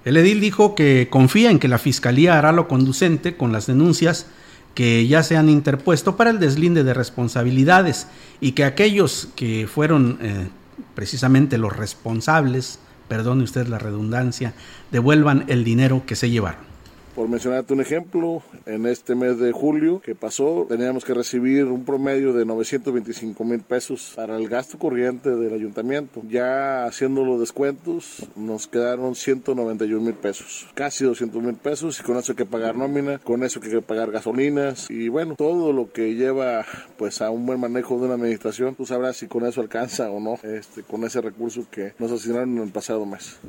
El 0.06 0.18
edil 0.18 0.40
dijo 0.40 0.76
que 0.76 1.08
confía 1.10 1.50
en 1.50 1.58
que 1.58 1.68
la 1.68 1.80
Fiscalía 1.80 2.38
hará 2.38 2.52
lo 2.52 2.68
conducente 2.68 3.36
con 3.36 3.52
las 3.52 3.66
denuncias 3.66 4.28
que 4.76 5.08
ya 5.08 5.24
se 5.24 5.36
han 5.36 5.50
interpuesto 5.50 6.16
para 6.16 6.30
el 6.30 6.40
deslinde 6.40 6.84
de 6.84 6.94
responsabilidades 6.94 8.08
y 8.40 8.52
que 8.52 8.66
aquellos 8.66 9.30
que 9.36 9.68
fueron 9.68 10.20
eh, 10.22 10.50
precisamente 10.94 11.58
los 11.58 11.76
responsables, 11.76 12.78
perdone 13.08 13.44
usted 13.44 13.68
la 13.68 13.80
redundancia, 13.80 14.54
devuelvan 14.92 15.46
el 15.48 15.64
dinero 15.64 16.04
que 16.06 16.16
se 16.16 16.30
llevaron. 16.30 16.75
Por 17.16 17.30
mencionarte 17.30 17.74
un 17.74 17.80
ejemplo, 17.80 18.44
en 18.66 18.86
este 18.86 19.16
mes 19.16 19.40
de 19.40 19.54
julio 19.54 20.02
que 20.02 20.16
pasó, 20.16 20.66
teníamos 20.68 21.06
que 21.06 21.14
recibir 21.14 21.64
un 21.64 21.86
promedio 21.86 22.34
de 22.34 22.44
925 22.44 23.42
mil 23.46 23.62
pesos 23.62 24.12
para 24.18 24.36
el 24.36 24.50
gasto 24.50 24.78
corriente 24.78 25.30
del 25.30 25.54
ayuntamiento. 25.54 26.22
Ya 26.28 26.84
haciendo 26.84 27.24
los 27.24 27.40
descuentos, 27.40 28.28
nos 28.36 28.68
quedaron 28.68 29.16
191 29.16 30.02
mil 30.02 30.14
pesos, 30.14 30.68
casi 30.74 31.06
200 31.06 31.42
mil 31.42 31.56
pesos, 31.56 32.02
y 32.02 32.04
con 32.04 32.18
eso 32.18 32.34
hay 32.34 32.36
que 32.36 32.46
pagar 32.46 32.76
nómina, 32.76 33.18
con 33.20 33.46
eso 33.46 33.62
hay 33.64 33.70
que 33.70 33.82
pagar 33.82 34.12
gasolinas, 34.12 34.90
y 34.90 35.08
bueno, 35.08 35.36
todo 35.38 35.72
lo 35.72 35.94
que 35.94 36.16
lleva 36.16 36.66
pues 36.98 37.22
a 37.22 37.30
un 37.30 37.46
buen 37.46 37.62
manejo 37.62 37.98
de 37.98 38.08
una 38.08 38.16
administración, 38.16 38.76
tú 38.76 38.86
sabrás 38.86 39.16
si 39.16 39.28
con 39.28 39.46
eso 39.46 39.62
alcanza 39.62 40.12
o 40.12 40.20
no, 40.20 40.38
este, 40.44 40.84
con 40.84 41.06
ese 41.06 41.22
recurso 41.22 41.66
que 41.72 41.94
nos 41.98 42.12
asignaron 42.12 42.58
en 42.58 42.64
el 42.64 42.72
pasado 42.72 43.06
mes. 43.06 43.40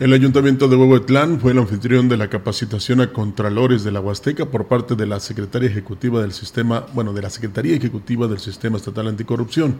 El 0.00 0.14
Ayuntamiento 0.14 0.66
de 0.66 0.76
Huehuetlán 0.76 1.40
fue 1.40 1.52
el 1.52 1.58
anfitrión 1.58 2.08
de 2.08 2.16
la 2.16 2.30
capacitación 2.30 3.02
a 3.02 3.12
contralores 3.12 3.84
de 3.84 3.92
la 3.92 4.00
Huasteca 4.00 4.46
por 4.46 4.66
parte 4.66 4.94
de 4.94 5.04
la 5.04 5.20
Secretaría 5.20 5.68
Ejecutiva 5.68 6.22
del 6.22 6.32
Sistema, 6.32 6.86
bueno, 6.94 7.12
de 7.12 7.20
la 7.20 7.28
Secretaría 7.28 7.76
Ejecutiva 7.76 8.26
del 8.26 8.38
Sistema 8.38 8.78
Estatal 8.78 9.08
Anticorrupción. 9.08 9.74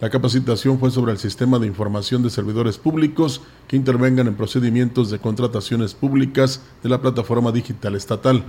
La 0.00 0.08
capacitación 0.08 0.78
fue 0.78 0.92
sobre 0.92 1.10
el 1.10 1.18
sistema 1.18 1.58
de 1.58 1.66
información 1.66 2.22
de 2.22 2.30
servidores 2.30 2.78
públicos 2.78 3.40
que 3.66 3.74
intervengan 3.74 4.28
en 4.28 4.36
procedimientos 4.36 5.10
de 5.10 5.18
contrataciones 5.18 5.94
públicas 5.94 6.62
de 6.84 6.88
la 6.88 7.00
plataforma 7.00 7.50
digital 7.50 7.96
estatal. 7.96 8.44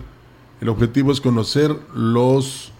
El 0.61 0.70
objetivo 0.70 1.11
es 1.11 1.20
conocer 1.20 1.76
los 1.95 2.72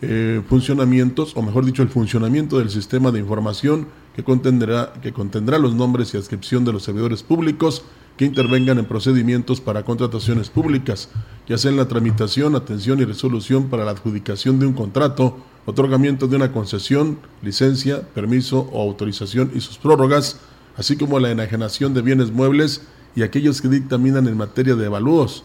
eh, 0.00 0.42
funcionamientos, 0.48 1.36
o 1.36 1.42
mejor 1.42 1.64
dicho, 1.64 1.82
el 1.82 1.88
funcionamiento 1.88 2.60
del 2.60 2.70
sistema 2.70 3.10
de 3.10 3.18
información 3.18 3.88
que 4.14 4.22
contendrá, 4.22 4.92
que 5.02 5.12
contendrá 5.12 5.58
los 5.58 5.74
nombres 5.74 6.14
y 6.14 6.16
adscripción 6.16 6.64
de 6.64 6.72
los 6.72 6.84
servidores 6.84 7.22
públicos 7.22 7.82
que 8.16 8.24
intervengan 8.24 8.78
en 8.78 8.84
procedimientos 8.84 9.60
para 9.60 9.84
contrataciones 9.84 10.48
públicas, 10.48 11.08
ya 11.48 11.58
sea 11.58 11.72
en 11.72 11.76
la 11.76 11.88
tramitación, 11.88 12.54
atención 12.54 13.00
y 13.00 13.04
resolución 13.04 13.68
para 13.68 13.84
la 13.84 13.90
adjudicación 13.90 14.60
de 14.60 14.66
un 14.66 14.72
contrato, 14.72 15.38
otorgamiento 15.66 16.28
de 16.28 16.36
una 16.36 16.52
concesión, 16.52 17.18
licencia, 17.42 18.02
permiso 18.14 18.68
o 18.72 18.82
autorización 18.82 19.50
y 19.54 19.60
sus 19.60 19.78
prórrogas, 19.78 20.38
así 20.76 20.96
como 20.96 21.18
la 21.18 21.30
enajenación 21.30 21.92
de 21.92 22.02
bienes 22.02 22.30
muebles 22.30 22.82
y 23.16 23.22
aquellos 23.22 23.60
que 23.60 23.68
dictaminan 23.68 24.28
en 24.28 24.36
materia 24.36 24.76
de 24.76 24.86
avalúos, 24.86 25.44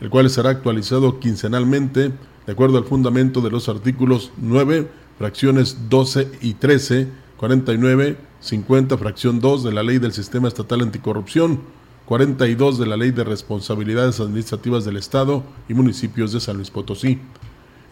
el 0.00 0.08
cual 0.08 0.30
será 0.30 0.50
actualizado 0.50 1.20
quincenalmente 1.20 2.12
de 2.46 2.52
acuerdo 2.52 2.78
al 2.78 2.84
fundamento 2.84 3.40
de 3.40 3.50
los 3.50 3.68
artículos 3.68 4.30
9, 4.38 4.88
fracciones 5.18 5.88
12 5.90 6.30
y 6.40 6.54
13 6.54 7.08
49, 7.36 8.16
50, 8.40 8.96
fracción 8.96 9.40
2 9.40 9.64
de 9.64 9.72
la 9.72 9.82
Ley 9.82 9.98
del 9.98 10.12
Sistema 10.12 10.48
Estatal 10.48 10.80
Anticorrupción, 10.80 11.60
42 12.06 12.78
de 12.78 12.86
la 12.86 12.96
Ley 12.96 13.10
de 13.10 13.24
Responsabilidades 13.24 14.20
Administrativas 14.20 14.84
del 14.84 14.96
Estado 14.96 15.42
y 15.68 15.74
Municipios 15.74 16.32
de 16.32 16.40
San 16.40 16.56
Luis 16.56 16.70
Potosí. 16.70 17.18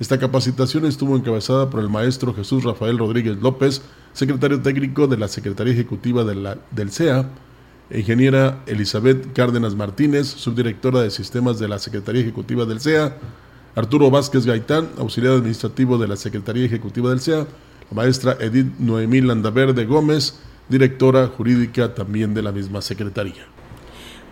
Esta 0.01 0.19
capacitación 0.19 0.87
estuvo 0.87 1.17
encabezada 1.17 1.69
por 1.69 1.81
el 1.81 1.89
maestro 1.89 2.35
Jesús 2.35 2.65
Rafael 2.65 2.99
Rodríguez 2.99 3.37
López, 3.37 3.83
secretario 4.13 4.63
técnico 4.63 5.07
de 5.07 5.19
la 5.19 5.29
Secretaría 5.29 5.73
Ejecutiva 5.73 6.25
del 6.25 6.91
CEA, 6.91 7.29
e 7.91 8.01
ingeniera 8.01 8.63
Elizabeth 8.67 9.35
Cárdenas 9.35 9.75
Martínez, 9.75 10.27
subdirectora 10.27 11.03
de 11.03 11.11
Sistemas 11.11 11.59
de 11.59 11.69
la 11.69 11.79
Secretaría 11.79 12.23
Ejecutiva 12.23 12.65
del 12.65 12.81
CEA, 12.81 13.19
Arturo 13.75 14.11
Vázquez 14.11 14.47
Gaitán, 14.47 14.89
auxiliar 14.97 15.35
administrativo 15.35 15.99
de 15.99 16.09
la 16.09 16.17
Secretaría 16.17 16.65
Ejecutiva 16.65 17.11
del 17.11 17.21
CEA, 17.21 17.47
Maestra 17.91 18.37
Edith 18.41 18.79
Noemí 18.79 19.21
Landaverde 19.21 19.85
Gómez, 19.85 20.39
directora 20.69 21.29
jurídica 21.29 21.95
también 21.95 22.35
de 22.35 22.43
la 22.43 22.53
misma 22.53 22.83
secretaría. 22.83 23.54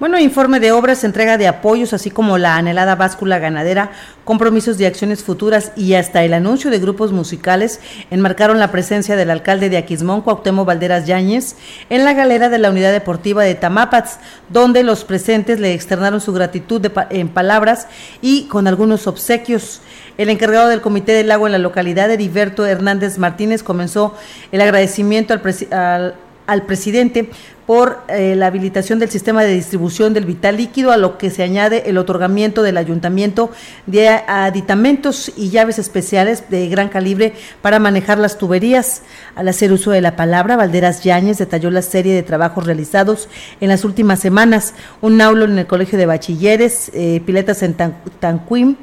Bueno, 0.03 0.19
informe 0.19 0.59
de 0.59 0.73
obras, 0.73 1.05
entrega 1.05 1.39
de 1.39 1.47
apoyos, 1.47 1.93
así 1.93 2.11
como 2.11 2.37
la 2.37 2.57
anhelada 2.57 2.97
báscula 2.97 3.39
ganadera, 3.39 3.93
compromisos 4.25 4.77
de 4.77 4.89
acciones 4.89 5.23
futuras 5.23 5.71
y 5.77 5.95
hasta 5.95 6.25
el 6.25 6.35
anuncio 6.35 6.73
de 6.73 6.81
grupos 6.81 7.13
musicales 7.13 7.79
enmarcaron 8.11 8.59
la 8.59 8.73
presencia 8.73 9.15
del 9.15 9.31
alcalde 9.31 9.71
de 9.71 9.77
Aquismón, 9.77 10.23
Cuauhtémoc 10.23 10.67
Valderas 10.67 11.07
Yáñez, 11.07 11.55
en 11.89 12.05
la 12.05 12.15
galera 12.15 12.49
de 12.49 12.59
la 12.59 12.71
Unidad 12.71 12.91
Deportiva 12.91 13.45
de 13.45 13.55
Tamapats, 13.55 14.19
donde 14.49 14.83
los 14.83 15.05
presentes 15.05 15.61
le 15.61 15.73
externaron 15.73 16.21
su 16.21 16.33
gratitud 16.33 16.85
en 17.11 17.29
palabras 17.29 17.87
y 18.21 18.49
con 18.49 18.67
algunos 18.67 19.07
obsequios. 19.07 19.83
El 20.19 20.31
encargado 20.31 20.69
del 20.69 20.81
Comité 20.81 21.13
del 21.13 21.29
Lago 21.29 21.47
en 21.47 21.53
la 21.53 21.59
localidad, 21.59 22.11
Heriberto 22.11 22.67
Hernández 22.67 23.19
Martínez, 23.19 23.63
comenzó 23.63 24.17
el 24.51 24.63
agradecimiento 24.63 25.33
al, 25.33 25.43
al 25.71 26.15
al 26.47 26.67
presidente 26.67 27.31
por 27.67 28.03
eh, 28.09 28.35
la 28.37 28.47
habilitación 28.47 28.99
del 28.99 29.11
sistema 29.11 29.45
de 29.45 29.55
distribución 29.55 30.15
del 30.15 30.25
vital 30.25 30.57
líquido, 30.57 30.91
a 30.91 30.97
lo 30.97 31.19
que 31.19 31.31
se 31.31 31.43
añade 31.43 31.89
el 31.89 31.99
otorgamiento 31.99 32.63
del 32.63 32.77
ayuntamiento 32.77 33.51
de 33.87 34.09
aditamentos 34.09 35.33
y 35.37 35.51
llaves 35.51 35.79
especiales 35.79 36.51
de 36.51 36.69
gran 36.69 36.89
calibre 36.89 37.35
para 37.61 37.79
manejar 37.79 38.19
las 38.19 38.39
tuberías. 38.39 39.03
Al 39.35 39.49
hacer 39.49 39.73
uso 39.73 39.91
de 39.91 40.01
la 40.01 40.17
palabra, 40.17 40.57
Valderas 40.57 41.03
Yáñez 41.05 41.39
detalló 41.39 41.71
la 41.71 41.83
serie 41.83 42.15
de 42.15 42.23
trabajos 42.23 42.67
realizados 42.67 43.29
en 43.61 43.69
las 43.69 43.85
últimas 43.85 44.21
semanas, 44.21 44.75
un 45.01 45.21
aulo 45.21 45.45
en 45.45 45.59
el 45.59 45.67
Colegio 45.67 45.99
de 45.99 46.07
Bachilleres, 46.07 46.91
eh, 46.95 47.23
piletas 47.25 47.63
en 47.63 47.75
Tanquim, 47.75 48.77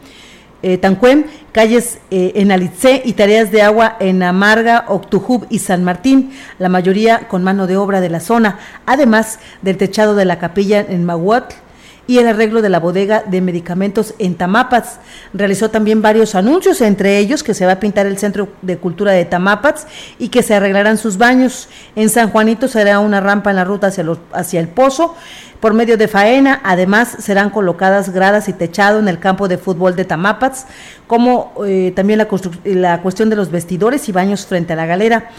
eh, 0.61 0.77
Tancuem, 0.77 1.25
calles 1.51 1.99
eh, 2.11 2.33
en 2.35 2.51
Alitze 2.51 3.01
y 3.05 3.13
tareas 3.13 3.51
de 3.51 3.61
agua 3.61 3.95
en 3.99 4.23
Amarga, 4.23 4.85
Octujub 4.87 5.45
y 5.49 5.59
San 5.59 5.83
Martín, 5.83 6.31
la 6.57 6.69
mayoría 6.69 7.27
con 7.27 7.43
mano 7.43 7.67
de 7.67 7.77
obra 7.77 8.01
de 8.01 8.09
la 8.09 8.19
zona, 8.19 8.59
además 8.85 9.39
del 9.61 9.77
techado 9.77 10.15
de 10.15 10.25
la 10.25 10.39
capilla 10.39 10.79
en 10.81 11.05
Mahuatl 11.05 11.55
y 12.09 12.17
el 12.17 12.27
arreglo 12.27 12.63
de 12.63 12.69
la 12.69 12.79
bodega 12.79 13.21
de 13.21 13.39
medicamentos 13.39 14.15
en 14.17 14.33
Tamapats. 14.33 14.97
Realizó 15.31 15.69
también 15.69 16.01
varios 16.01 16.33
anuncios, 16.33 16.81
entre 16.81 17.19
ellos 17.19 17.43
que 17.43 17.53
se 17.53 17.67
va 17.67 17.73
a 17.73 17.79
pintar 17.79 18.07
el 18.07 18.17
Centro 18.17 18.47
de 18.63 18.77
Cultura 18.77 19.11
de 19.11 19.25
Tamapats 19.25 19.85
y 20.17 20.29
que 20.29 20.41
se 20.41 20.55
arreglarán 20.55 20.97
sus 20.97 21.19
baños. 21.19 21.69
En 21.95 22.09
San 22.09 22.31
Juanito 22.31 22.67
será 22.67 22.97
una 22.97 23.19
rampa 23.21 23.51
en 23.51 23.57
la 23.57 23.63
ruta 23.63 23.87
hacia, 23.87 24.03
hacia 24.33 24.59
el 24.59 24.69
pozo 24.69 25.15
por 25.59 25.75
medio 25.75 25.97
de 25.97 26.07
faena. 26.07 26.61
Además, 26.63 27.15
serán 27.19 27.51
colocadas 27.51 28.09
gradas 28.09 28.49
y 28.49 28.53
techado 28.53 28.97
en 28.97 29.07
el 29.07 29.19
campo 29.19 29.47
de 29.47 29.59
fútbol 29.59 29.95
de 29.95 30.05
Tamapats, 30.05 30.65
como 31.05 31.53
eh, 31.67 31.93
también 31.95 32.17
la, 32.17 32.27
la 32.63 33.03
cuestión 33.03 33.29
de 33.29 33.35
los 33.35 33.51
vestidores 33.51 34.09
y 34.09 34.11
baños 34.11 34.47
frente 34.47 34.73
a 34.73 34.75
la 34.75 34.87
galera. 34.87 35.29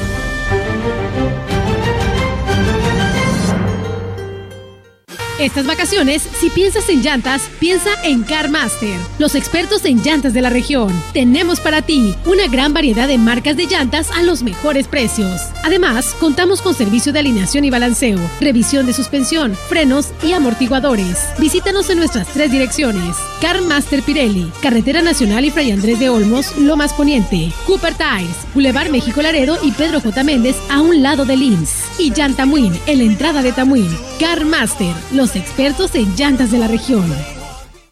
Estas 5.41 5.65
vacaciones, 5.65 6.21
si 6.39 6.51
piensas 6.51 6.87
en 6.87 7.01
llantas, 7.01 7.49
piensa 7.59 7.89
en 8.03 8.21
CarMaster, 8.21 8.95
los 9.17 9.33
expertos 9.33 9.83
en 9.85 10.03
llantas 10.03 10.35
de 10.35 10.41
la 10.43 10.51
región. 10.51 10.93
Tenemos 11.13 11.59
para 11.59 11.81
ti 11.81 12.13
una 12.27 12.45
gran 12.45 12.75
variedad 12.75 13.07
de 13.07 13.17
marcas 13.17 13.57
de 13.57 13.65
llantas 13.65 14.11
a 14.11 14.21
los 14.21 14.43
mejores 14.43 14.87
precios. 14.87 15.41
Además, 15.63 16.15
contamos 16.19 16.61
con 16.61 16.75
servicio 16.75 17.11
de 17.11 17.17
alineación 17.17 17.65
y 17.65 17.71
balanceo, 17.71 18.19
revisión 18.39 18.85
de 18.85 18.93
suspensión, 18.93 19.57
frenos 19.67 20.09
y 20.21 20.33
amortiguadores. 20.33 21.17
Visítanos 21.39 21.89
en 21.89 21.97
nuestras 21.97 22.27
tres 22.27 22.51
direcciones. 22.51 23.15
CarMaster 23.41 24.03
Pirelli, 24.03 24.51
Carretera 24.61 25.01
Nacional 25.01 25.43
y 25.43 25.49
Fray 25.49 25.71
Andrés 25.71 25.99
de 25.99 26.09
Olmos, 26.09 26.55
Lomas 26.55 26.93
Poniente. 26.93 27.51
Cooper 27.65 27.95
Tires, 27.95 28.37
Boulevard 28.53 28.91
México 28.91 29.23
Laredo 29.23 29.57
y 29.63 29.71
Pedro 29.71 30.01
J. 30.01 30.23
Méndez 30.23 30.55
a 30.69 30.81
un 30.81 31.01
lado 31.01 31.25
de 31.25 31.35
Lins. 31.35 31.71
Y 31.97 32.13
Llantamuin, 32.13 32.79
en 32.85 32.97
la 32.99 33.03
entrada 33.05 33.41
de 33.41 33.51
Tamuín. 33.51 33.89
CarMaster, 34.19 34.93
los 35.11 35.30
expertos 35.35 35.95
en 35.95 36.15
llantas 36.15 36.51
de 36.51 36.59
la 36.59 36.67
región. 36.67 37.05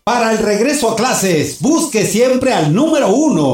Para 0.04 0.32
el 0.32 0.40
regreso 0.40 0.92
a 0.92 0.96
clases, 0.96 1.60
busque 1.60 2.06
siempre 2.06 2.54
al 2.54 2.74
número 2.74 3.10
uno. 3.10 3.54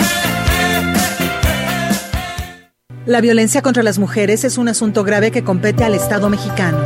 La 3.11 3.19
violencia 3.19 3.61
contra 3.61 3.83
las 3.83 3.99
mujeres 3.99 4.45
es 4.45 4.57
un 4.57 4.69
asunto 4.69 5.03
grave 5.03 5.31
que 5.31 5.43
compete 5.43 5.83
al 5.83 5.95
Estado 5.95 6.29
mexicano. 6.29 6.79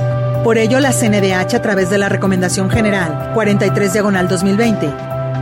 Por 0.44 0.58
ello, 0.58 0.80
la 0.80 0.92
CNDH, 0.92 1.54
a 1.54 1.62
través 1.62 1.92
de 1.92 2.00
la 2.00 2.10
Recomendación 2.10 2.68
General 2.72 3.30
43 3.36 3.94
Diagonal 3.94 4.28
2020, 4.28 4.92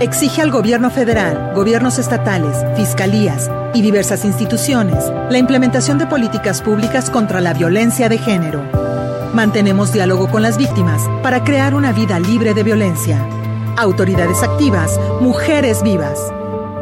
exige 0.02 0.42
al 0.42 0.52
gobierno 0.52 0.92
federal, 0.92 1.54
gobiernos 1.56 2.00
estatales, 2.00 2.66
fiscalías 2.76 3.50
y 3.74 3.82
diversas 3.82 4.26
instituciones 4.26 5.06
la 5.30 5.38
implementación 5.38 6.00
de 6.00 6.06
políticas 6.06 6.62
públicas 6.62 7.10
contra 7.10 7.40
la 7.40 7.54
violencia 7.54 8.10
de 8.10 8.18
género. 8.18 8.62
Mantenemos 9.34 9.94
diálogo 9.94 10.30
con 10.30 10.42
las 10.42 10.58
víctimas 10.58 11.02
para 11.24 11.46
crear 11.46 11.76
una 11.76 11.94
vida 11.94 12.20
libre 12.20 12.54
de 12.54 12.64
violencia. 12.64 13.26
Autoridades 13.78 14.44
activas, 14.44 15.00
mujeres 15.22 15.82
vivas. 15.82 16.20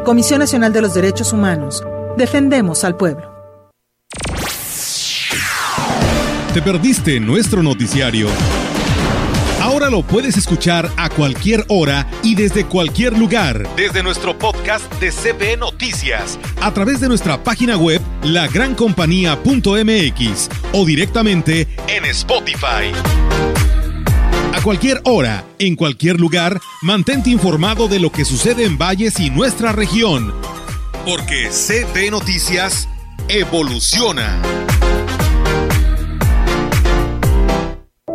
Comisión 0.04 0.40
Nacional 0.40 0.72
de 0.72 0.82
los 0.82 0.92
Derechos 0.92 1.32
Humanos. 1.32 1.84
Defendemos 2.16 2.82
al 2.82 2.96
pueblo. 2.96 3.31
¿Te 6.52 6.60
perdiste 6.60 7.18
nuestro 7.18 7.62
noticiario? 7.62 8.28
Ahora 9.62 9.88
lo 9.88 10.02
puedes 10.02 10.36
escuchar 10.36 10.92
a 10.98 11.08
cualquier 11.08 11.64
hora 11.68 12.06
y 12.22 12.34
desde 12.34 12.66
cualquier 12.66 13.16
lugar, 13.16 13.66
desde 13.74 14.02
nuestro 14.02 14.38
podcast 14.38 14.84
de 15.00 15.10
CB 15.10 15.56
Noticias, 15.58 16.38
a 16.60 16.74
través 16.74 17.00
de 17.00 17.08
nuestra 17.08 17.42
página 17.42 17.78
web 17.78 18.02
lagrancompañía.mx 18.22 20.50
o 20.74 20.84
directamente 20.84 21.68
en 21.88 22.04
Spotify. 22.04 22.92
A 24.52 24.60
cualquier 24.62 25.00
hora, 25.04 25.46
en 25.58 25.74
cualquier 25.74 26.20
lugar, 26.20 26.60
mantente 26.82 27.30
informado 27.30 27.88
de 27.88 27.98
lo 27.98 28.12
que 28.12 28.26
sucede 28.26 28.66
en 28.66 28.76
Valles 28.76 29.18
y 29.20 29.30
nuestra 29.30 29.72
región, 29.72 30.34
porque 31.06 31.48
CB 31.48 32.10
Noticias 32.10 32.90
evoluciona. 33.28 34.38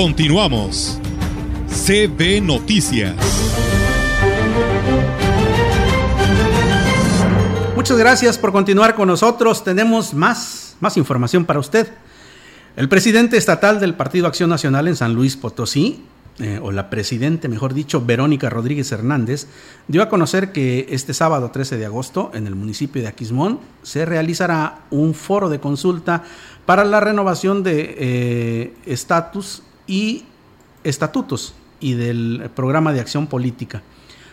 Continuamos. 0.00 0.96
CB 1.66 2.40
Noticias. 2.40 3.16
Muchas 7.74 7.98
gracias 7.98 8.38
por 8.38 8.52
continuar 8.52 8.94
con 8.94 9.08
nosotros. 9.08 9.64
Tenemos 9.64 10.14
más, 10.14 10.76
más 10.78 10.96
información 10.96 11.44
para 11.44 11.58
usted. 11.58 11.88
El 12.76 12.88
presidente 12.88 13.36
estatal 13.36 13.80
del 13.80 13.94
Partido 13.94 14.28
Acción 14.28 14.50
Nacional 14.50 14.86
en 14.86 14.94
San 14.94 15.14
Luis 15.14 15.36
Potosí, 15.36 16.04
eh, 16.38 16.60
o 16.62 16.70
la 16.70 16.90
presidente, 16.90 17.48
mejor 17.48 17.74
dicho, 17.74 18.00
Verónica 18.00 18.48
Rodríguez 18.48 18.92
Hernández, 18.92 19.48
dio 19.88 20.04
a 20.04 20.08
conocer 20.08 20.52
que 20.52 20.86
este 20.90 21.12
sábado 21.12 21.50
13 21.50 21.76
de 21.76 21.86
agosto 21.86 22.30
en 22.34 22.46
el 22.46 22.54
municipio 22.54 23.02
de 23.02 23.08
Aquismón 23.08 23.58
se 23.82 24.04
realizará 24.04 24.82
un 24.92 25.14
foro 25.14 25.48
de 25.48 25.58
consulta 25.58 26.22
para 26.66 26.84
la 26.84 27.00
renovación 27.00 27.64
de 27.64 27.96
eh, 27.98 28.74
estatus 28.86 29.64
y 29.88 30.24
estatutos 30.84 31.54
y 31.80 31.94
del 31.94 32.50
programa 32.54 32.92
de 32.92 33.00
acción 33.00 33.26
política. 33.26 33.82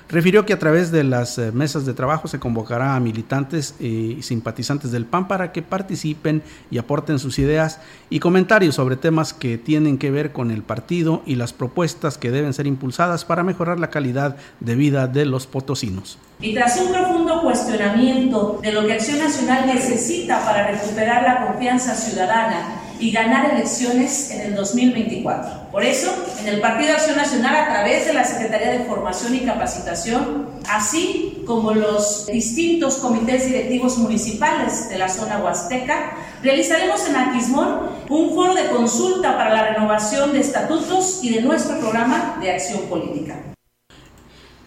Refirió 0.08 0.46
que 0.46 0.54
a 0.54 0.60
través 0.60 0.92
de 0.92 1.04
las 1.04 1.40
eh, 1.40 1.52
mesas 1.52 1.88
de 1.88 1.96
trabajo 1.96 2.28
se 2.28 2.38
convocará 2.38 2.96
a 2.96 3.00
militantes 3.00 3.74
y 3.80 4.22
simpatizantes 4.22 4.92
del 4.92 5.06
PAN 5.06 5.28
para 5.28 5.52
que 5.52 5.64
participen 5.64 6.44
y 6.70 6.78
aporten 6.78 7.18
sus 7.18 7.40
ideas 7.40 7.80
y 8.12 8.20
comentarios 8.20 8.76
sobre 8.76 8.98
temas 8.98 9.34
que 9.34 9.58
tienen 9.58 9.98
que 9.98 10.12
ver 10.12 10.32
con 10.32 10.52
el 10.52 10.62
partido 10.62 11.24
y 11.26 11.36
las 11.36 11.54
propuestas 11.54 12.20
que 12.20 12.30
deben 12.30 12.54
ser 12.54 12.68
impulsadas 12.68 13.26
para 13.26 13.44
mejorar 13.44 13.80
la 13.80 13.90
calidad 13.90 14.38
de 14.60 14.76
vida 14.76 15.08
de 15.08 15.26
los 15.26 15.48
potosinos. 15.48 16.20
Y 16.40 16.54
tras 16.54 16.80
un 16.80 16.92
profundo 16.92 17.42
cuestionamiento 17.42 18.60
de 18.62 18.74
lo 18.74 18.86
que 18.86 18.94
Acción 18.94 19.18
Nacional 19.18 19.66
necesita 19.66 20.46
para 20.46 20.68
recuperar 20.68 21.24
la 21.24 21.48
confianza 21.48 21.96
ciudadana 21.96 22.85
y 23.00 23.12
ganar 23.12 23.52
elecciones 23.54 24.32
en 24.32 24.42
el 24.42 24.56
2024. 24.56 25.72
Por 25.72 25.84
eso, 25.84 26.14
en 26.40 26.48
el 26.48 26.62
Partido 26.62 26.94
Acción 26.94 27.18
Nacional, 27.18 27.56
a 27.56 27.68
través 27.68 28.06
de 28.06 28.14
la 28.14 28.24
Secretaría 28.24 28.72
de 28.72 28.86
Formación 28.86 29.36
y 29.36 29.42
Capacitación, 29.42 30.48
así 30.70 31.44
como 31.46 31.74
los 31.74 32.28
distintos 32.28 32.96
comités 32.98 33.48
directivos 33.48 33.98
municipales 33.98 34.90
de 34.90 34.98
la 34.98 35.10
zona 35.10 35.40
huasteca, 35.40 36.18
realizaremos 36.42 37.08
en 37.08 37.16
Aquismón 37.16 37.80
un 38.10 38.34
foro 38.34 38.56
de 38.56 38.70
consulta 38.70 39.36
para 39.36 39.54
la 39.54 39.68
renovación 39.70 40.34
de 40.34 40.40
estatutos 40.40 41.20
y 41.24 41.34
de 41.34 41.42
nuestro 41.42 41.80
programa 41.80 42.38
de 42.42 42.52
acción 42.52 42.82
política. 42.90 43.36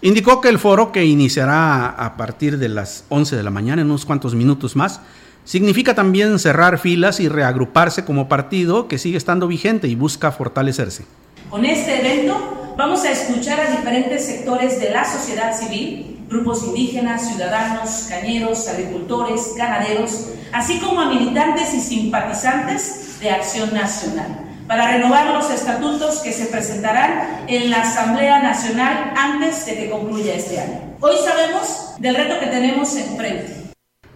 Indicó 0.01 0.41
que 0.41 0.49
el 0.49 0.61
foro, 0.61 0.93
que 0.93 1.05
iniciará 1.05 1.89
a 1.89 2.17
partir 2.17 2.59
de 2.59 2.69
las 2.69 3.05
11 3.09 3.35
de 3.35 3.43
la 3.43 3.51
mañana, 3.51 3.83
en 3.83 3.89
unos 3.89 4.05
cuantos 4.05 4.35
minutos 4.35 4.77
más, 4.77 5.01
Significa 5.49 5.95
también 5.95 6.39
cerrar 6.39 6.79
filas 6.79 7.21
y 7.21 7.29
reagruparse 7.31 8.05
como 8.05 8.29
partido 8.29 8.87
que 8.87 8.99
sigue 8.99 9.17
estando 9.17 9.49
vigente 9.49 9.89
y 9.89 9.95
busca 9.95 10.31
fortalecerse. 10.31 11.07
Con 11.49 11.65
este 11.65 12.01
evento 12.01 12.75
vamos 12.77 13.03
a 13.05 13.13
escuchar 13.13 13.59
a 13.59 13.71
diferentes 13.71 14.27
sectores 14.27 14.79
de 14.79 14.91
la 14.91 15.11
sociedad 15.11 15.59
civil, 15.59 16.19
grupos 16.29 16.65
indígenas, 16.65 17.31
ciudadanos, 17.31 18.09
cañeros, 18.11 18.69
agricultores, 18.69 19.55
ganaderos, 19.57 20.33
así 20.53 20.81
como 20.81 21.01
a 21.01 21.09
militantes 21.15 21.73
y 21.73 21.81
simpatizantes 21.81 23.19
de 23.19 23.31
Acción 23.31 23.73
Nacional 23.73 24.45
para 24.67 24.93
renovar 24.93 25.33
los 25.33 25.51
estatutos 25.51 26.19
que 26.19 26.35
se 26.35 26.45
presentarán 26.45 27.47
en 27.49 27.71
la 27.71 27.81
Asamblea 27.81 28.43
Nacional 28.43 29.15
antes 29.17 29.65
de 29.65 29.77
que 29.77 29.89
concluya 29.89 30.35
este 30.35 30.61
año. 30.61 30.95
Hoy 31.01 31.17
sabemos 31.25 31.95
del 31.99 32.17
reto 32.17 32.39
que 32.39 32.49
tenemos 32.49 32.95
enfrente 32.97 33.68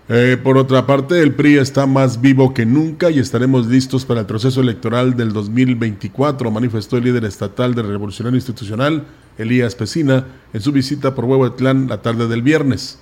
eh, 0.08 0.36
por 0.42 0.58
otra 0.58 0.86
parte, 0.86 1.20
el 1.20 1.34
PRI 1.34 1.58
está 1.58 1.86
más 1.86 2.20
vivo 2.20 2.52
que 2.52 2.66
nunca 2.66 3.10
y 3.10 3.18
estaremos 3.18 3.66
listos 3.66 4.04
para 4.04 4.20
el 4.20 4.26
proceso 4.26 4.60
electoral 4.60 5.16
del 5.16 5.32
2024, 5.32 6.50
manifestó 6.50 6.96
el 6.96 7.04
líder 7.04 7.24
estatal 7.24 7.74
de 7.74 7.82
Revolucionario 7.82 8.36
Institucional, 8.36 9.04
Elías 9.38 9.74
Pesina, 9.74 10.26
en 10.52 10.60
su 10.60 10.72
visita 10.72 11.14
por 11.14 11.24
Huehuetlán 11.24 11.88
la 11.88 12.02
tarde 12.02 12.28
del 12.28 12.42
viernes 12.42 12.98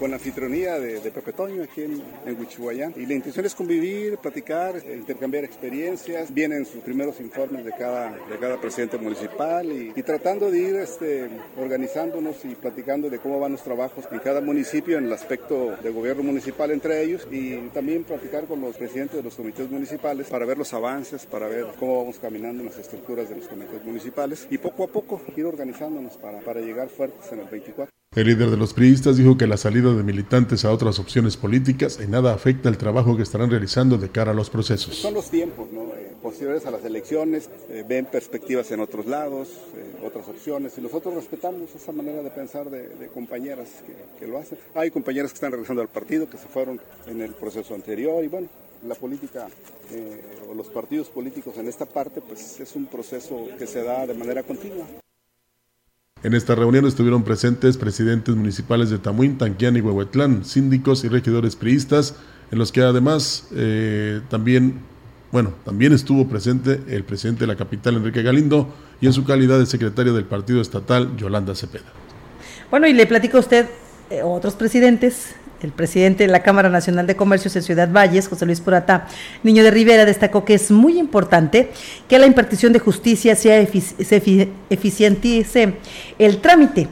con 0.00 0.10
la 0.10 0.18
de, 0.18 1.10
Pepe 1.14 1.34
Toño 1.34 1.62
aquí 1.62 1.82
en, 1.82 2.02
en 2.24 2.92
Y 2.96 3.04
la 3.04 3.12
intención 3.12 3.44
es 3.44 3.54
convivir, 3.54 4.16
platicar, 4.16 4.82
intercambiar 4.90 5.44
experiencias. 5.44 6.32
Vienen 6.32 6.64
sus 6.64 6.82
primeros 6.82 7.20
informes 7.20 7.66
de 7.66 7.72
cada, 7.72 8.10
de 8.10 8.38
cada 8.40 8.58
presidente 8.58 8.96
municipal 8.96 9.70
y, 9.70 10.02
tratando 10.02 10.50
de 10.50 10.58
ir 10.58 10.76
este, 10.76 11.28
organizándonos 11.58 12.42
y 12.46 12.54
platicando 12.54 13.10
de 13.10 13.18
cómo 13.18 13.38
van 13.40 13.52
los 13.52 13.62
trabajos 13.62 14.06
en 14.10 14.20
cada 14.20 14.40
municipio 14.40 14.96
en 14.96 15.04
el 15.04 15.12
aspecto 15.12 15.76
de 15.82 15.90
gobierno 15.90 16.22
municipal 16.22 16.70
entre 16.70 17.02
ellos 17.02 17.28
y 17.30 17.56
también 17.68 18.04
platicar 18.04 18.46
con 18.46 18.62
los 18.62 18.78
presidentes 18.78 19.18
de 19.18 19.22
los 19.22 19.34
comités 19.34 19.70
municipales 19.70 20.28
para 20.28 20.46
ver 20.46 20.56
los 20.56 20.72
avances, 20.72 21.26
para 21.26 21.46
ver 21.46 21.66
cómo 21.78 21.98
vamos 21.98 22.18
caminando 22.18 22.62
en 22.62 22.70
las 22.70 22.78
estructuras 22.78 23.28
de 23.28 23.36
los 23.36 23.46
comités 23.46 23.84
municipales 23.84 24.46
y 24.48 24.56
poco 24.56 24.84
a 24.84 24.86
poco 24.86 25.20
ir 25.36 25.44
organizándonos 25.44 26.16
para, 26.16 26.40
para 26.40 26.60
llegar 26.62 26.88
fuertes 26.88 27.30
en 27.32 27.40
el 27.40 27.48
24. 27.48 27.99
El 28.16 28.26
líder 28.26 28.50
de 28.50 28.56
los 28.56 28.74
priistas 28.74 29.18
dijo 29.18 29.38
que 29.38 29.46
la 29.46 29.56
salida 29.56 29.94
de 29.94 30.02
militantes 30.02 30.64
a 30.64 30.72
otras 30.72 30.98
opciones 30.98 31.36
políticas 31.36 32.00
en 32.00 32.10
nada 32.10 32.34
afecta 32.34 32.68
el 32.68 32.76
trabajo 32.76 33.16
que 33.16 33.22
estarán 33.22 33.52
realizando 33.52 33.98
de 33.98 34.08
cara 34.08 34.32
a 34.32 34.34
los 34.34 34.50
procesos. 34.50 34.96
Son 34.96 35.14
los 35.14 35.30
tiempos, 35.30 35.70
¿no? 35.70 35.82
Eh, 35.94 36.16
posteriores 36.20 36.66
a 36.66 36.72
las 36.72 36.84
elecciones, 36.84 37.48
eh, 37.68 37.84
ven 37.88 38.06
perspectivas 38.06 38.68
en 38.72 38.80
otros 38.80 39.06
lados, 39.06 39.50
eh, 39.76 40.04
otras 40.04 40.26
opciones, 40.26 40.76
y 40.76 40.80
nosotros 40.80 41.14
respetamos 41.14 41.72
esa 41.72 41.92
manera 41.92 42.20
de 42.20 42.30
pensar 42.30 42.68
de, 42.68 43.06
compañeras 43.14 43.68
que, 44.18 44.26
lo 44.26 44.38
hacen. 44.38 44.58
Hay 44.74 44.90
compañeras 44.90 45.30
que 45.30 45.36
están 45.36 45.52
regresando 45.52 45.80
al 45.80 45.88
partido, 45.88 46.28
que 46.28 46.36
se 46.36 46.48
fueron 46.48 46.80
en 47.06 47.20
el 47.20 47.32
proceso 47.34 47.76
anterior, 47.76 48.24
y 48.24 48.26
bueno, 48.26 48.48
la 48.88 48.96
política 48.96 49.46
o 50.50 50.54
los 50.54 50.66
partidos 50.66 51.08
políticos 51.10 51.54
en 51.58 51.68
esta 51.68 51.86
parte, 51.86 52.20
pues 52.20 52.58
es 52.58 52.74
un 52.74 52.86
proceso 52.86 53.46
que 53.56 53.68
se 53.68 53.84
da 53.84 54.04
de 54.04 54.14
manera 54.14 54.42
continua. 54.42 54.99
En 56.22 56.34
esta 56.34 56.54
reunión 56.54 56.86
estuvieron 56.86 57.22
presentes 57.22 57.78
presidentes 57.78 58.36
municipales 58.36 58.90
de 58.90 58.98
Tamuín, 58.98 59.38
Tanquián 59.38 59.76
y 59.76 59.80
Huehuetlán, 59.80 60.44
síndicos 60.44 61.02
y 61.04 61.08
regidores 61.08 61.56
priistas, 61.56 62.14
en 62.50 62.58
los 62.58 62.72
que 62.72 62.82
además 62.82 63.48
eh, 63.54 64.20
también, 64.28 64.80
bueno, 65.32 65.54
también 65.64 65.94
estuvo 65.94 66.28
presente 66.28 66.82
el 66.88 67.04
presidente 67.04 67.40
de 67.40 67.46
la 67.46 67.56
capital, 67.56 67.96
Enrique 67.96 68.22
Galindo, 68.22 68.68
y 69.00 69.06
en 69.06 69.14
su 69.14 69.24
calidad 69.24 69.58
de 69.58 69.64
secretario 69.64 70.12
del 70.12 70.24
partido 70.24 70.60
estatal, 70.60 71.16
Yolanda 71.16 71.54
Cepeda. 71.54 71.86
Bueno, 72.70 72.86
y 72.86 72.92
le 72.92 73.06
platico 73.06 73.38
a 73.38 73.40
usted 73.40 73.66
eh, 74.10 74.22
otros 74.22 74.54
presidentes 74.54 75.34
el 75.62 75.72
presidente 75.72 76.26
de 76.26 76.32
la 76.32 76.42
Cámara 76.42 76.68
Nacional 76.68 77.06
de 77.06 77.16
Comercios 77.16 77.54
en 77.56 77.62
Ciudad 77.62 77.90
Valles, 77.90 78.28
José 78.28 78.46
Luis 78.46 78.60
Purata 78.60 79.06
Niño 79.42 79.62
de 79.62 79.70
Rivera, 79.70 80.04
destacó 80.04 80.44
que 80.44 80.54
es 80.54 80.70
muy 80.70 80.98
importante 80.98 81.70
que 82.08 82.18
la 82.18 82.26
impartición 82.26 82.72
de 82.72 82.78
justicia 82.78 83.36
sea 83.36 83.64
se 83.66 84.52
eficientice 84.70 85.74
el 86.18 86.38
trámite. 86.38 86.88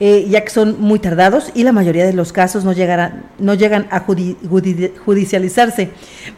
Eh, 0.00 0.28
ya 0.30 0.44
que 0.44 0.50
son 0.50 0.80
muy 0.80 1.00
tardados 1.00 1.50
y 1.54 1.64
la 1.64 1.72
mayoría 1.72 2.06
de 2.06 2.12
los 2.12 2.32
casos 2.32 2.64
no, 2.64 2.72
llegarán, 2.72 3.24
no 3.40 3.54
llegan 3.54 3.88
a 3.90 3.98
judicializarse. 3.98 5.90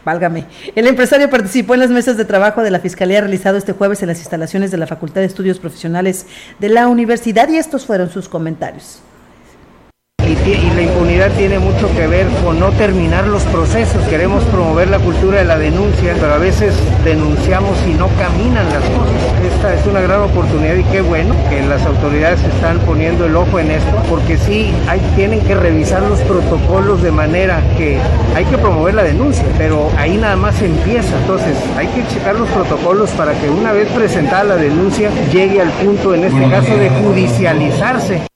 Válgame. 0.03 0.45
El 0.75 0.87
empresario 0.87 1.29
participó 1.29 1.75
en 1.75 1.81
las 1.81 1.91
mesas 1.91 2.17
de 2.17 2.25
trabajo 2.25 2.63
de 2.63 2.71
la 2.71 2.79
Fiscalía 2.79 3.21
realizado 3.21 3.57
este 3.57 3.73
jueves 3.73 4.01
en 4.01 4.07
las 4.07 4.17
instalaciones 4.17 4.71
de 4.71 4.77
la 4.77 4.87
Facultad 4.87 5.21
de 5.21 5.27
Estudios 5.27 5.59
Profesionales 5.59 6.25
de 6.57 6.69
la 6.69 6.87
Universidad 6.87 7.49
y 7.49 7.57
estos 7.57 7.85
fueron 7.85 8.09
sus 8.09 8.27
comentarios 8.27 9.03
y, 10.31 10.71
la 10.75 10.81
impunidad 10.81 11.31
tiene 11.31 11.59
mucho 11.59 11.91
que 11.93 12.07
ver 12.07 12.25
con 12.43 12.59
no 12.59 12.69
terminar 12.71 13.27
los 13.27 13.43
procesos. 13.43 14.01
Queremos 14.07 14.43
promover 14.45 14.89
la 14.89 14.99
cultura 14.99 15.39
de 15.39 15.45
la 15.45 15.57
denuncia, 15.57 16.13
pero 16.19 16.33
a 16.33 16.37
veces 16.37 16.73
denunciamos 17.03 17.77
y 17.87 17.93
no 17.93 18.07
caminan 18.17 18.65
las 18.69 18.83
cosas. 18.83 19.15
Esta 19.53 19.73
es 19.73 19.85
una 19.85 19.99
gran 20.01 20.21
oportunidad 20.21 20.75
y 20.75 20.83
qué 20.85 21.01
bueno 21.01 21.35
que 21.49 21.61
las 21.63 21.85
autoridades 21.85 22.41
están 22.43 22.79
poniendo 22.79 23.25
el 23.25 23.35
ojo 23.35 23.59
en 23.59 23.71
esto, 23.71 23.91
porque 24.09 24.37
sí 24.37 24.73
hay, 24.87 24.99
tienen 25.15 25.41
que 25.41 25.55
revisar 25.55 26.01
los 26.03 26.19
protocolos 26.21 27.01
de 27.03 27.11
manera 27.11 27.61
que 27.77 27.97
hay 28.35 28.45
que 28.45 28.57
promover 28.57 28.93
la 28.93 29.03
denuncia, 29.03 29.45
pero 29.57 29.89
ahí 29.97 30.17
nada 30.17 30.35
más 30.35 30.61
empieza. 30.61 31.17
Entonces 31.21 31.57
hay 31.77 31.87
que 31.87 32.07
checar 32.07 32.35
los 32.35 32.49
protocolos 32.49 33.09
para 33.11 33.33
que 33.33 33.49
una 33.49 33.73
vez 33.73 33.89
presentada 33.89 34.43
la 34.43 34.55
denuncia 34.55 35.09
llegue 35.31 35.61
al 35.61 35.69
punto, 35.71 36.15
en 36.15 36.23
este 36.23 36.49
caso, 36.49 36.75
de 36.77 36.89
judicializarse 36.89 38.31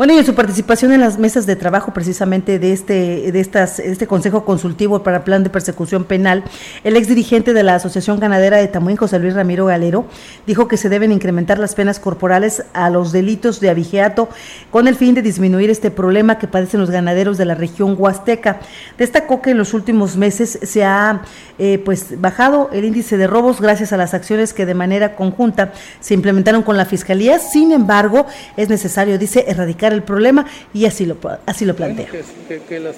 Bueno, 0.00 0.14
y 0.14 0.16
en 0.16 0.24
su 0.24 0.34
participación 0.34 0.92
en 0.92 1.00
las 1.00 1.18
mesas 1.18 1.44
de 1.44 1.56
trabajo 1.56 1.92
precisamente 1.92 2.58
de 2.58 2.72
este, 2.72 3.32
de 3.32 3.38
estas, 3.38 3.78
este 3.78 4.06
Consejo 4.06 4.46
Consultivo 4.46 5.02
para 5.02 5.24
Plan 5.24 5.44
de 5.44 5.50
Persecución 5.50 6.04
Penal, 6.04 6.42
el 6.84 6.96
ex 6.96 7.06
dirigente 7.06 7.52
de 7.52 7.62
la 7.62 7.74
Asociación 7.74 8.18
Ganadera 8.18 8.56
de 8.56 8.66
Tamuín, 8.66 8.96
José 8.96 9.18
Luis 9.18 9.34
Ramiro 9.34 9.66
Galero, 9.66 10.06
dijo 10.46 10.68
que 10.68 10.78
se 10.78 10.88
deben 10.88 11.12
incrementar 11.12 11.58
las 11.58 11.74
penas 11.74 12.00
corporales 12.00 12.64
a 12.72 12.88
los 12.88 13.12
delitos 13.12 13.60
de 13.60 13.68
abigeato 13.68 14.30
con 14.70 14.88
el 14.88 14.96
fin 14.96 15.14
de 15.14 15.20
disminuir 15.20 15.68
este 15.68 15.90
problema 15.90 16.38
que 16.38 16.48
padecen 16.48 16.80
los 16.80 16.88
ganaderos 16.88 17.36
de 17.36 17.44
la 17.44 17.54
región 17.54 17.94
huasteca. 17.98 18.60
Destacó 18.96 19.42
que 19.42 19.50
en 19.50 19.58
los 19.58 19.74
últimos 19.74 20.16
meses 20.16 20.60
se 20.62 20.82
ha 20.82 21.20
eh, 21.58 21.78
pues 21.84 22.18
bajado 22.18 22.70
el 22.72 22.86
índice 22.86 23.18
de 23.18 23.26
robos 23.26 23.60
gracias 23.60 23.92
a 23.92 23.98
las 23.98 24.14
acciones 24.14 24.54
que 24.54 24.64
de 24.64 24.72
manera 24.72 25.14
conjunta 25.14 25.74
se 26.00 26.14
implementaron 26.14 26.62
con 26.62 26.78
la 26.78 26.86
Fiscalía. 26.86 27.38
Sin 27.38 27.70
embargo, 27.72 28.24
es 28.56 28.70
necesario, 28.70 29.18
dice, 29.18 29.44
erradicar 29.46 29.89
el 29.94 30.02
problema 30.02 30.46
y 30.72 30.86
así 30.86 31.06
lo, 31.06 31.16
así 31.46 31.64
lo 31.64 31.74
plantea. 31.74 32.06
que, 32.06 32.80
las, 32.80 32.96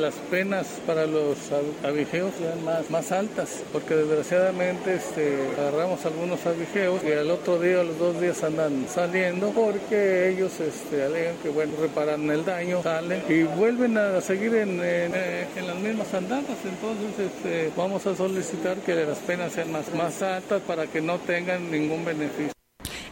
las, 0.00 0.14
penas 0.30 0.66
para 0.86 1.06
los 1.06 1.36
abigeos 1.84 2.32
sean 2.38 2.64
más, 2.64 2.90
más 2.90 3.12
altas, 3.12 3.62
porque 3.72 3.94
desgraciadamente 3.94 4.94
este, 4.94 5.36
agarramos 5.58 6.04
algunos 6.06 6.44
abigeos 6.46 7.00
y 7.04 7.12
al 7.12 7.30
otro 7.30 7.58
día 7.58 7.80
o 7.80 7.84
los 7.84 7.98
dos 7.98 8.20
días 8.20 8.42
andan 8.42 8.86
saliendo 8.88 9.50
porque 9.50 10.30
ellos 10.30 10.52
este, 10.60 11.04
alegan 11.04 11.36
que 11.42 11.48
bueno, 11.48 11.72
reparan 11.80 12.30
el 12.30 12.44
daño, 12.44 12.82
salen 12.82 13.22
y 13.28 13.42
vuelven 13.42 13.98
a 13.98 14.20
seguir 14.20 14.54
en, 14.54 14.80
en, 14.82 15.66
las 15.66 15.76
mismas 15.76 16.12
andadas. 16.14 16.44
Entonces 16.64 17.26
este, 17.26 17.70
vamos 17.76 18.06
a 18.06 18.16
solicitar 18.16 18.76
que 18.78 18.94
las 18.94 19.18
penas 19.18 19.52
sean 19.52 19.72
más, 19.72 19.92
más 19.94 20.22
altas 20.22 20.62
para 20.62 20.86
que 20.86 21.00
no 21.00 21.18
tengan 21.18 21.70
ningún 21.70 22.04
beneficio. 22.04 22.61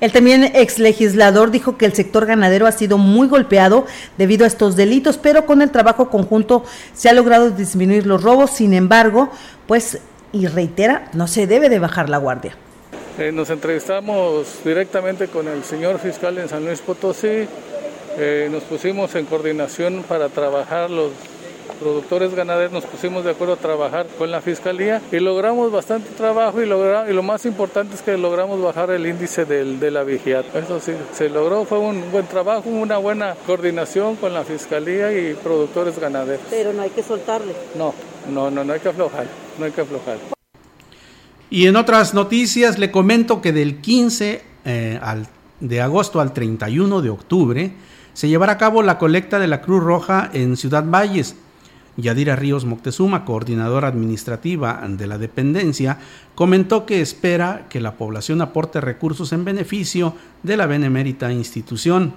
El 0.00 0.12
también 0.12 0.44
ex 0.54 0.78
legislador 0.78 1.50
dijo 1.50 1.76
que 1.76 1.84
el 1.84 1.92
sector 1.92 2.24
ganadero 2.24 2.66
ha 2.66 2.72
sido 2.72 2.96
muy 2.96 3.28
golpeado 3.28 3.86
debido 4.16 4.44
a 4.44 4.46
estos 4.46 4.74
delitos, 4.74 5.18
pero 5.18 5.44
con 5.44 5.60
el 5.60 5.70
trabajo 5.70 6.08
conjunto 6.08 6.64
se 6.94 7.10
ha 7.10 7.12
logrado 7.12 7.50
disminuir 7.50 8.06
los 8.06 8.22
robos. 8.22 8.50
Sin 8.50 8.72
embargo, 8.72 9.30
pues, 9.66 9.98
y 10.32 10.46
reitera, 10.46 11.10
no 11.12 11.26
se 11.26 11.46
debe 11.46 11.68
de 11.68 11.78
bajar 11.78 12.08
la 12.08 12.16
guardia. 12.16 12.56
Eh, 13.18 13.30
nos 13.32 13.50
entrevistamos 13.50 14.60
directamente 14.64 15.28
con 15.28 15.46
el 15.48 15.62
señor 15.64 15.98
fiscal 15.98 16.38
en 16.38 16.48
San 16.48 16.64
Luis 16.64 16.80
Potosí. 16.80 17.46
Eh, 18.18 18.48
nos 18.50 18.62
pusimos 18.62 19.14
en 19.14 19.26
coordinación 19.26 20.02
para 20.08 20.30
trabajar 20.30 20.90
los 20.90 21.12
productores 21.80 22.34
ganaderos 22.34 22.72
nos 22.72 22.84
pusimos 22.84 23.24
de 23.24 23.30
acuerdo 23.30 23.54
a 23.54 23.56
trabajar 23.56 24.06
con 24.18 24.30
la 24.30 24.40
fiscalía 24.40 25.00
y 25.10 25.18
logramos 25.18 25.72
bastante 25.72 26.10
trabajo 26.10 26.60
y, 26.60 26.64
y 26.64 27.12
lo 27.14 27.22
más 27.22 27.46
importante 27.46 27.94
es 27.94 28.02
que 28.02 28.16
logramos 28.16 28.62
bajar 28.62 28.90
el 28.90 29.06
índice 29.06 29.44
del, 29.46 29.80
de 29.80 29.90
la 29.90 30.04
vigiato. 30.04 30.58
Eso 30.58 30.78
sí, 30.78 30.92
se 31.12 31.28
logró, 31.28 31.64
fue 31.64 31.78
un 31.78 32.12
buen 32.12 32.26
trabajo, 32.26 32.68
una 32.68 32.98
buena 32.98 33.34
coordinación 33.46 34.16
con 34.16 34.34
la 34.34 34.44
fiscalía 34.44 35.10
y 35.12 35.34
productores 35.34 35.98
ganaderos. 35.98 36.44
Pero 36.50 36.72
no 36.72 36.82
hay 36.82 36.90
que 36.90 37.02
soltarle. 37.02 37.54
No, 37.76 37.94
no, 38.30 38.50
no, 38.50 38.62
no 38.62 38.72
hay 38.72 38.80
que 38.80 38.90
aflojar, 38.90 39.26
no 39.58 39.64
hay 39.64 39.72
que 39.72 39.80
aflojar. 39.80 40.18
Y 41.48 41.66
en 41.66 41.76
otras 41.76 42.14
noticias 42.14 42.78
le 42.78 42.90
comento 42.90 43.40
que 43.40 43.52
del 43.52 43.80
15 43.80 44.42
eh, 44.64 44.98
al, 45.02 45.26
de 45.58 45.80
agosto 45.80 46.20
al 46.20 46.32
31 46.32 47.00
de 47.00 47.10
octubre 47.10 47.72
se 48.12 48.28
llevará 48.28 48.52
a 48.52 48.58
cabo 48.58 48.82
la 48.82 48.98
colecta 48.98 49.38
de 49.38 49.46
la 49.46 49.60
Cruz 49.60 49.82
Roja 49.82 50.30
en 50.32 50.56
Ciudad 50.56 50.84
Valles. 50.84 51.36
Yadira 51.96 52.36
Ríos 52.36 52.64
Moctezuma, 52.64 53.24
coordinadora 53.24 53.88
administrativa 53.88 54.82
de 54.88 55.06
la 55.06 55.18
dependencia, 55.18 55.98
comentó 56.34 56.86
que 56.86 57.00
espera 57.00 57.66
que 57.68 57.80
la 57.80 57.96
población 57.96 58.40
aporte 58.40 58.80
recursos 58.80 59.32
en 59.32 59.44
beneficio 59.44 60.14
de 60.42 60.56
la 60.56 60.66
benemérita 60.66 61.32
institución. 61.32 62.12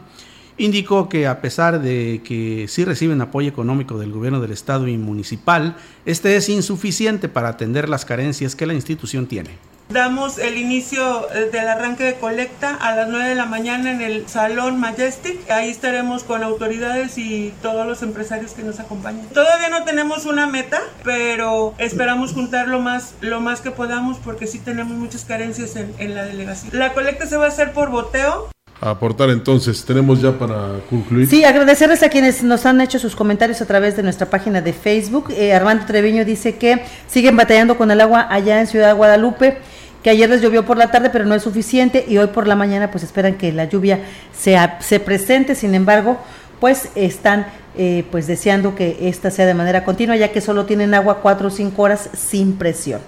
Indicó 0.58 1.10
que 1.10 1.26
a 1.26 1.42
pesar 1.42 1.82
de 1.82 2.22
que 2.24 2.68
sí 2.68 2.86
reciben 2.86 3.22
apoyo 3.22 3.50
económico 3.50 3.98
del 3.98 4.12
gobierno 4.12 4.40
del 4.40 4.52
estado 4.52 4.88
y 4.88 4.98
municipal, 4.98 5.76
este 6.06 6.36
es 6.36 6.48
insuficiente 6.50 7.28
para 7.28 7.50
atender 7.50 7.90
las 7.90 8.06
carencias 8.06 8.56
que 8.56 8.68
la 8.68 8.76
institución 8.76 9.26
tiene. 9.26 9.73
Damos 9.90 10.40
el 10.40 10.58
inicio 10.58 11.28
eh, 11.34 11.50
del 11.52 11.68
arranque 11.68 12.04
de 12.04 12.16
colecta 12.16 12.76
a 12.76 12.96
las 12.96 13.10
9 13.10 13.30
de 13.30 13.36
la 13.36 13.46
mañana 13.46 13.92
en 13.92 14.02
el 14.02 14.28
Salón 14.28 14.80
Majestic. 14.80 15.50
Ahí 15.52 15.70
estaremos 15.70 16.24
con 16.24 16.44
autoridades 16.44 17.18
y 17.18 17.54
todos 17.62 17.86
los 17.86 18.02
empresarios 18.02 18.54
que 18.54 18.64
nos 18.64 18.80
acompañan. 18.80 19.28
Todavía 19.30 19.70
no 19.70 19.84
tenemos 19.84 20.26
una 20.26 20.48
meta, 20.48 20.82
pero 21.04 21.76
esperamos 21.78 22.34
juntar 22.34 22.68
lo 22.68 22.80
más, 22.80 23.16
lo 23.22 23.40
más 23.42 23.62
que 23.62 23.72
podamos 23.72 24.18
porque 24.18 24.48
sí 24.48 24.60
tenemos 24.60 24.98
muchas 24.98 25.26
carencias 25.26 25.76
en, 25.76 25.94
en 26.00 26.16
la 26.16 26.24
delegación. 26.24 26.72
La 26.78 26.94
colecta 26.94 27.28
se 27.28 27.38
va 27.38 27.46
a 27.46 27.50
hacer 27.50 27.74
por 27.74 27.90
boteo 27.90 28.50
aportar 28.90 29.30
entonces. 29.30 29.84
Tenemos 29.86 30.22
ya 30.22 30.38
para 30.38 30.80
concluir. 30.90 31.28
Sí, 31.28 31.44
agradecerles 31.44 32.04
a 32.04 32.10
quienes 32.10 32.44
nos 32.44 32.66
han 32.66 32.82
hecho 32.82 33.00
sus 33.00 33.16
comentarios 33.16 33.62
a 33.62 33.66
través 33.66 33.96
de 33.96 34.04
nuestra 34.04 34.30
página 34.30 34.62
de 34.62 34.74
Facebook. 34.74 35.32
Eh, 35.32 35.54
Armando 35.54 35.86
Treviño 35.86 36.26
dice 36.26 36.56
que 36.56 36.84
siguen 37.08 37.38
batallando 37.38 37.78
con 37.78 37.92
el 37.92 38.02
agua 38.02 38.28
allá 38.30 38.60
en 38.60 38.68
Ciudad 38.68 38.96
Guadalupe 38.96 39.58
que 40.04 40.10
ayer 40.10 40.30
les 40.30 40.42
llovió 40.42 40.66
por 40.66 40.78
la 40.78 40.92
tarde, 40.92 41.10
pero 41.10 41.26
no 41.26 41.34
es 41.34 41.44
suficiente, 41.44 42.06
y 42.08 42.18
hoy 42.18 42.28
por 42.28 42.48
la 42.48 42.56
mañana 42.56 42.92
pues 42.92 43.04
esperan 43.04 43.36
que 43.36 43.52
la 43.52 43.66
lluvia 43.66 44.00
sea, 44.38 44.78
se 44.82 45.00
presente, 45.00 45.56
sin 45.56 45.74
embargo, 45.74 46.18
pues 46.60 46.90
están 46.96 47.48
eh, 47.78 48.06
pues 48.12 48.28
deseando 48.28 48.76
que 48.76 49.10
esta 49.10 49.32
sea 49.32 49.46
de 49.46 49.54
manera 49.54 49.84
continua, 49.84 50.16
ya 50.16 50.32
que 50.32 50.42
solo 50.42 50.66
tienen 50.66 50.94
agua 50.94 51.20
cuatro 51.22 51.48
o 51.48 51.52
cinco 51.52 51.82
horas 51.84 52.10
sin 52.14 52.58
presión. 52.58 53.02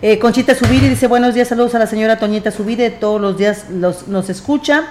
Eh, 0.00 0.18
Conchita 0.18 0.54
Subiri 0.54 0.88
dice 0.88 1.06
buenos 1.06 1.34
días, 1.34 1.48
saludos 1.48 1.74
a 1.74 1.78
la 1.78 1.86
señora 1.86 2.18
Toñita 2.18 2.50
Subiri, 2.50 2.90
todos 3.00 3.20
los 3.20 3.36
días 3.36 3.66
los, 3.70 4.08
nos 4.08 4.30
escucha. 4.30 4.86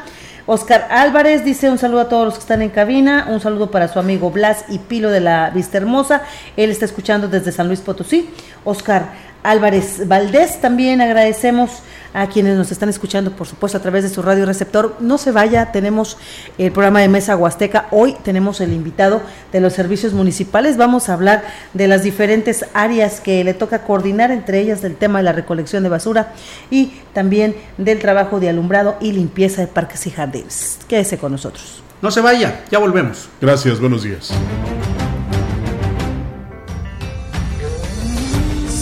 Oscar 0.49 0.87
Álvarez 0.89 1.43
dice 1.43 1.69
un 1.69 1.77
saludo 1.77 1.99
a 1.99 2.09
todos 2.09 2.23
los 2.23 2.33
que 2.35 2.39
están 2.39 2.61
en 2.61 2.69
cabina, 2.69 3.27
un 3.29 3.41
saludo 3.41 3.69
para 3.69 3.89
su 3.89 3.99
amigo 3.99 4.31
Blas 4.31 4.63
y 4.69 4.79
Pilo 4.79 5.11
de 5.11 5.19
la 5.19 5.49
Vista 5.49 5.77
Hermosa, 5.77 6.21
él 6.55 6.71
está 6.71 6.85
escuchando 6.85 7.27
desde 7.27 7.51
San 7.51 7.67
Luis 7.67 7.81
Potosí. 7.81 8.29
Oscar 8.63 9.09
Álvarez 9.43 10.07
Valdés. 10.07 10.59
También 10.61 11.01
agradecemos 11.01 11.81
a 12.13 12.27
quienes 12.27 12.57
nos 12.57 12.71
están 12.71 12.89
escuchando, 12.89 13.31
por 13.31 13.47
supuesto, 13.47 13.77
a 13.77 13.81
través 13.81 14.03
de 14.03 14.09
su 14.09 14.21
radio 14.21 14.45
receptor. 14.45 14.95
No 14.99 15.17
se 15.17 15.31
vaya, 15.31 15.71
tenemos 15.71 16.17
el 16.57 16.71
programa 16.71 17.01
de 17.01 17.07
Mesa 17.07 17.35
Huasteca. 17.35 17.87
Hoy 17.91 18.15
tenemos 18.23 18.61
el 18.61 18.73
invitado 18.73 19.21
de 19.51 19.61
los 19.61 19.73
servicios 19.73 20.13
municipales. 20.13 20.77
Vamos 20.77 21.09
a 21.09 21.13
hablar 21.13 21.43
de 21.73 21.87
las 21.87 22.03
diferentes 22.03 22.65
áreas 22.73 23.19
que 23.19 23.43
le 23.43 23.53
toca 23.53 23.83
coordinar, 23.83 24.31
entre 24.31 24.59
ellas 24.59 24.81
del 24.81 24.95
tema 24.95 25.19
de 25.19 25.23
la 25.23 25.33
recolección 25.33 25.83
de 25.83 25.89
basura 25.89 26.33
y 26.69 26.93
también 27.13 27.55
del 27.77 27.99
trabajo 27.99 28.39
de 28.39 28.49
alumbrado 28.49 28.97
y 28.99 29.11
limpieza 29.11 29.61
de 29.61 29.67
parques 29.67 30.07
y 30.07 30.11
jardines. 30.11 30.79
Quédese 30.87 31.17
con 31.17 31.31
nosotros. 31.31 31.83
No 32.01 32.11
se 32.11 32.21
vaya, 32.21 32.63
ya 32.69 32.79
volvemos. 32.79 33.29
Gracias, 33.41 33.79
buenos 33.79 34.03
días. 34.03 34.31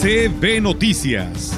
CB 0.02 0.62
Noticias, 0.62 1.58